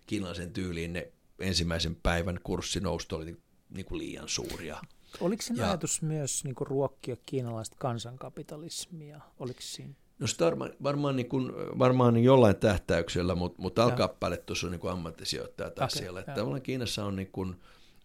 [0.08, 3.38] kiinalaisen tyyliin ne ensimmäisen päivän kurssinousto oli
[3.70, 4.82] niin kuin liian suuria.
[5.20, 9.22] Oliko ja, ajatus myös niin kuin ruokkia kiinalaista kansankapitalismia?
[9.40, 14.10] Oliko siinä No varmaan, varmaan, niin kuin, varmaan niin jollain tähtäyksellä, mutta, mutta alkaa
[14.46, 16.20] tuossa on niin ammattisijoittajat okay, asialla.
[16.20, 17.56] Että tavallaan Kiinassa on niin kuin,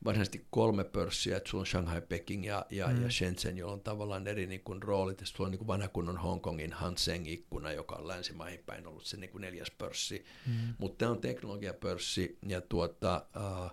[0.05, 3.03] varsinaisesti kolme pörssiä, että sulla on Shanghai, Peking ja, ja, mm.
[3.03, 5.20] ja Shenzhen, joilla on tavallaan eri niin kuin, roolit.
[5.20, 9.16] Ja sulla on niin kuin vanha kunnon Hongkongin Hanseng-ikkuna, joka on länsimaihin päin ollut se
[9.16, 10.24] niin kuin neljäs pörssi.
[10.47, 10.74] Mm.
[10.78, 13.70] Mutta tämä on teknologiapörssi ja tuota, uh,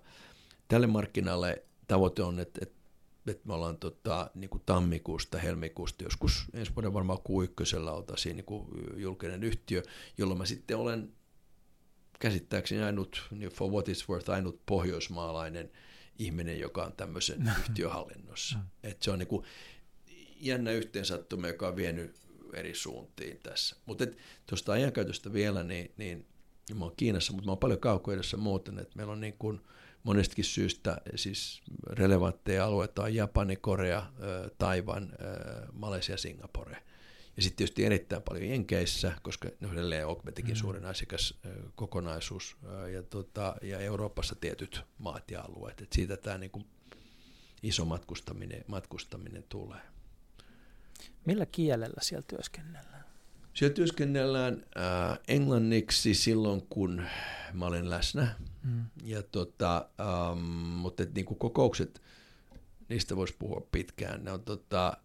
[0.67, 2.80] tälle markkinalle tavoite on, että, että
[3.27, 8.45] että me ollaan tota, niin kuin tammikuusta, helmikuusta, joskus ensi vuoden varmaan Q1 oltaisiin niin
[8.45, 9.83] kuin julkinen yhtiö,
[10.17, 11.13] jolloin mä sitten olen
[12.19, 15.71] käsittääkseni ainut, niin for what is worth, ainut pohjoismaalainen
[16.19, 18.57] ihminen, joka on tämmöisen yhtiöhallinnossa.
[18.57, 18.63] Mm.
[18.83, 19.45] Et se on niin kuin
[20.39, 22.15] jännä yhteensattuma, joka on vienyt
[22.53, 23.75] eri suuntiin tässä.
[23.85, 24.05] Mutta
[24.45, 26.25] tuosta ajankäytöstä vielä, niin, niin
[26.75, 29.61] mä oon Kiinassa, mutta mä oon paljon kaukoidessa muuten, että meillä on niin kuin–
[30.03, 34.11] monestakin syystä siis relevantteja alueita on Japani, Korea,
[34.57, 35.13] Taivan,
[35.73, 36.77] Malesia, Singapore.
[37.37, 40.57] Ja sitten tietysti erittäin paljon Jenkeissä, koska ne on edelleen Augmentikin mm.
[40.57, 42.57] suurin asiakaskokonaisuus,
[42.93, 45.81] ja, tota, ja Euroopassa tietyt maat ja alueet.
[45.81, 46.63] Et siitä tämä niinku
[47.63, 49.81] iso matkustaminen, matkustaminen tulee.
[51.25, 53.00] Millä kielellä siellä työskennellään?
[53.53, 57.03] Siellä työskennellään äh, englanniksi silloin, kun
[57.53, 58.35] mä olen läsnä.
[58.63, 58.85] Mm.
[59.03, 62.01] Ja tota, ähm, mutta et, niin kuin kokoukset,
[62.89, 64.23] niistä voisi puhua pitkään.
[64.23, 64.95] Ne on, tota, äh,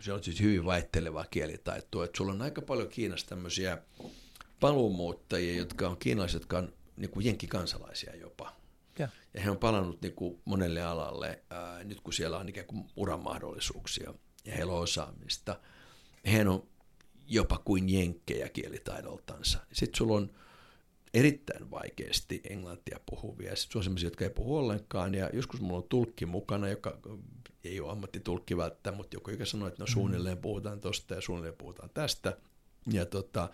[0.00, 2.04] se on siis hyvin vaihtelevaa kielitaitoa.
[2.04, 3.78] Et sulla on aika paljon Kiinassa tämmöisiä
[4.60, 8.52] paluumuuttajia, jotka on kiinalaiset, jotka on niin kuin jenkkikansalaisia jopa.
[8.98, 9.08] Ja.
[9.34, 12.84] ja he on palannut niin kuin monelle alalle, äh, nyt kun siellä on ikään kuin
[12.96, 14.14] uran mahdollisuuksia
[14.44, 15.60] ja heillä on osaamista.
[16.32, 16.68] He on
[17.30, 19.58] jopa kuin jenkkejä kielitaidoltansa.
[19.72, 20.30] Sitten sulla on
[21.14, 23.56] erittäin vaikeasti englantia puhuvia.
[23.56, 25.14] Sitten on sellaisia, jotka ei puhu ollenkaan.
[25.14, 26.98] Ja joskus mulla on tulkki mukana, joka
[27.64, 29.92] ei ole ammattitulkki välttämättä, mutta joku, joka sanoo, että no mm.
[29.92, 32.36] suunnilleen puhutaan tosta ja suunnilleen puhutaan tästä.
[32.92, 33.50] Ja tota,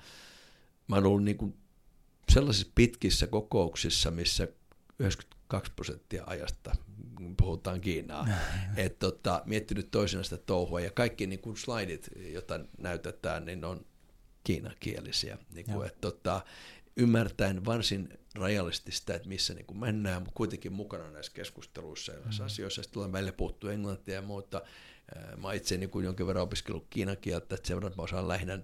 [0.89, 1.55] mä oon ollut niin kuin
[2.29, 4.49] sellaisissa pitkissä kokouksissa, missä
[4.99, 6.77] 92 prosenttia ajasta
[7.37, 8.29] puhutaan Kiinaa.
[8.77, 13.87] Et tota, miettinyt toisena sitä touhua ja kaikki niin kuin slaidit, joita näytetään, niin on
[14.45, 15.39] kiinakielisiä.
[15.55, 16.41] Niin kuin, et, tota,
[16.97, 22.21] ymmärtäen varsin rajallisesti sitä, että missä niin kuin mennään, mutta kuitenkin mukana näissä keskusteluissa ja
[22.21, 22.47] näissä mm.
[22.47, 22.83] asioissa.
[22.83, 24.63] Sitten tulee välillä puhuttu englantia ja muuta.
[25.37, 28.59] Mä itse niin kuin jonkin verran opiskellut kiinan kieltä, että sen verran mä osaan lähinnä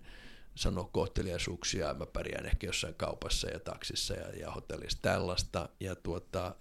[0.55, 6.55] sanoa kohteliaisuuksia, mä pärjään ehkä jossain kaupassa ja taksissa ja, ja hotellissa tällaista ja, tuota,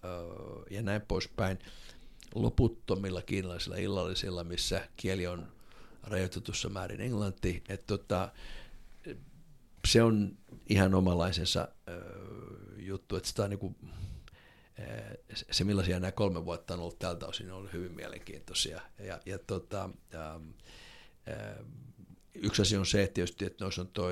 [0.69, 1.59] ja näin poispäin.
[2.35, 5.47] Loputtomilla kiinalaisilla illallisilla, missä kieli on
[6.03, 8.31] rajoitetussa määrin englanti, että tota,
[9.87, 10.37] se on
[10.69, 11.67] ihan omalaisensa
[12.77, 13.75] juttu, että sitä on niin kuin,
[15.51, 18.81] se millaisia nämä kolme vuotta on ollut tältä osin, on ollut hyvin mielenkiintoisia.
[18.99, 20.39] Ja, ja tota, ää,
[21.27, 21.63] ää,
[22.35, 24.09] yksi asia on se, että, tietysti, että noissa on tuo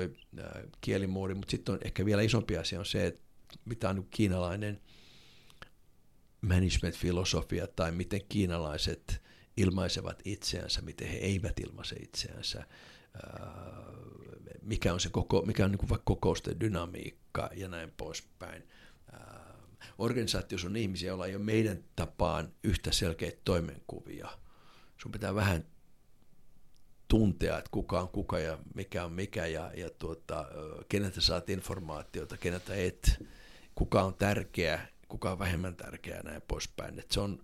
[0.80, 3.20] kielimuuri, mutta sitten on ehkä vielä isompi asia on se, että
[3.64, 4.80] mitä on kiinalainen
[6.40, 9.22] management-filosofia tai miten kiinalaiset
[9.56, 12.66] ilmaisevat itseänsä, miten he eivät ilmaise itseänsä,
[14.62, 18.68] mikä on, se koko, mikä on niin vaikka kokousten dynamiikka ja näin poispäin.
[19.98, 24.28] Organisaatiossa on ihmisiä, joilla ei ole meidän tapaan yhtä selkeitä toimenkuvia.
[25.02, 25.64] Sun pitää vähän
[27.08, 30.46] tuntea, että kuka on kuka ja mikä on mikä ja, ja tuota,
[30.88, 33.22] keneltä saat informaatiota, keneltä et,
[33.74, 36.98] kuka on tärkeä, kuka on vähemmän tärkeä ja näin poispäin.
[36.98, 37.42] Et se on,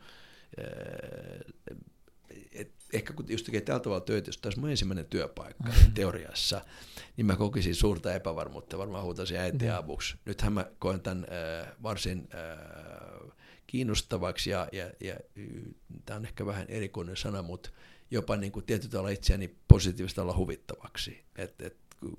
[2.52, 5.92] et ehkä kun just tekee tällä tavalla töitä, jos tämä mun ensimmäinen työpaikka mm-hmm.
[5.92, 6.60] teoriassa,
[7.16, 9.84] niin mä kokisin suurta epävarmuutta, varmaan huutaisin äitiä mm-hmm.
[9.84, 10.16] avuksi.
[10.24, 11.26] Nythän mä koen tämän
[11.62, 13.32] äh, varsin äh,
[13.66, 15.16] kiinnostavaksi ja, ja, ja
[16.04, 17.70] tämä on ehkä vähän erikoinen sana, mutta
[18.10, 21.24] jopa niin kuin tietyllä tavalla itseäni positiivista olla huvittavaksi.
[21.36, 21.76] Et, et,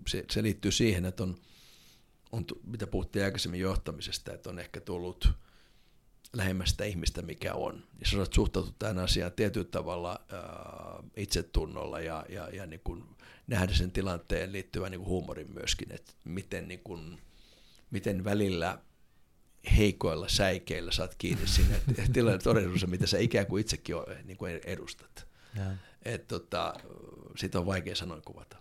[0.08, 1.38] se, se liittyy siihen, että on,
[2.32, 5.30] on, mitä puhuttiin aikaisemmin johtamisesta, että on ehkä tullut
[6.34, 7.84] lähemmästä ihmistä, mikä on.
[8.00, 13.04] Ja sä olet suhtautua tähän asiaan tietyllä tavalla ää, itsetunnolla ja, ja, ja niin kuin
[13.48, 17.22] nähdä sen tilanteen liittyvän niin kuin huumorin myöskin, että miten, niin kuin,
[17.92, 18.80] miten välillä
[19.78, 21.82] heikoilla säikeillä saat kiinni sinne
[22.14, 25.28] tilanteen todellisuudessa, mitä sä ikään kuin itsekin niin kuin edustat.
[26.06, 26.74] Et tota,
[27.36, 28.58] sitä on vaikea sanoa kuvata.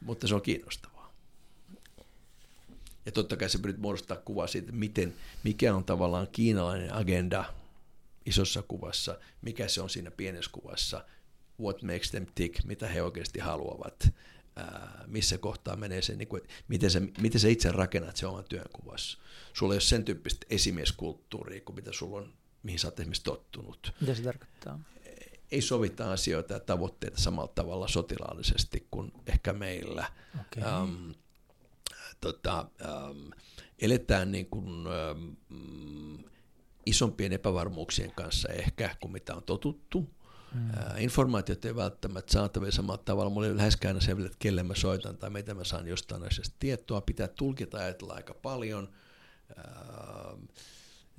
[0.00, 0.89] Mutta se on kiinnostavaa.
[3.06, 5.14] Ja totta kai se pyrit muodostaa kuvaa siitä, miten,
[5.44, 7.44] mikä on tavallaan kiinalainen agenda
[8.26, 11.04] isossa kuvassa, mikä se on siinä pienessä kuvassa,
[11.60, 14.08] what makes them tick, mitä he oikeasti haluavat,
[14.56, 18.44] ää, missä kohtaa menee se, niin kuin, miten, sä, miten sä itse rakennat se oman
[18.44, 19.18] työnkuvassa.
[19.52, 22.32] Sulla ei ole sen tyyppistä esimieskulttuuria kuin mitä sulla on,
[22.62, 23.92] mihin sä oot esimerkiksi tottunut.
[24.00, 24.80] Mitä se tarkoittaa?
[25.50, 30.06] ei sovita asioita ja tavoitteita samalla tavalla sotilaallisesti kuin ehkä meillä.
[30.40, 30.82] Okay.
[30.82, 31.14] Um,
[32.20, 32.66] tota,
[33.10, 33.30] um,
[33.78, 34.86] eletään niin kuin,
[35.50, 36.18] um,
[36.86, 40.10] isompien epävarmuuksien kanssa ehkä kuin mitä on totuttu.
[40.54, 40.70] Mm.
[40.70, 43.30] Uh, informaatiot ei välttämättä saatavilla samalla tavalla.
[43.30, 46.56] Mulla ei läheskään aina selvitä, että kelle mä soitan tai mitä mä saan jostain asiasta
[46.58, 47.00] tietoa.
[47.00, 48.88] Pitää tulkita ajatella aika paljon.
[49.58, 50.42] Uh,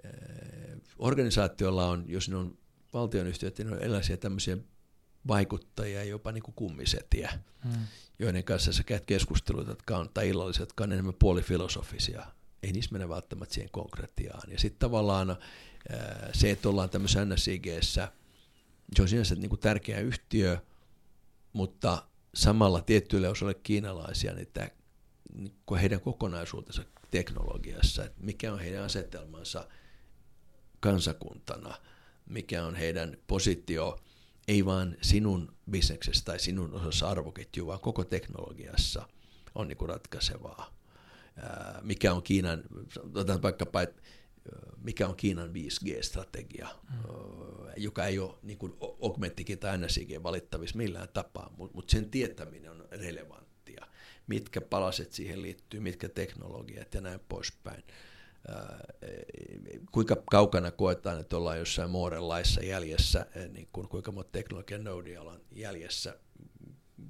[0.03, 2.57] uh, organisaatiolla on, jos ne on
[2.93, 4.57] valtionyhtiöt, niin on erilaisia tämmöisiä
[5.27, 7.71] vaikuttajia, jopa niin kuin kummisetiä, mm.
[8.19, 12.25] joiden kanssa sä käyt keskusteluita, jotka on, tai illalliset, jotka on enemmän puolifilosofisia.
[12.63, 14.51] Ei niissä mene välttämättä siihen konkretiaan.
[14.51, 15.37] Ja sitten tavallaan
[16.33, 18.11] se, että ollaan tämmöisessä NSIGssä,
[18.95, 20.57] se on sinänsä niin kuin tärkeä yhtiö,
[21.53, 22.03] mutta
[22.35, 24.69] samalla tiettyille osalle kiinalaisia, niin, tämä,
[25.33, 29.67] niin kuin heidän kokonaisuutensa teknologiassa, että mikä on heidän asetelmansa
[30.79, 31.75] kansakuntana–
[32.31, 33.99] mikä on heidän positio,
[34.51, 39.07] ei vain sinun bisneksessä tai sinun osassa arvoketju, vaan koko teknologiassa
[39.55, 40.73] on niin kuin ratkaisevaa.
[41.81, 42.63] Mikä on Kiinan,
[43.13, 43.79] otetaan vaikkapa,
[44.83, 46.99] mikä on Kiinan 5G-strategia, mm.
[47.77, 52.71] joka ei ole niin kuin Augmenttikin tai NSIG valittavissa millään tapaa, mutta mut sen tietäminen
[52.71, 53.87] on relevanttia.
[54.27, 57.83] Mitkä palaset siihen liittyy, mitkä teknologiat ja näin poispäin
[59.91, 65.21] kuinka kaukana koetaan, että ollaan jossain Mooren laissa jäljessä, niin kuin kuinka monta teknologian nodia
[65.21, 66.17] ollaan jäljessä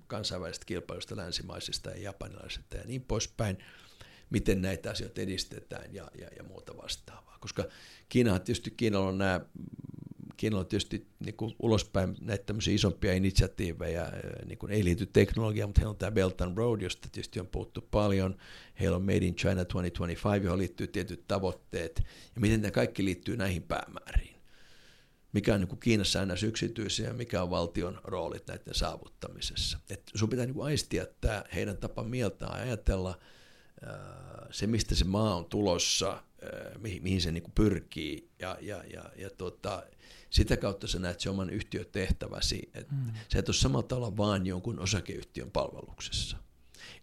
[0.07, 3.57] kansainvälisestä kilpailusta länsimaisista ja japanilaisista ja niin poispäin,
[4.29, 7.37] miten näitä asioita edistetään ja, ja, ja muuta vastaavaa.
[7.39, 7.63] Koska
[8.09, 9.41] Kiinahan tietysti, Kiinalla on nämä
[10.41, 14.11] Kiinalla on tietysti niin kuin ulospäin näitä tämmöisiä isompia initsiatiiveja,
[14.45, 17.47] niin kuin ei liity teknologiaan, mutta heillä on tämä Belt and Road, josta tietysti on
[17.47, 18.37] puhuttu paljon.
[18.79, 22.01] Heillä on Made in China 2025, johon liittyy tietyt tavoitteet,
[22.35, 24.35] ja miten tämä kaikki liittyy näihin päämääriin.
[25.33, 29.79] Mikä on niin kuin Kiinassa aina yksityisiä ja mikä on valtion roolit näiden saavuttamisessa.
[29.89, 33.19] Et sun pitää niin kuin aistia tämä heidän tapa mieltä ajatella,
[34.51, 36.23] se mistä se maa on tulossa,
[36.79, 39.83] mihin, mihin se niin pyrkii ja, ja, ja, ja tota,
[40.31, 42.69] sitä kautta sä näet se oman yhtiötehtäväsi.
[42.73, 43.11] Et mm.
[43.33, 46.37] Sä et ole samalla tavalla vaan jonkun osakeyhtiön palveluksessa.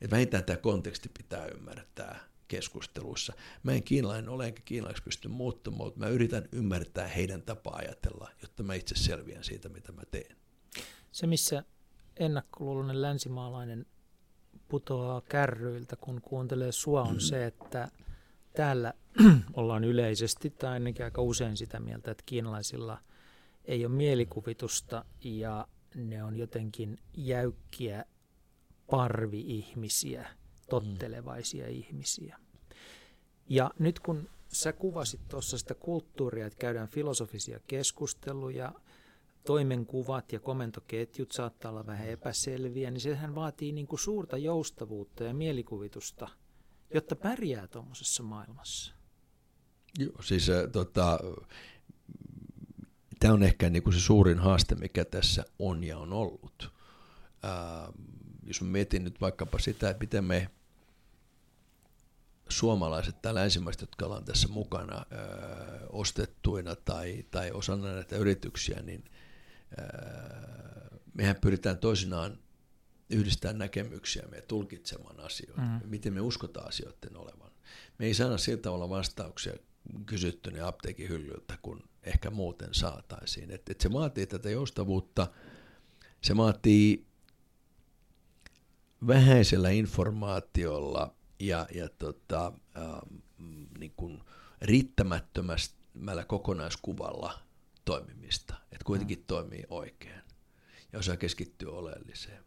[0.00, 3.32] Et vähintään tämä konteksti pitää ymmärtää keskusteluissa.
[3.62, 8.30] Mä en kiinalainen ole, enkä kiinalaiseksi pysty muuttamaan, mutta mä yritän ymmärtää heidän tapaa ajatella,
[8.42, 10.36] jotta mä itse selviän siitä, mitä mä teen.
[11.12, 11.64] Se, missä
[12.16, 13.86] ennakkoluuloinen länsimaalainen
[14.68, 17.20] putoaa kärryiltä, kun kuuntelee sua, on mm.
[17.20, 17.88] se, että
[18.56, 18.92] täällä
[19.55, 22.98] ollaan yleisesti tai ainakin aika usein sitä mieltä, että kiinalaisilla–
[23.69, 28.05] ei ole mielikuvitusta ja ne on jotenkin jäykkiä
[28.90, 30.28] parvi-ihmisiä,
[30.70, 31.73] tottelevaisia mm.
[31.73, 32.39] ihmisiä.
[33.49, 38.73] Ja nyt kun sä kuvasit tuossa sitä kulttuuria, että käydään filosofisia keskusteluja,
[39.47, 45.35] toimenkuvat ja komentoketjut saattaa olla vähän epäselviä, niin sehän vaatii niin kuin suurta joustavuutta ja
[45.35, 46.28] mielikuvitusta,
[46.95, 48.95] jotta pärjää tuommoisessa maailmassa.
[49.99, 51.19] Joo, siis äh, tota,
[53.19, 56.73] tämä on ehkä niin kuin se suurin haaste, mikä tässä on ja on ollut.
[57.43, 57.93] Ää,
[58.43, 60.51] jos mä mietin nyt vaikkapa sitä, että miten me
[62.49, 65.07] suomalaiset tai länsimaiset, jotka ollaan tässä mukana ää,
[65.90, 69.05] ostettuina tai, tai osana näitä yrityksiä, niin
[69.78, 72.39] ää, mehän pyritään toisinaan
[73.11, 75.81] yhdistää näkemyksiä ja tulkitsemaan asioita, mm.
[75.85, 77.51] miten me uskotaan asioiden olevan.
[77.99, 79.53] Me ei saada sillä tavalla vastauksia
[80.07, 83.50] kysytty apteekin hyllyltä, kun ehkä muuten saataisiin.
[83.50, 85.26] Et, et se vaatii tätä joustavuutta,
[86.22, 87.06] se vaatii
[89.06, 93.14] vähäisellä informaatiolla ja, ja tota, ähm,
[93.78, 94.22] niin kuin
[94.62, 97.38] riittämättömällä kokonaiskuvalla
[97.84, 99.24] toimimista, että kuitenkin mm.
[99.26, 100.20] toimii oikein
[100.92, 102.44] ja osaa keskittyä oleelliseen.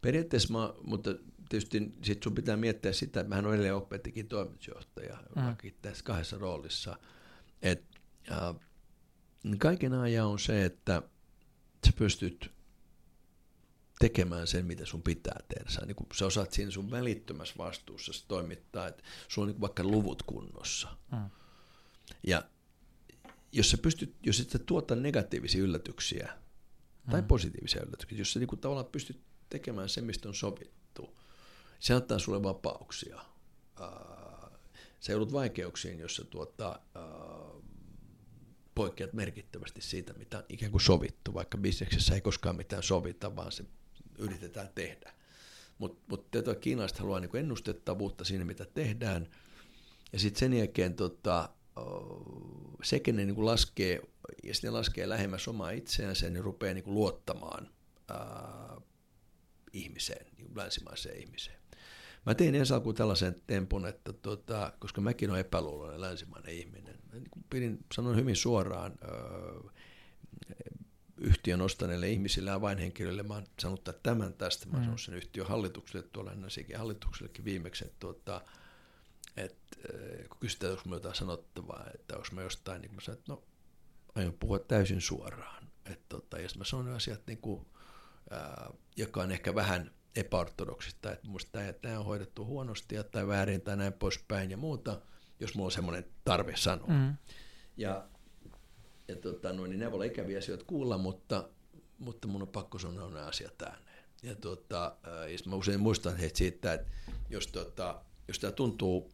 [0.00, 1.10] Periaatteessa, mä, mutta
[1.48, 5.72] tietysti sit sun pitää miettiä sitä, että mähän olen edelleen opettikin toimitusjohtaja, mm.
[5.82, 6.96] tässä kahdessa roolissa,
[7.62, 7.98] että
[8.32, 8.54] äh,
[9.58, 11.02] kaiken ajan on se, että
[11.86, 12.50] sä pystyt
[13.98, 15.70] tekemään sen, mitä sun pitää tehdä.
[15.70, 19.84] Sä, niin kun sä osaat siinä sun välittömässä vastuussa toimittaa, että sulla on niin vaikka
[19.84, 20.88] luvut kunnossa.
[21.12, 21.30] Mm.
[22.26, 22.42] Ja
[23.52, 26.32] jos sä pystyt, jos et tuota negatiivisia yllätyksiä
[27.06, 27.10] mm.
[27.10, 31.18] tai positiivisia yllätyksiä, jos sä niin tavallaan pystyt tekemään sen, mistä on sovittu,
[31.80, 33.20] se antaa sulle vapauksia.
[35.00, 36.80] Sä joudut vaikeuksiin, jos sä tuota,
[38.74, 43.52] poikkeat merkittävästi siitä, mitä on ikään kuin sovittu, vaikka bisneksessä ei koskaan mitään sovita, vaan
[43.52, 43.64] se
[44.18, 45.12] yritetään tehdä.
[45.78, 46.28] Mutta mut,
[46.60, 49.28] kiinalaiset haluaa niinku ennustettavuutta siinä, mitä tehdään.
[50.12, 51.48] Ja sitten sen jälkeen tota,
[52.82, 54.00] se, kenen niin laskee,
[54.42, 57.70] ja sitten laskee lähemmäs omaa itseänsä, niin rupeaa niin luottamaan
[58.08, 58.80] ää,
[59.72, 61.56] ihmiseen, niin länsimaiseen ihmiseen.
[62.26, 66.91] Mä tein ensi alkuun tällaisen tempun, että tota, koska mäkin olen epäluuloinen länsimainen ihminen, niin
[67.50, 68.92] pidin, sanon hyvin suoraan,
[71.22, 74.96] yhtiön ostaneille ihmisille ja vain henkilöille, mä oon sanonut tämän tästä, mä oon mm.
[74.96, 76.32] sen yhtiön hallitukselle, tuolla
[76.76, 78.40] hallituksellekin viimeksi, että, tuota,
[79.36, 79.76] että
[80.28, 83.42] kun kysytään, onko jotain sanottavaa, että onko mä jostain, niin mä sanon, että no,
[84.14, 85.68] aion puhua täysin suoraan.
[85.86, 87.66] Että, tota, ja mä sanon asiat, niin kuin,
[88.30, 93.60] ää, joka on ehkä vähän epäortodoksista, että musta tämä, tämä on hoidettu huonosti tai väärin
[93.60, 95.00] tai näin poispäin ja muuta,
[95.42, 96.88] jos mulla on semmoinen tarve sanoa.
[96.88, 97.16] Mm.
[97.76, 98.08] Ja,
[99.08, 101.48] ja tota, no, niin ne voi olla ikäviä asioita kuulla, mutta,
[101.98, 104.04] mutta mun on pakko sanoa nämä asiat ääneen.
[104.22, 106.90] Ja, tota, ja mä usein muistan heitä siitä, että
[107.30, 109.12] jos, tota, jos tämä tuntuu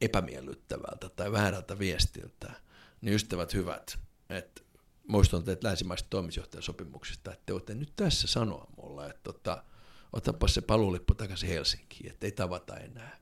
[0.00, 2.52] epämiellyttävältä tai väärältä viestiltä,
[3.00, 3.98] niin ystävät hyvät,
[4.30, 4.62] että
[5.08, 9.64] muistan teitä länsimaisista toimitusjohtajasopimuksista, että te olette nyt tässä sanoa mulle, että tota,
[10.12, 13.18] otapa se paluulippu takaisin Helsinkiin, että ei tavata enää.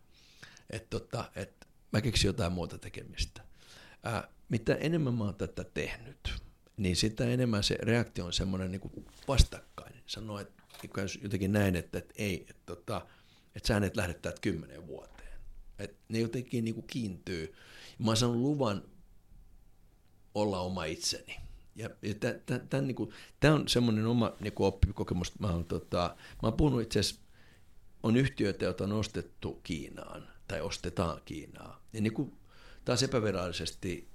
[0.71, 1.67] Että tota, et
[1.97, 3.43] mä keksin jotain muuta tekemistä.
[4.03, 6.35] Ää, mitä enemmän mä oon tätä tehnyt,
[6.77, 10.03] niin sitä enemmän se reaktio on semmoinen niin vastakkainen.
[10.07, 10.63] Sanoo, että
[11.23, 13.07] jotenkin näin, että, että ei, että, tota,
[13.55, 15.39] että sä et lähde täältä kymmenen vuoteen.
[15.79, 17.55] Että ne jotenkin niin kuin kiintyy.
[17.99, 18.83] Mä oon saanut luvan
[20.35, 21.37] olla oma itseni.
[21.75, 22.15] Ja, ja
[22.69, 23.13] tämä niinku,
[23.55, 25.39] on semmoinen oma niinku, oppikokemus.
[25.39, 27.21] Mä oon, tota, mä oon puhunut itse asiassa,
[28.03, 31.86] on yhtiöitä, joita on ostettu Kiinaan tai ostetaan Kiinaa.
[31.97, 32.39] Ja niinku,
[32.85, 34.09] taas epävirallisesti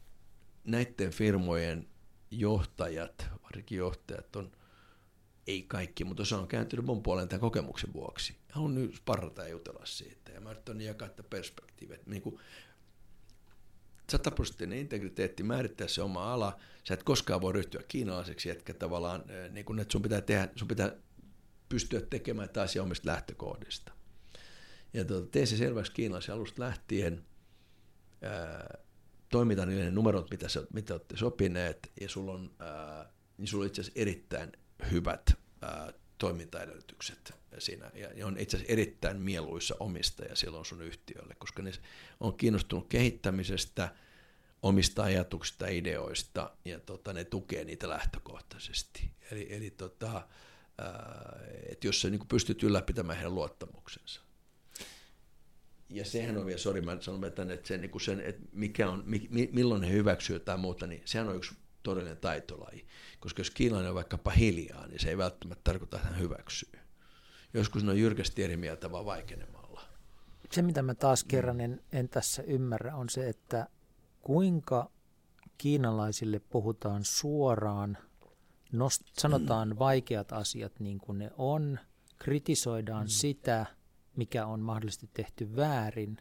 [0.63, 1.87] näiden firmojen
[2.31, 4.51] johtajat, varsinkin johtajat on,
[5.47, 8.35] ei kaikki, mutta osa on kääntynyt mun puoleen tämän kokemuksen vuoksi.
[8.51, 10.31] Haluan nyt sparrata ja jutella siitä.
[10.31, 11.97] Ja mä yritän jakaa tätä perspektiiviä.
[12.05, 12.39] Niin kuin,
[14.11, 16.59] sataprosenttinen integriteetti määrittää se oma ala.
[16.83, 20.67] Sä et koskaan voi ryhtyä kiinalaiseksi, etkä tavallaan, niin kun, että sun pitää, tehdä, sun
[20.67, 20.91] pitää
[21.69, 23.91] pystyä tekemään tämä asia omista lähtökohdista.
[24.93, 27.25] Ja tuota, tee se selväksi kiinalaisen alusta lähtien,
[29.29, 33.67] toimita niille numerot, mitä, sä, mitä olette sopineet, ja sulla on, ää, niin sulla on
[33.67, 34.51] itse asiassa erittäin
[34.91, 41.61] hyvät ää, toimintaedellytykset siinä, ja on itse asiassa erittäin mieluissa omistaja silloin sun yhtiölle, koska
[41.63, 41.71] ne
[42.19, 43.95] on kiinnostunut kehittämisestä,
[44.61, 49.11] omista ajatuksista, ideoista, ja tota, ne tukee niitä lähtökohtaisesti.
[49.31, 50.27] Eli, eli tota,
[51.69, 54.21] että jos sä niin pystyt ylläpitämään heidän luottamuksensa.
[55.91, 59.03] Ja sehän on vielä, sori mä sanon tänne, että, sen, niin sen, että mikä on,
[59.05, 62.85] mi, milloin he hyväksyy jotain muuta, niin sehän on yksi todellinen taitolaji.
[63.19, 66.69] Koska jos kiinalainen on vaikkapa hiljaa, niin se ei välttämättä tarkoita, että hän hyväksyy.
[67.53, 69.81] Joskus ne on jyrkästi eri mieltä vaan vaikenemalla.
[70.51, 73.67] Se, mitä mä taas kerran en, en tässä ymmärrä, on se, että
[74.21, 74.91] kuinka
[75.57, 77.97] kiinalaisille puhutaan suoraan,
[78.71, 81.79] nost, sanotaan vaikeat asiat niin kuin ne on,
[82.19, 83.09] kritisoidaan mm.
[83.09, 83.65] sitä,
[84.15, 86.17] mikä on mahdollisesti tehty väärin,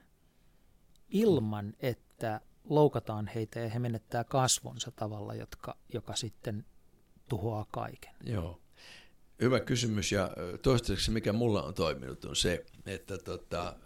[1.08, 6.64] ilman että loukataan heitä ja he menettää kasvonsa tavalla, jotka, joka sitten
[7.28, 8.14] tuhoaa kaiken.
[8.24, 8.60] Joo.
[9.40, 10.30] Hyvä kysymys ja
[10.62, 13.76] toistaiseksi mikä mulla on toiminut on se, että tota,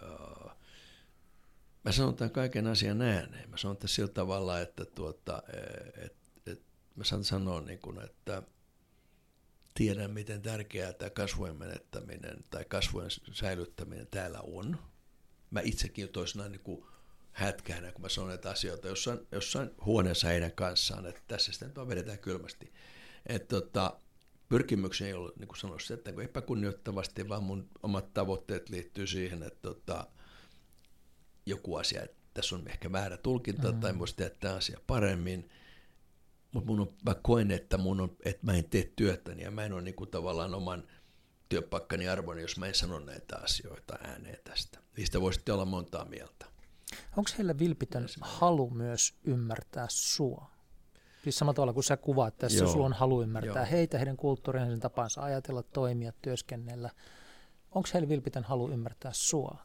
[1.85, 3.51] mä sanon tämän kaiken asian ääneen.
[3.51, 5.43] Mä sanon tämän sillä tavalla, että tuota,
[5.97, 6.17] et,
[6.47, 6.63] et,
[6.97, 8.43] mä saan sanoa niin kuin, että
[9.75, 14.79] tiedän miten tärkeää tämä kasvojen menettäminen tai kasvojen säilyttäminen täällä on.
[15.51, 16.85] Mä itsekin toisinaan niin kuin
[17.33, 21.89] hätkäänä, kun mä sanon näitä asioita jossain, jossain huoneessa heidän kanssaan, että tässä sitten vaan
[21.89, 22.73] vedetään kylmästi.
[23.27, 24.01] Että tota,
[24.49, 29.63] pyrkimykseni ei ollut, niin kuin sanoin, että epäkunnioittavasti, vaan mun omat tavoitteet liittyy siihen, että
[29.63, 30.07] tota,
[31.47, 33.81] joku asia, että tässä on ehkä väärä tulkinta mm-hmm.
[33.81, 35.51] tai voisi tehdä tämä asia paremmin,
[36.55, 39.65] mutta mun on, mä koen, että, mun on, että mä en tee työtäni ja mä
[39.65, 40.85] en ole niin kuin tavallaan oman
[41.49, 44.79] työpaikkani arvoni, jos mä en sano näitä asioita ääneen tästä.
[44.97, 46.47] Niistä voisitte olla montaa mieltä.
[47.17, 50.51] Onko heillä vilpitön halu myös ymmärtää sua?
[51.25, 52.73] Siis samalla tavalla kuin sä kuvaat tässä, Joo.
[52.73, 53.71] sulla on halu ymmärtää Joo.
[53.71, 56.91] heitä, heidän kulttuuriaan, sen tapansa ajatella, toimia, työskennellä.
[57.71, 59.59] Onko heillä vilpitön halu ymmärtää sua?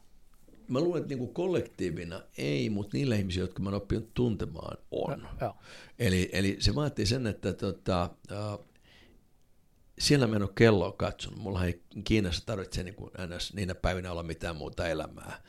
[0.70, 5.28] Mä luulen, että niinku kollektiivina ei, mutta niillä ihmisillä, jotka mä oon oppinut tuntemaan, on.
[5.42, 5.56] Jo.
[6.00, 8.66] Eli, eli se vaatii sen, että tota, uh,
[10.00, 11.40] siellä mä en ole kelloa katsonut.
[11.40, 13.12] Mulla ei Kiinassa tarvitse niin kuin
[13.54, 15.42] niinä päivinä olla mitään muuta elämää.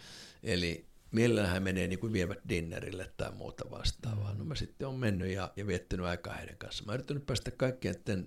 [0.42, 4.34] Eli mielellään hän menee niin kuin vievät dinnerille tai muuta vastaavaa.
[4.34, 6.84] No mä sitten on mennyt ja, ja viettänyt aikaa heidän kanssa.
[6.84, 8.26] Mä oon yrittänyt päästä kaikkien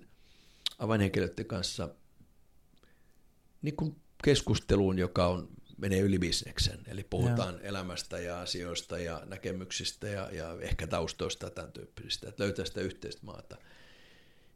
[0.78, 1.88] avainhenkilöiden kanssa
[3.62, 6.78] niin kuin keskusteluun, joka on menee yli bisneksen.
[6.86, 7.60] Eli puhutaan ja.
[7.60, 12.80] elämästä ja asioista ja näkemyksistä ja, ja ehkä taustoista ja tämän tyyppisistä, että löytää sitä
[12.80, 13.56] yhteistä maata.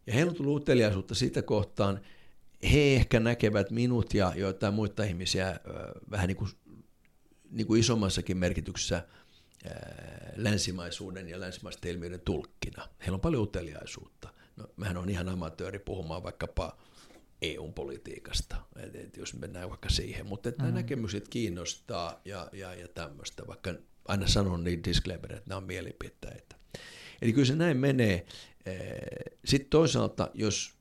[0.06, 2.00] Ja heillä on tullut uteliaisuutta siitä kohtaan,
[2.72, 5.60] he ehkä näkevät minut ja joitain muita ihmisiä
[6.10, 6.50] vähän niin kuin,
[7.50, 9.06] niin kuin isommassakin merkityksessä
[10.36, 12.88] länsimaisuuden ja länsimaisten ilmiöiden tulkkina.
[13.00, 14.28] Heillä on paljon uteliaisuutta.
[14.56, 16.78] No, mähän on ihan amatööri puhumaan vaikkapa
[17.42, 20.74] EU-politiikasta, et, et jos mennään vaikka siihen, mutta että mm-hmm.
[20.74, 23.74] nämä näkemykset kiinnostaa ja, ja, ja tämmöistä, vaikka
[24.08, 26.56] aina sanon niin disclaimer, että nämä on mielipiteitä.
[27.22, 28.26] Eli kyllä se näin menee.
[29.44, 30.78] Sitten toisaalta, jos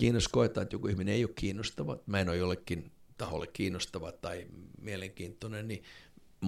[0.00, 4.46] Kiinassa koetaan, että joku ihminen ei ole kiinnostava, mä en ole jollekin taholle kiinnostava tai
[4.80, 5.82] mielenkiintoinen, niin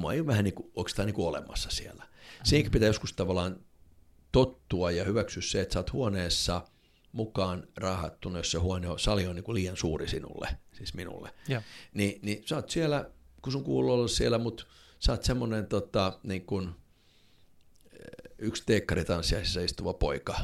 [0.03, 2.07] mä ei vähän niin kuin, onko tämä niin kuin olemassa siellä.
[2.45, 3.61] Siihen pitää joskus tavallaan
[4.33, 6.65] tottua ja hyväksyä se, että sä oot huoneessa
[7.13, 11.31] mukaan rahattuna, jos se huone on, sali on niin kuin liian suuri sinulle, siis minulle.
[11.49, 11.63] Ja.
[11.95, 13.11] Ni, niin sä oot siellä,
[13.43, 14.65] kun sun kuuluu olla siellä, mutta
[14.99, 16.69] sä oot semmoinen tota, niin kuin,
[17.93, 20.35] eh, yksi teekkaritanssiaisessa istuva poika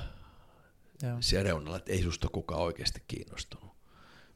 [1.03, 1.17] ja.
[1.21, 3.69] siellä reunalla, että ei susta kukaan oikeasti kiinnostunut.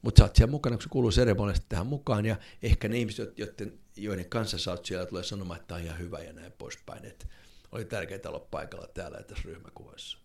[0.02, 3.38] Mutta sä oot siellä mukana, kun se kuuluu seremoniasta tähän mukaan, ja ehkä ne ihmiset,
[3.38, 6.52] joiden, joiden kanssa sä oot siellä, tulee sanomaan, että tämä on ihan hyvä ja näin
[6.52, 7.04] poispäin.
[7.04, 7.26] Että
[7.72, 10.18] oli tärkeää olla paikalla täällä tässä ryhmäkuvassa.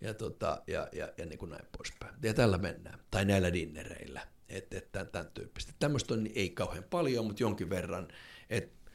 [0.00, 2.14] Ja, tota, ja, ja, ja niin kuin näin poispäin.
[2.22, 2.98] Ja tällä mennään.
[3.10, 4.26] Tai näillä dinnereillä.
[4.48, 5.72] Että et, tämän, tämän tyyppistä.
[5.78, 8.08] Tämmöistä on ei kauhean paljon, mutta jonkin verran.
[8.50, 8.90] Että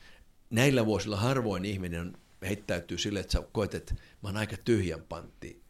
[0.49, 5.63] näillä vuosilla harvoin ihminen heittäytyy sille, että sä koet, että mä oon aika tyhjän pantti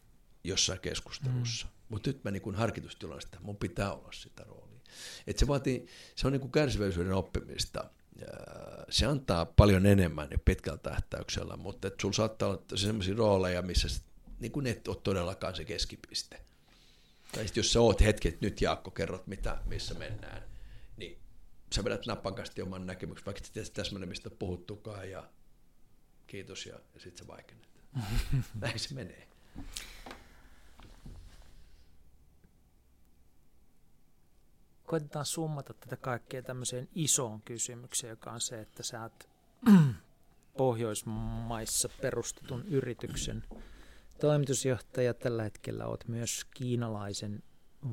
[0.44, 1.66] jossain keskustelussa.
[1.66, 1.72] Mm.
[1.88, 4.80] Mutta nyt mä niin harkitusti olen sitä, mun pitää olla sitä roolia.
[5.26, 5.86] Et se vaatii,
[6.16, 7.90] se on niin kuin kärsivällisyyden oppimista
[8.90, 13.88] se antaa paljon enemmän pitkällä tähtäyksellä, mutta että sulla saattaa olla sellaisia rooleja, missä
[14.42, 16.40] niin kuin et ole todellakaan se keskipiste.
[17.32, 20.42] Tai jos sä oot hetki, että nyt Jaakko kerrot, mitä, missä mennään,
[20.96, 21.18] niin
[21.74, 25.28] sä vedät napakasti oman näkemyksen, vaikka et täsmälleen, mistä puhuttukaan, ja
[26.26, 27.68] kiitos, ja, ja sitten sä vaikennat.
[28.60, 29.28] Näin se menee.
[34.92, 39.28] koitetaan summata tätä kaikkea tämmöiseen isoon kysymykseen, joka on se, että sä oot
[40.56, 43.44] Pohjoismaissa perustetun yrityksen
[44.22, 45.14] toimitusjohtaja.
[45.14, 47.42] Tällä hetkellä oot myös kiinalaisen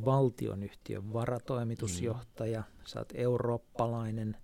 [0.05, 2.63] valtionyhtiön varatoimitusjohtaja.
[2.85, 4.37] Sä oot eurooppalainen.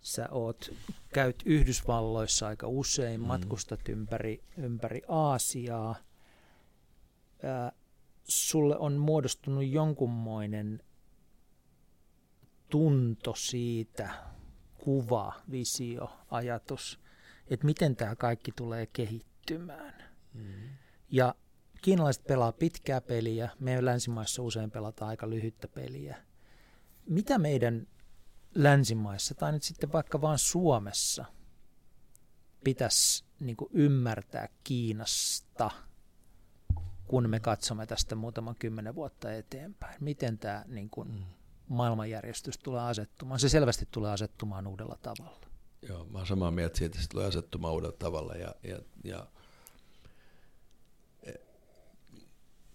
[0.00, 0.70] Sä oot,
[1.14, 3.26] käyt Yhdysvalloissa aika usein, mm.
[3.26, 5.96] matkustat ympäri, ympäri Aasiaa.
[7.42, 7.72] Ää,
[8.24, 10.82] sulle on muodostunut jonkunmoinen
[12.70, 14.10] tunto siitä,
[14.84, 17.00] kuva, visio, ajatus,
[17.50, 20.07] että miten tämä kaikki tulee kehittymään.
[20.34, 20.68] Mm.
[21.10, 21.34] Ja
[21.82, 26.16] kiinalaiset pelaa pitkää peliä, me länsimaissa usein pelataan aika lyhyttä peliä.
[27.06, 27.86] Mitä meidän
[28.54, 31.24] länsimaissa tai nyt sitten vaikka vain Suomessa
[32.64, 35.70] pitäisi niin ymmärtää Kiinasta,
[37.08, 39.96] kun me katsomme tästä muutaman kymmenen vuotta eteenpäin?
[40.00, 41.24] Miten tämä niin kuin, mm
[41.68, 43.40] maailmanjärjestys tulee asettumaan.
[43.40, 45.40] Se selvästi tulee asettumaan uudella tavalla.
[45.88, 48.34] Joo, mä oon samaa mieltä siitä, että se tulee asettumaan uudella tavalla.
[48.34, 49.26] Ja, ja, ja
[51.22, 51.32] e,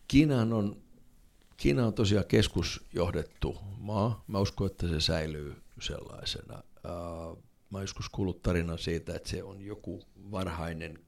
[0.08, 0.84] Kiinahan on,
[1.58, 4.24] Kiina on tosiaan keskusjohdettu maa.
[4.28, 6.64] Mä uskon, että se säilyy sellaisena.
[7.70, 11.00] Mä joskus kuullut tarinan siitä, että se on joku varhainen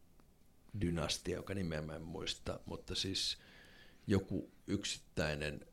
[0.81, 3.37] dynastia, joka nimeä mä en muista, mutta siis
[4.07, 5.65] joku yksittäinen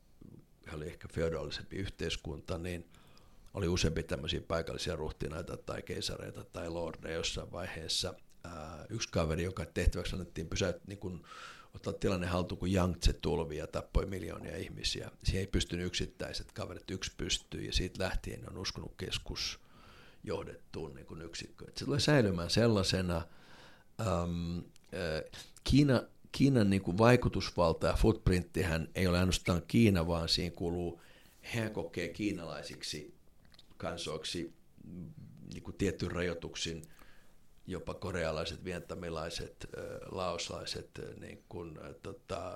[0.73, 2.85] oli ehkä feodaalisempi yhteiskunta, niin
[3.53, 8.13] oli useampi tämmöisiä paikallisia ruhtinaita tai keisareita tai lordeja jossain vaiheessa.
[8.89, 11.23] Yksi kaveri, joka tehtäväksi annettiin pysäyttää, niin
[11.73, 15.11] ottaa tilanne haltuun, kun Yangtze tulvi ja tappoi miljoonia ihmisiä.
[15.23, 19.59] Siihen ei pystynyt yksittäiset kaverit, yksi pystyy ja siitä lähtien on uskonut keskus
[20.23, 21.65] johdettuun niin kuin yksikkö.
[21.75, 23.21] se tulee säilymään sellaisena.
[24.01, 24.57] Ähm,
[24.93, 26.03] äh, Kiina
[26.37, 31.01] Kiinan niin kuin vaikutusvalta ja footprinttihän ei ole ainoastaan Kiina, vaan siihen kuuluu,
[31.55, 33.13] he kokee kiinalaisiksi
[33.77, 34.53] kansoiksi
[35.53, 36.81] niin kuin tiettyin rajoituksin
[37.67, 39.67] jopa korealaiset, vientamilaiset,
[40.11, 42.53] laoslaiset niin kuin, tota,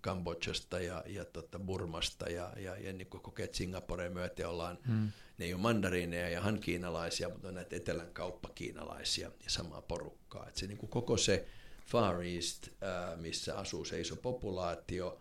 [0.00, 4.78] Kambodžasta ja, ja tota Burmasta ja, ja, ja niin kuin kokee, että Singaporeen myöten ollaan,
[4.86, 5.12] hmm.
[5.38, 10.48] ne ei ole mandariineja ja hankiinalaisia, mutta on näitä etelän kauppakiinalaisia ja samaa porukkaa.
[10.48, 11.46] Että se niin kuin koko se
[11.86, 12.68] Far East,
[13.16, 15.20] missä asuu se iso populaatio,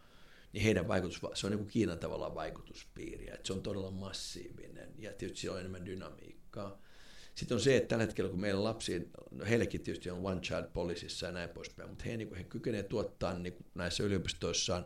[0.53, 4.93] niin heidän vaikutus, se on niin kuin Kiinan tavallaan vaikutuspiiri, että se on todella massiivinen
[4.97, 6.81] ja tietysti siellä on enemmän dynamiikkaa.
[7.39, 10.63] Sitten on se, että tällä hetkellä kun meillä lapsi, no heillekin tietysti on one child
[10.73, 14.85] policyssa ja näin poispäin, mutta he, niin he kykenevät tuottaa niin kuin näissä yliopistoissaan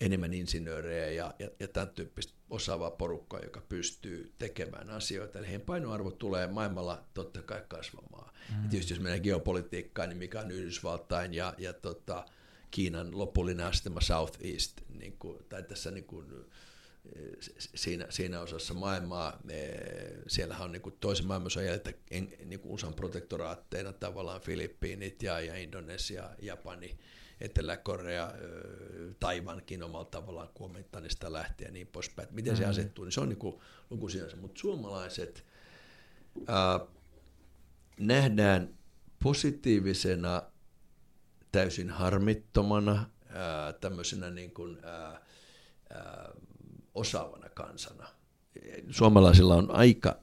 [0.00, 5.38] enemmän insinöörejä ja, ja, ja tämän tyyppistä osaavaa porukkaa, joka pystyy tekemään asioita.
[5.38, 8.34] Eli heidän painoarvo tulee maailmalla totta kai kasvamaan.
[8.56, 8.62] Mm.
[8.62, 12.26] Ja tietysti jos mennään geopolitiikkaan, niin mikä on Yhdysvaltain ja, ja tota,
[12.70, 16.26] Kiinan lopullinen asema Southeast, niin kuin, tai tässä niin kuin,
[17.58, 19.40] siinä, siinä osassa maailmaa,
[20.26, 21.92] siellähän on niin toisen maailmansodan jäljiltä
[22.44, 26.98] niin USAn protektoraatteina tavallaan Filippiinit ja, ja Indonesia, Japani,
[27.40, 28.32] Etelä-Korea,
[29.20, 32.28] Taivankin omalla tavallaan Kuomintanista lähtien ja niin poispäin.
[32.30, 32.70] Miten se mm.
[32.70, 33.54] asettuu, niin se on niin
[33.90, 34.36] luku sinänsä.
[34.36, 35.44] Mutta suomalaiset
[36.46, 36.80] ää,
[38.00, 38.78] nähdään
[39.22, 40.42] positiivisena,
[41.52, 45.20] täysin harmittomana, ää, tämmöisenä niin kuin, ää,
[45.90, 46.32] ää,
[46.98, 48.08] osaavana kansana.
[48.90, 50.16] Suomalaisilla on aika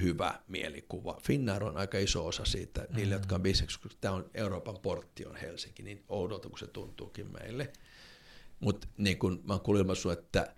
[0.00, 1.18] hyvä mielikuva.
[1.22, 2.96] Finnair on aika iso osa siitä, mm-hmm.
[2.96, 6.66] niille, jotka on bisneksi, koska tämä on Euroopan portti, on Helsinki, niin oudolta kuin se
[6.66, 7.72] tuntuukin meille.
[8.60, 10.54] Mutta niin kun mä oon kuullut että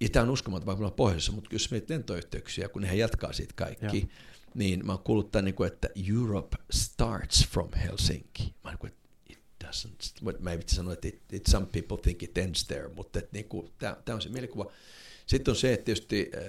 [0.00, 3.98] ja tämä on uskomaton vaikka pohjoisessa, mutta jos meitä lentoyhteyksiä, kun he jatkaa siitä kaikki,
[3.98, 4.06] ja.
[4.54, 8.54] niin mä oon kuullut tämän, niin kuin, että Europe starts from Helsinki.
[8.64, 12.22] Mä oon, että it doesn't, mä en vitsi sanoa, että it, it, some people think
[12.22, 13.46] it ends there, mutta niin
[13.78, 14.72] tämä on se mielikuva.
[15.26, 16.42] Sitten on se, että tietysti äh,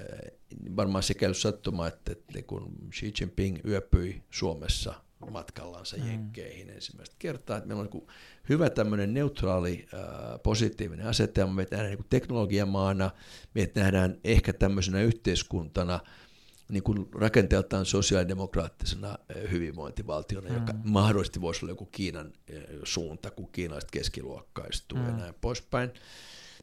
[0.75, 4.93] varmaan se käy sattumaan, että, että kun Xi Jinping yöpyi Suomessa
[5.31, 6.07] matkallansa mm.
[6.07, 8.07] Jenkkeihin ensimmäistä kertaa, että meillä on niin
[8.49, 9.99] hyvä tämmöinen neutraali, äh,
[10.43, 13.11] positiivinen asetelma, me nähdään niin teknologiamaana,
[13.53, 15.99] me nähdään ehkä tämmöisenä yhteiskuntana,
[16.69, 20.55] niin kuin rakenteeltaan sosiaalidemokraattisena äh, hyvinvointivaltiona, mm.
[20.55, 22.33] joka mahdollisesti voisi olla joku Kiinan
[22.83, 25.05] suunta, kun kiinalaiset keskiluokkaistuu mm.
[25.05, 25.91] ja näin poispäin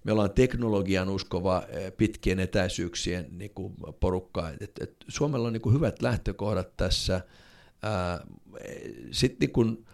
[0.04, 4.50] me ollaan teknologian uskova eh, pitkien etäisyyksien niin kuin porukka.
[4.60, 7.20] Et, et Suomella on niin kuin hyvät lähtökohdat tässä.
[9.10, 9.84] Sitten niin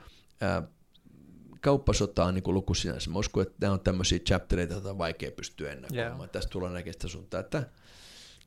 [1.61, 3.11] kauppasota on niin kuin luku sinänsä.
[3.11, 6.19] Mä uskon, että nämä on tämmöisiä chaptereita, joita on vaikea pystyä ennakoimaan.
[6.19, 6.31] Yeah.
[6.31, 7.69] Tästä tullaan näkemään sitä suuntaan, että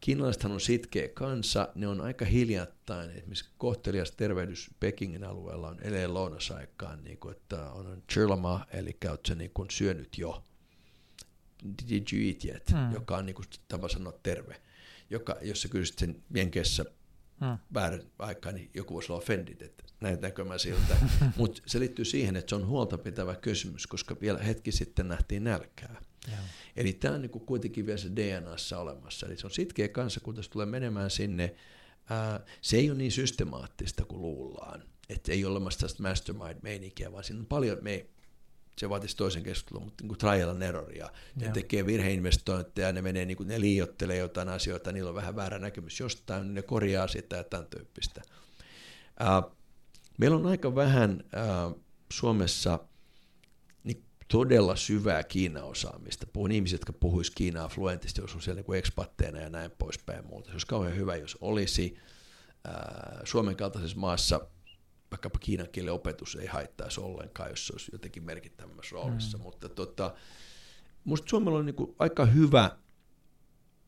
[0.02, 6.14] kiinalaisethan on sitkeä kansa, ne on aika hiljattain, esimerkiksi kohtelias tervehdys Pekingin alueella on edelleen
[6.14, 10.44] lounasaikaan, niin kuin, että on chirlama, eli olet niin kuin syönyt jo
[11.90, 12.94] did you eat yet, mm.
[12.94, 14.62] joka on niin kuin tapa sanoa terve,
[15.10, 16.86] joka, jos sä kysyt sen Jenkeissä
[17.42, 17.58] mm.
[17.74, 20.98] väärän aikaa, niin joku voisi olla offended, että näytäänkö mä siltä.
[21.38, 25.44] Mutta se liittyy siihen, että se on huolta pitävä kysymys, koska vielä hetki sitten nähtiin
[25.44, 26.02] nälkää.
[26.28, 26.44] Yeah.
[26.76, 29.26] Eli tämä on niin kuin kuitenkin vielä se DNAssa olemassa.
[29.26, 31.56] Eli se on sitkeä kanssa, kun tässä tulee menemään sinne.
[32.10, 34.84] Ää, se ei ole niin systemaattista kuin luullaan.
[35.10, 38.06] Että ei ole olemassa tästä mastermind-meininkiä, vaan siinä on paljon, me
[38.78, 41.54] se vaatisi toisen keskustelun, mutta niin kuin trial and error, ja ne Joo.
[41.54, 46.00] tekee virheinvestointeja, ne menee niin kuin, ne liiottelee jotain asioita, niillä on vähän väärä näkemys
[46.00, 48.22] jostain, niin ne korjaa sitä ja tämän tyyppistä.
[49.22, 49.56] Uh,
[50.18, 51.24] meillä on aika vähän
[51.68, 51.82] uh,
[52.14, 52.80] Suomessa
[53.84, 56.28] niin todella syvää Kiina-osaamista.
[56.34, 60.24] Puhun ihmisiä, jotka puhuisivat Kiinaa fluentisti, jos on siellä niin ekspatteina ja näin poispäin ja
[60.24, 60.48] muuta.
[60.48, 61.98] Se olisi kauhean hyvä, jos olisi.
[62.68, 64.48] Uh, Suomen kaltaisessa maassa
[65.12, 69.38] vaikkapa kiinan kielen opetus ei haittaisi ollenkaan, jos se olisi jotenkin merkittävämmässä roolissa.
[69.38, 69.44] Mm.
[69.44, 70.14] Mutta tota,
[71.04, 72.72] musta Suomella on niin aika hyvä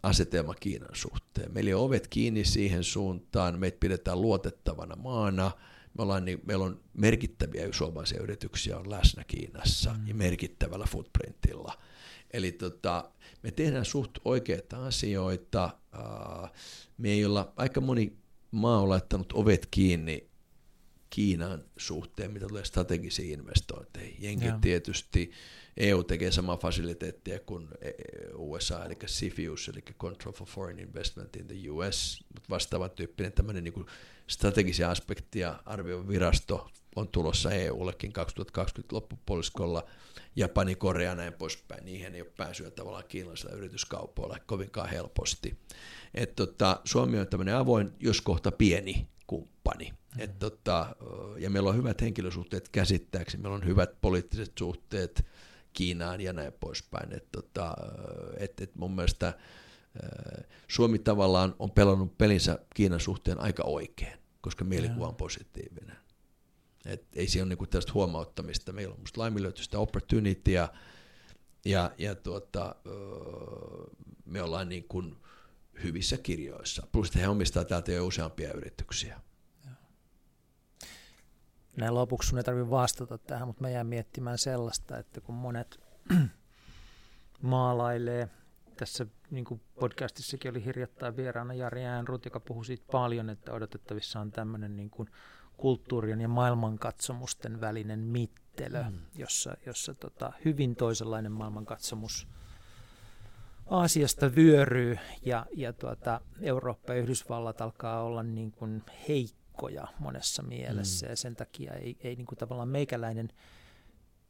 [0.03, 1.53] asetelma Kiinan suhteen.
[1.53, 5.51] Meillä on ovet kiinni siihen suuntaan, meitä pidetään luotettavana maana,
[5.97, 10.07] me ollaan, niin, meillä on merkittäviä suomalaisia yrityksiä on läsnä Kiinassa mm.
[10.07, 11.73] ja merkittävällä footprintilla.
[12.31, 13.11] Eli tota,
[13.43, 15.77] me tehdään suht oikeita asioita.
[16.97, 18.17] me ei olla, aika moni
[18.51, 20.29] maa on laittanut ovet kiinni
[21.13, 24.15] Kiinan suhteen, mitä tulee strategisiin investointeihin.
[24.19, 24.61] Jenkit yeah.
[24.61, 25.31] tietysti,
[25.77, 27.93] EU tekee samaa fasiliteettia kuin e- e-
[28.33, 33.63] USA, eli CFIUS, eli Control for Foreign Investment in the US, mutta vastaavan tyyppinen tämmöinen
[33.63, 33.85] niin
[34.27, 39.85] strategisia aspektia arvioiva virasto on tulossa EUllekin 2020 loppupuoliskolla,
[40.35, 45.57] Japani, Korea näin poispäin, niihin ei ole pääsyä tavallaan kiinalaisilla yrityskaupoilla kovinkaan helposti.
[46.13, 49.91] Et tota, Suomi on tämmöinen avoin, jos kohta pieni kumppani.
[49.91, 50.21] Mm.
[50.21, 50.95] Et tota,
[51.37, 55.25] ja meillä on hyvät henkilösuhteet käsittääkseni, meillä on hyvät poliittiset suhteet
[55.73, 57.13] Kiinaan ja näin poispäin.
[57.13, 57.75] Et tota,
[58.37, 59.33] et, et mun mielestä
[60.67, 65.97] Suomi tavallaan on pelannut pelinsä Kiinan suhteen aika oikein, koska mielikuva on positiivinen.
[66.85, 68.71] Et ei siinä ole niinku tällaista huomauttamista.
[68.71, 70.69] Meillä on musta laiminlyöty sitä opportunitya
[71.65, 72.75] ja, ja tuota,
[74.25, 75.15] me ollaan niin kuin
[75.83, 76.87] hyvissä kirjoissa.
[76.91, 79.21] Plus että he omistavat täältä jo useampia yrityksiä.
[81.77, 85.79] Näin lopuksi sun ei tarvitse vastata tähän, mutta mä jään miettimään sellaista, että kun monet
[87.41, 88.29] maalailee,
[88.77, 94.19] tässä niin kuin podcastissakin oli hirjattain vieraana Jari Äänrut, joka puhui siitä paljon, että odotettavissa
[94.19, 95.09] on tämmöinen niin kuin
[95.57, 98.99] kulttuurien ja maailmankatsomusten välinen mittelö, mm.
[99.15, 102.27] jossa, jossa tota, hyvin toisenlainen maailmankatsomus–
[103.65, 111.05] Aasiasta vyöryy ja, ja tuota, Eurooppa ja Yhdysvallat alkaa olla niin kuin heikkoja monessa mielessä
[111.05, 111.09] mm.
[111.09, 113.29] ja sen takia ei, ei niin kuin tavallaan meikäläinen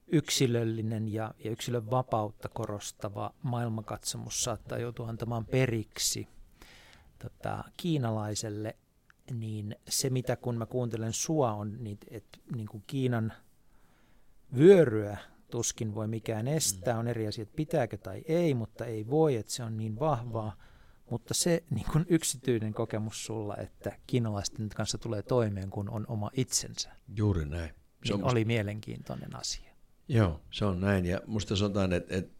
[0.07, 6.27] yksilöllinen ja, ja yksilön vapautta korostava maailmankatsomus saattaa joutua antamaan periksi
[7.19, 8.75] tota, kiinalaiselle,
[9.31, 13.33] niin se mitä kun mä kuuntelen sua on, niin, että niin kuin Kiinan
[14.57, 15.17] vyöryä
[15.53, 16.97] tuskin voi mikään estää.
[16.99, 20.57] On eri asia, että pitääkö tai ei, mutta ei voi, että se on niin vahvaa.
[21.09, 26.31] Mutta se niin kuin yksityinen kokemus sulla, että kiinalaisten kanssa tulee toimeen, kun on oma
[26.33, 26.89] itsensä.
[27.15, 27.71] Juuri näin.
[28.05, 29.71] Se niin oli mielenkiintoinen asia.
[30.07, 31.05] Joo, se on näin.
[31.05, 32.33] Ja musta sanotaan, että, että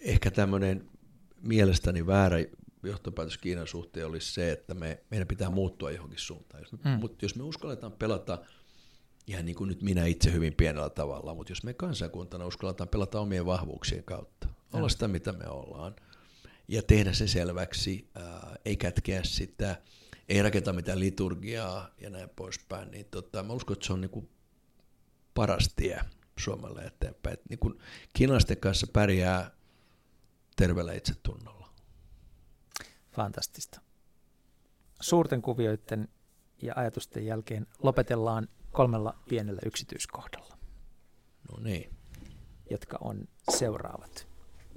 [0.00, 0.90] ehkä tämmöinen
[1.42, 2.36] mielestäni väärä
[2.82, 6.62] johtopäätös Kiinan suhteen olisi se, että me, meidän pitää muuttua johonkin suuntaan.
[6.62, 7.00] Jos me, mm.
[7.00, 8.38] Mutta jos me uskalletaan pelata–
[9.30, 13.20] ihan niin kuin nyt minä itse hyvin pienellä tavalla, mutta jos me kansakuntana uskalletaan pelata
[13.20, 15.96] omien vahvuuksien kautta, olla sitä mitä me ollaan,
[16.68, 19.82] ja tehdä se selväksi, ää, ei kätkeä sitä,
[20.28, 24.10] ei rakentaa mitään liturgiaa ja näin poispäin, niin tota, mä uskon, että se on niin
[24.10, 24.28] kuin
[25.34, 26.00] paras tie
[26.38, 27.34] Suomelle eteenpäin.
[27.34, 27.78] Et niin kuin
[28.12, 29.50] kiinalaisten kanssa pärjää
[30.56, 31.68] terveellä itsetunnolla.
[33.12, 33.80] Fantastista.
[35.00, 36.08] Suurten kuvioiden
[36.62, 40.58] ja ajatusten jälkeen lopetellaan kolmella pienellä yksityiskohdalla.
[41.52, 41.96] No niin.
[42.70, 44.28] Jotka on seuraavat.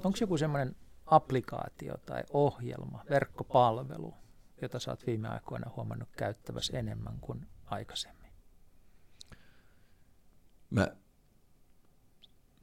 [0.03, 0.75] Onko joku semmoinen
[1.05, 4.13] applikaatio tai ohjelma, verkkopalvelu,
[4.61, 8.31] jota sä oot viime aikoina huomannut käyttäväsi enemmän kuin aikaisemmin?
[10.69, 10.87] Mä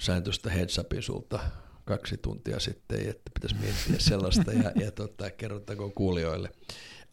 [0.00, 1.40] sain tuosta heads sulta
[1.84, 6.52] kaksi tuntia sitten, että pitäisi miettiä sellaista ja, ja tota, kerrottakoon kuulijoille.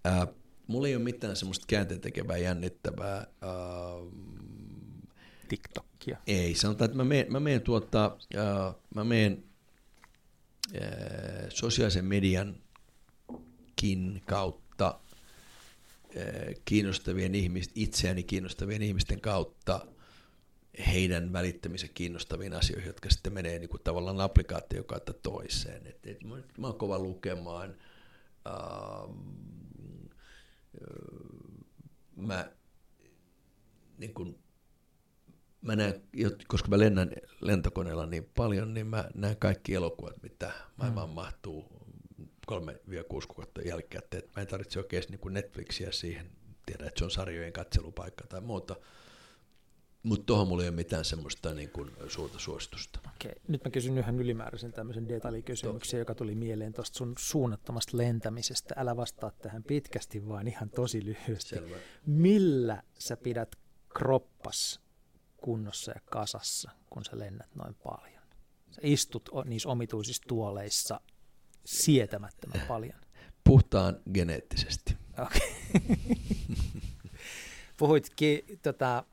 [0.05, 0.27] Ää,
[0.67, 3.17] mulla ei ole mitään semmoista käänteentekevää jännittävää.
[3.17, 3.27] Äh,
[5.47, 6.17] TikTokia.
[6.27, 9.43] Ei, sanotaan, että mä menen, mä menen, tuota, äh, mä menen
[10.75, 10.89] äh,
[11.49, 12.61] sosiaalisen mediankin
[14.25, 14.99] kautta
[16.17, 19.85] äh, kiinnostavien ihmisten, itseäni kiinnostavien ihmisten kautta
[20.93, 25.87] heidän välittämisen kiinnostaviin asioihin, jotka sitten menee niin kuin tavallaan applikaatio kautta toiseen.
[25.87, 27.75] Et, et mä, mä oon kova lukemaan.
[28.47, 28.53] Äh,
[32.15, 32.51] mä,
[33.97, 34.39] niin kun,
[35.61, 36.01] mä näen,
[36.47, 41.15] koska mä lennän lentokoneella niin paljon, niin mä näen kaikki elokuvat, mitä maailmaan mm.
[41.15, 41.87] mahtuu
[42.45, 42.79] kolme
[43.09, 46.31] kuusi kuukautta jälkeen, että mä en tarvitse oikein niin Netflixiä siihen,
[46.65, 48.75] tiedä, että se on sarjojen katselupaikka tai muuta,
[50.03, 52.99] mutta tuohon mulla ei ole mitään semmoista niin kuin, suurta suositusta.
[53.15, 53.35] Okei.
[53.47, 58.75] Nyt mä kysyn yhden ylimääräisen tämmöisen detaljikysymyksen, joka tuli mieleen tuosta sun suunnattomasta lentämisestä.
[58.77, 61.49] Älä vastaa tähän pitkästi, vaan ihan tosi lyhyesti.
[61.49, 61.75] Selvä.
[62.05, 63.55] Millä sä pidät
[63.97, 64.81] kroppas
[65.37, 68.23] kunnossa ja kasassa, kun sä lennät noin paljon?
[68.71, 71.01] Sä istut niissä omituisissa tuoleissa
[71.65, 72.99] sietämättömän paljon.
[73.43, 74.97] Puhtaan geneettisesti.
[75.13, 75.47] Okay.
[77.77, 79.03] Puhuit ki, tota,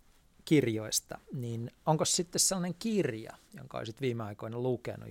[0.44, 5.08] kirjoista, niin onko sitten sellainen kirja, jonka olisit viime aikoina lukenut,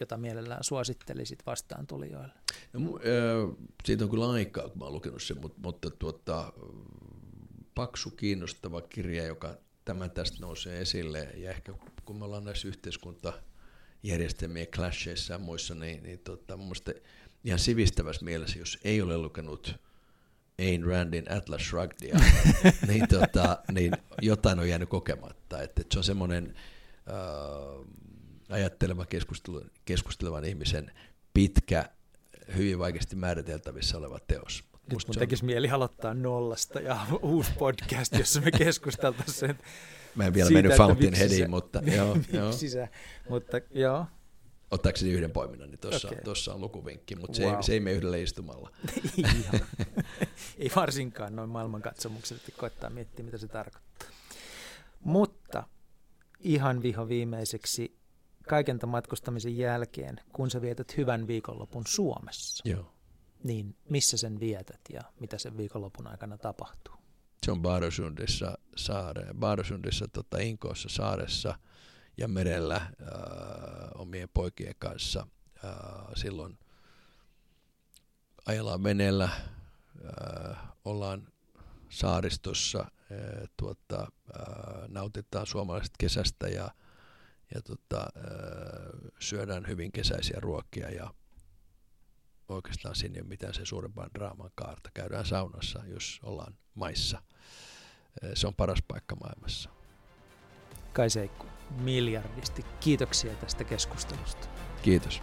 [0.00, 2.34] jota mielellään suosittelisit vastaan tulijoille?
[2.72, 3.00] No,
[3.84, 6.52] siitä on kyllä aikaa, kun mä lukenut sen, mutta, mutta tuota,
[7.74, 14.66] paksu, kiinnostava kirja, joka tämä tästä nousee esille, ja ehkä kun me ollaan näissä yhteiskuntajärjestelmien
[14.66, 16.74] clasheissa ja muissa, niin, niin tota, mun
[17.44, 19.74] ihan sivistävässä mielessä, jos ei ole lukenut
[20.58, 22.18] Ayn Randin Atlas Shrugged,
[22.88, 23.92] niin, tota, niin
[24.22, 25.62] jotain on jäänyt kokematta.
[25.62, 26.54] Että, että se on semmoinen
[27.10, 27.86] äh,
[28.48, 29.06] ajatteleva
[29.84, 30.90] keskustelevan ihmisen
[31.34, 31.84] pitkä,
[32.56, 34.64] hyvin vaikeasti määriteltävissä oleva teos.
[34.92, 35.46] Nyt mun tekisi on...
[35.46, 39.58] mieli aloittaa nollasta ja uusi podcast, jossa me keskusteltaisiin
[40.16, 42.52] Mä en vielä mennyt Fountainheadiin, mutta joo, joo.
[42.52, 42.88] Sisä,
[43.28, 44.06] mutta joo,
[44.70, 46.20] ottaakseni yhden poiminnan, niin tuossa okay.
[46.24, 47.50] Tossa on lukuvinkki, mutta wow.
[47.50, 48.70] se, ei, se ei mene yhdellä istumalla.
[50.58, 54.08] ei varsinkaan noin maailmankatsomukset, että koettaa miettiä, mitä se tarkoittaa.
[55.00, 55.64] Mutta
[56.40, 57.96] ihan viho viimeiseksi
[58.48, 62.92] kaiken tämän matkustamisen jälkeen, kun sä vietät hyvän viikonlopun Suomessa, Joo.
[63.44, 66.94] niin missä sen vietät ja mitä sen viikonlopun aikana tapahtuu?
[67.46, 71.54] Se on Baarosundissa, saare, Baarosundissa tota Inkoossa saaressa–
[72.16, 72.90] ja merellä äh,
[73.94, 75.26] omien poikien kanssa.
[75.64, 75.72] Äh,
[76.16, 76.58] silloin
[78.46, 81.28] ajellaan veneellä, äh, ollaan
[81.88, 86.70] saaristossa, äh, tuota, äh, nautitaan suomalaisesta kesästä ja,
[87.54, 91.14] ja tota, äh, syödään hyvin kesäisiä ruokia ja
[92.48, 94.90] oikeastaan sinne ei ole mitään se suurempaa draaman kaarta.
[94.94, 97.22] Käydään saunassa, jos ollaan maissa.
[98.24, 99.70] Äh, se on paras paikka maailmassa.
[100.92, 102.64] Kai Seikku miljardisti.
[102.80, 104.48] Kiitoksia tästä keskustelusta.
[104.82, 105.22] Kiitos.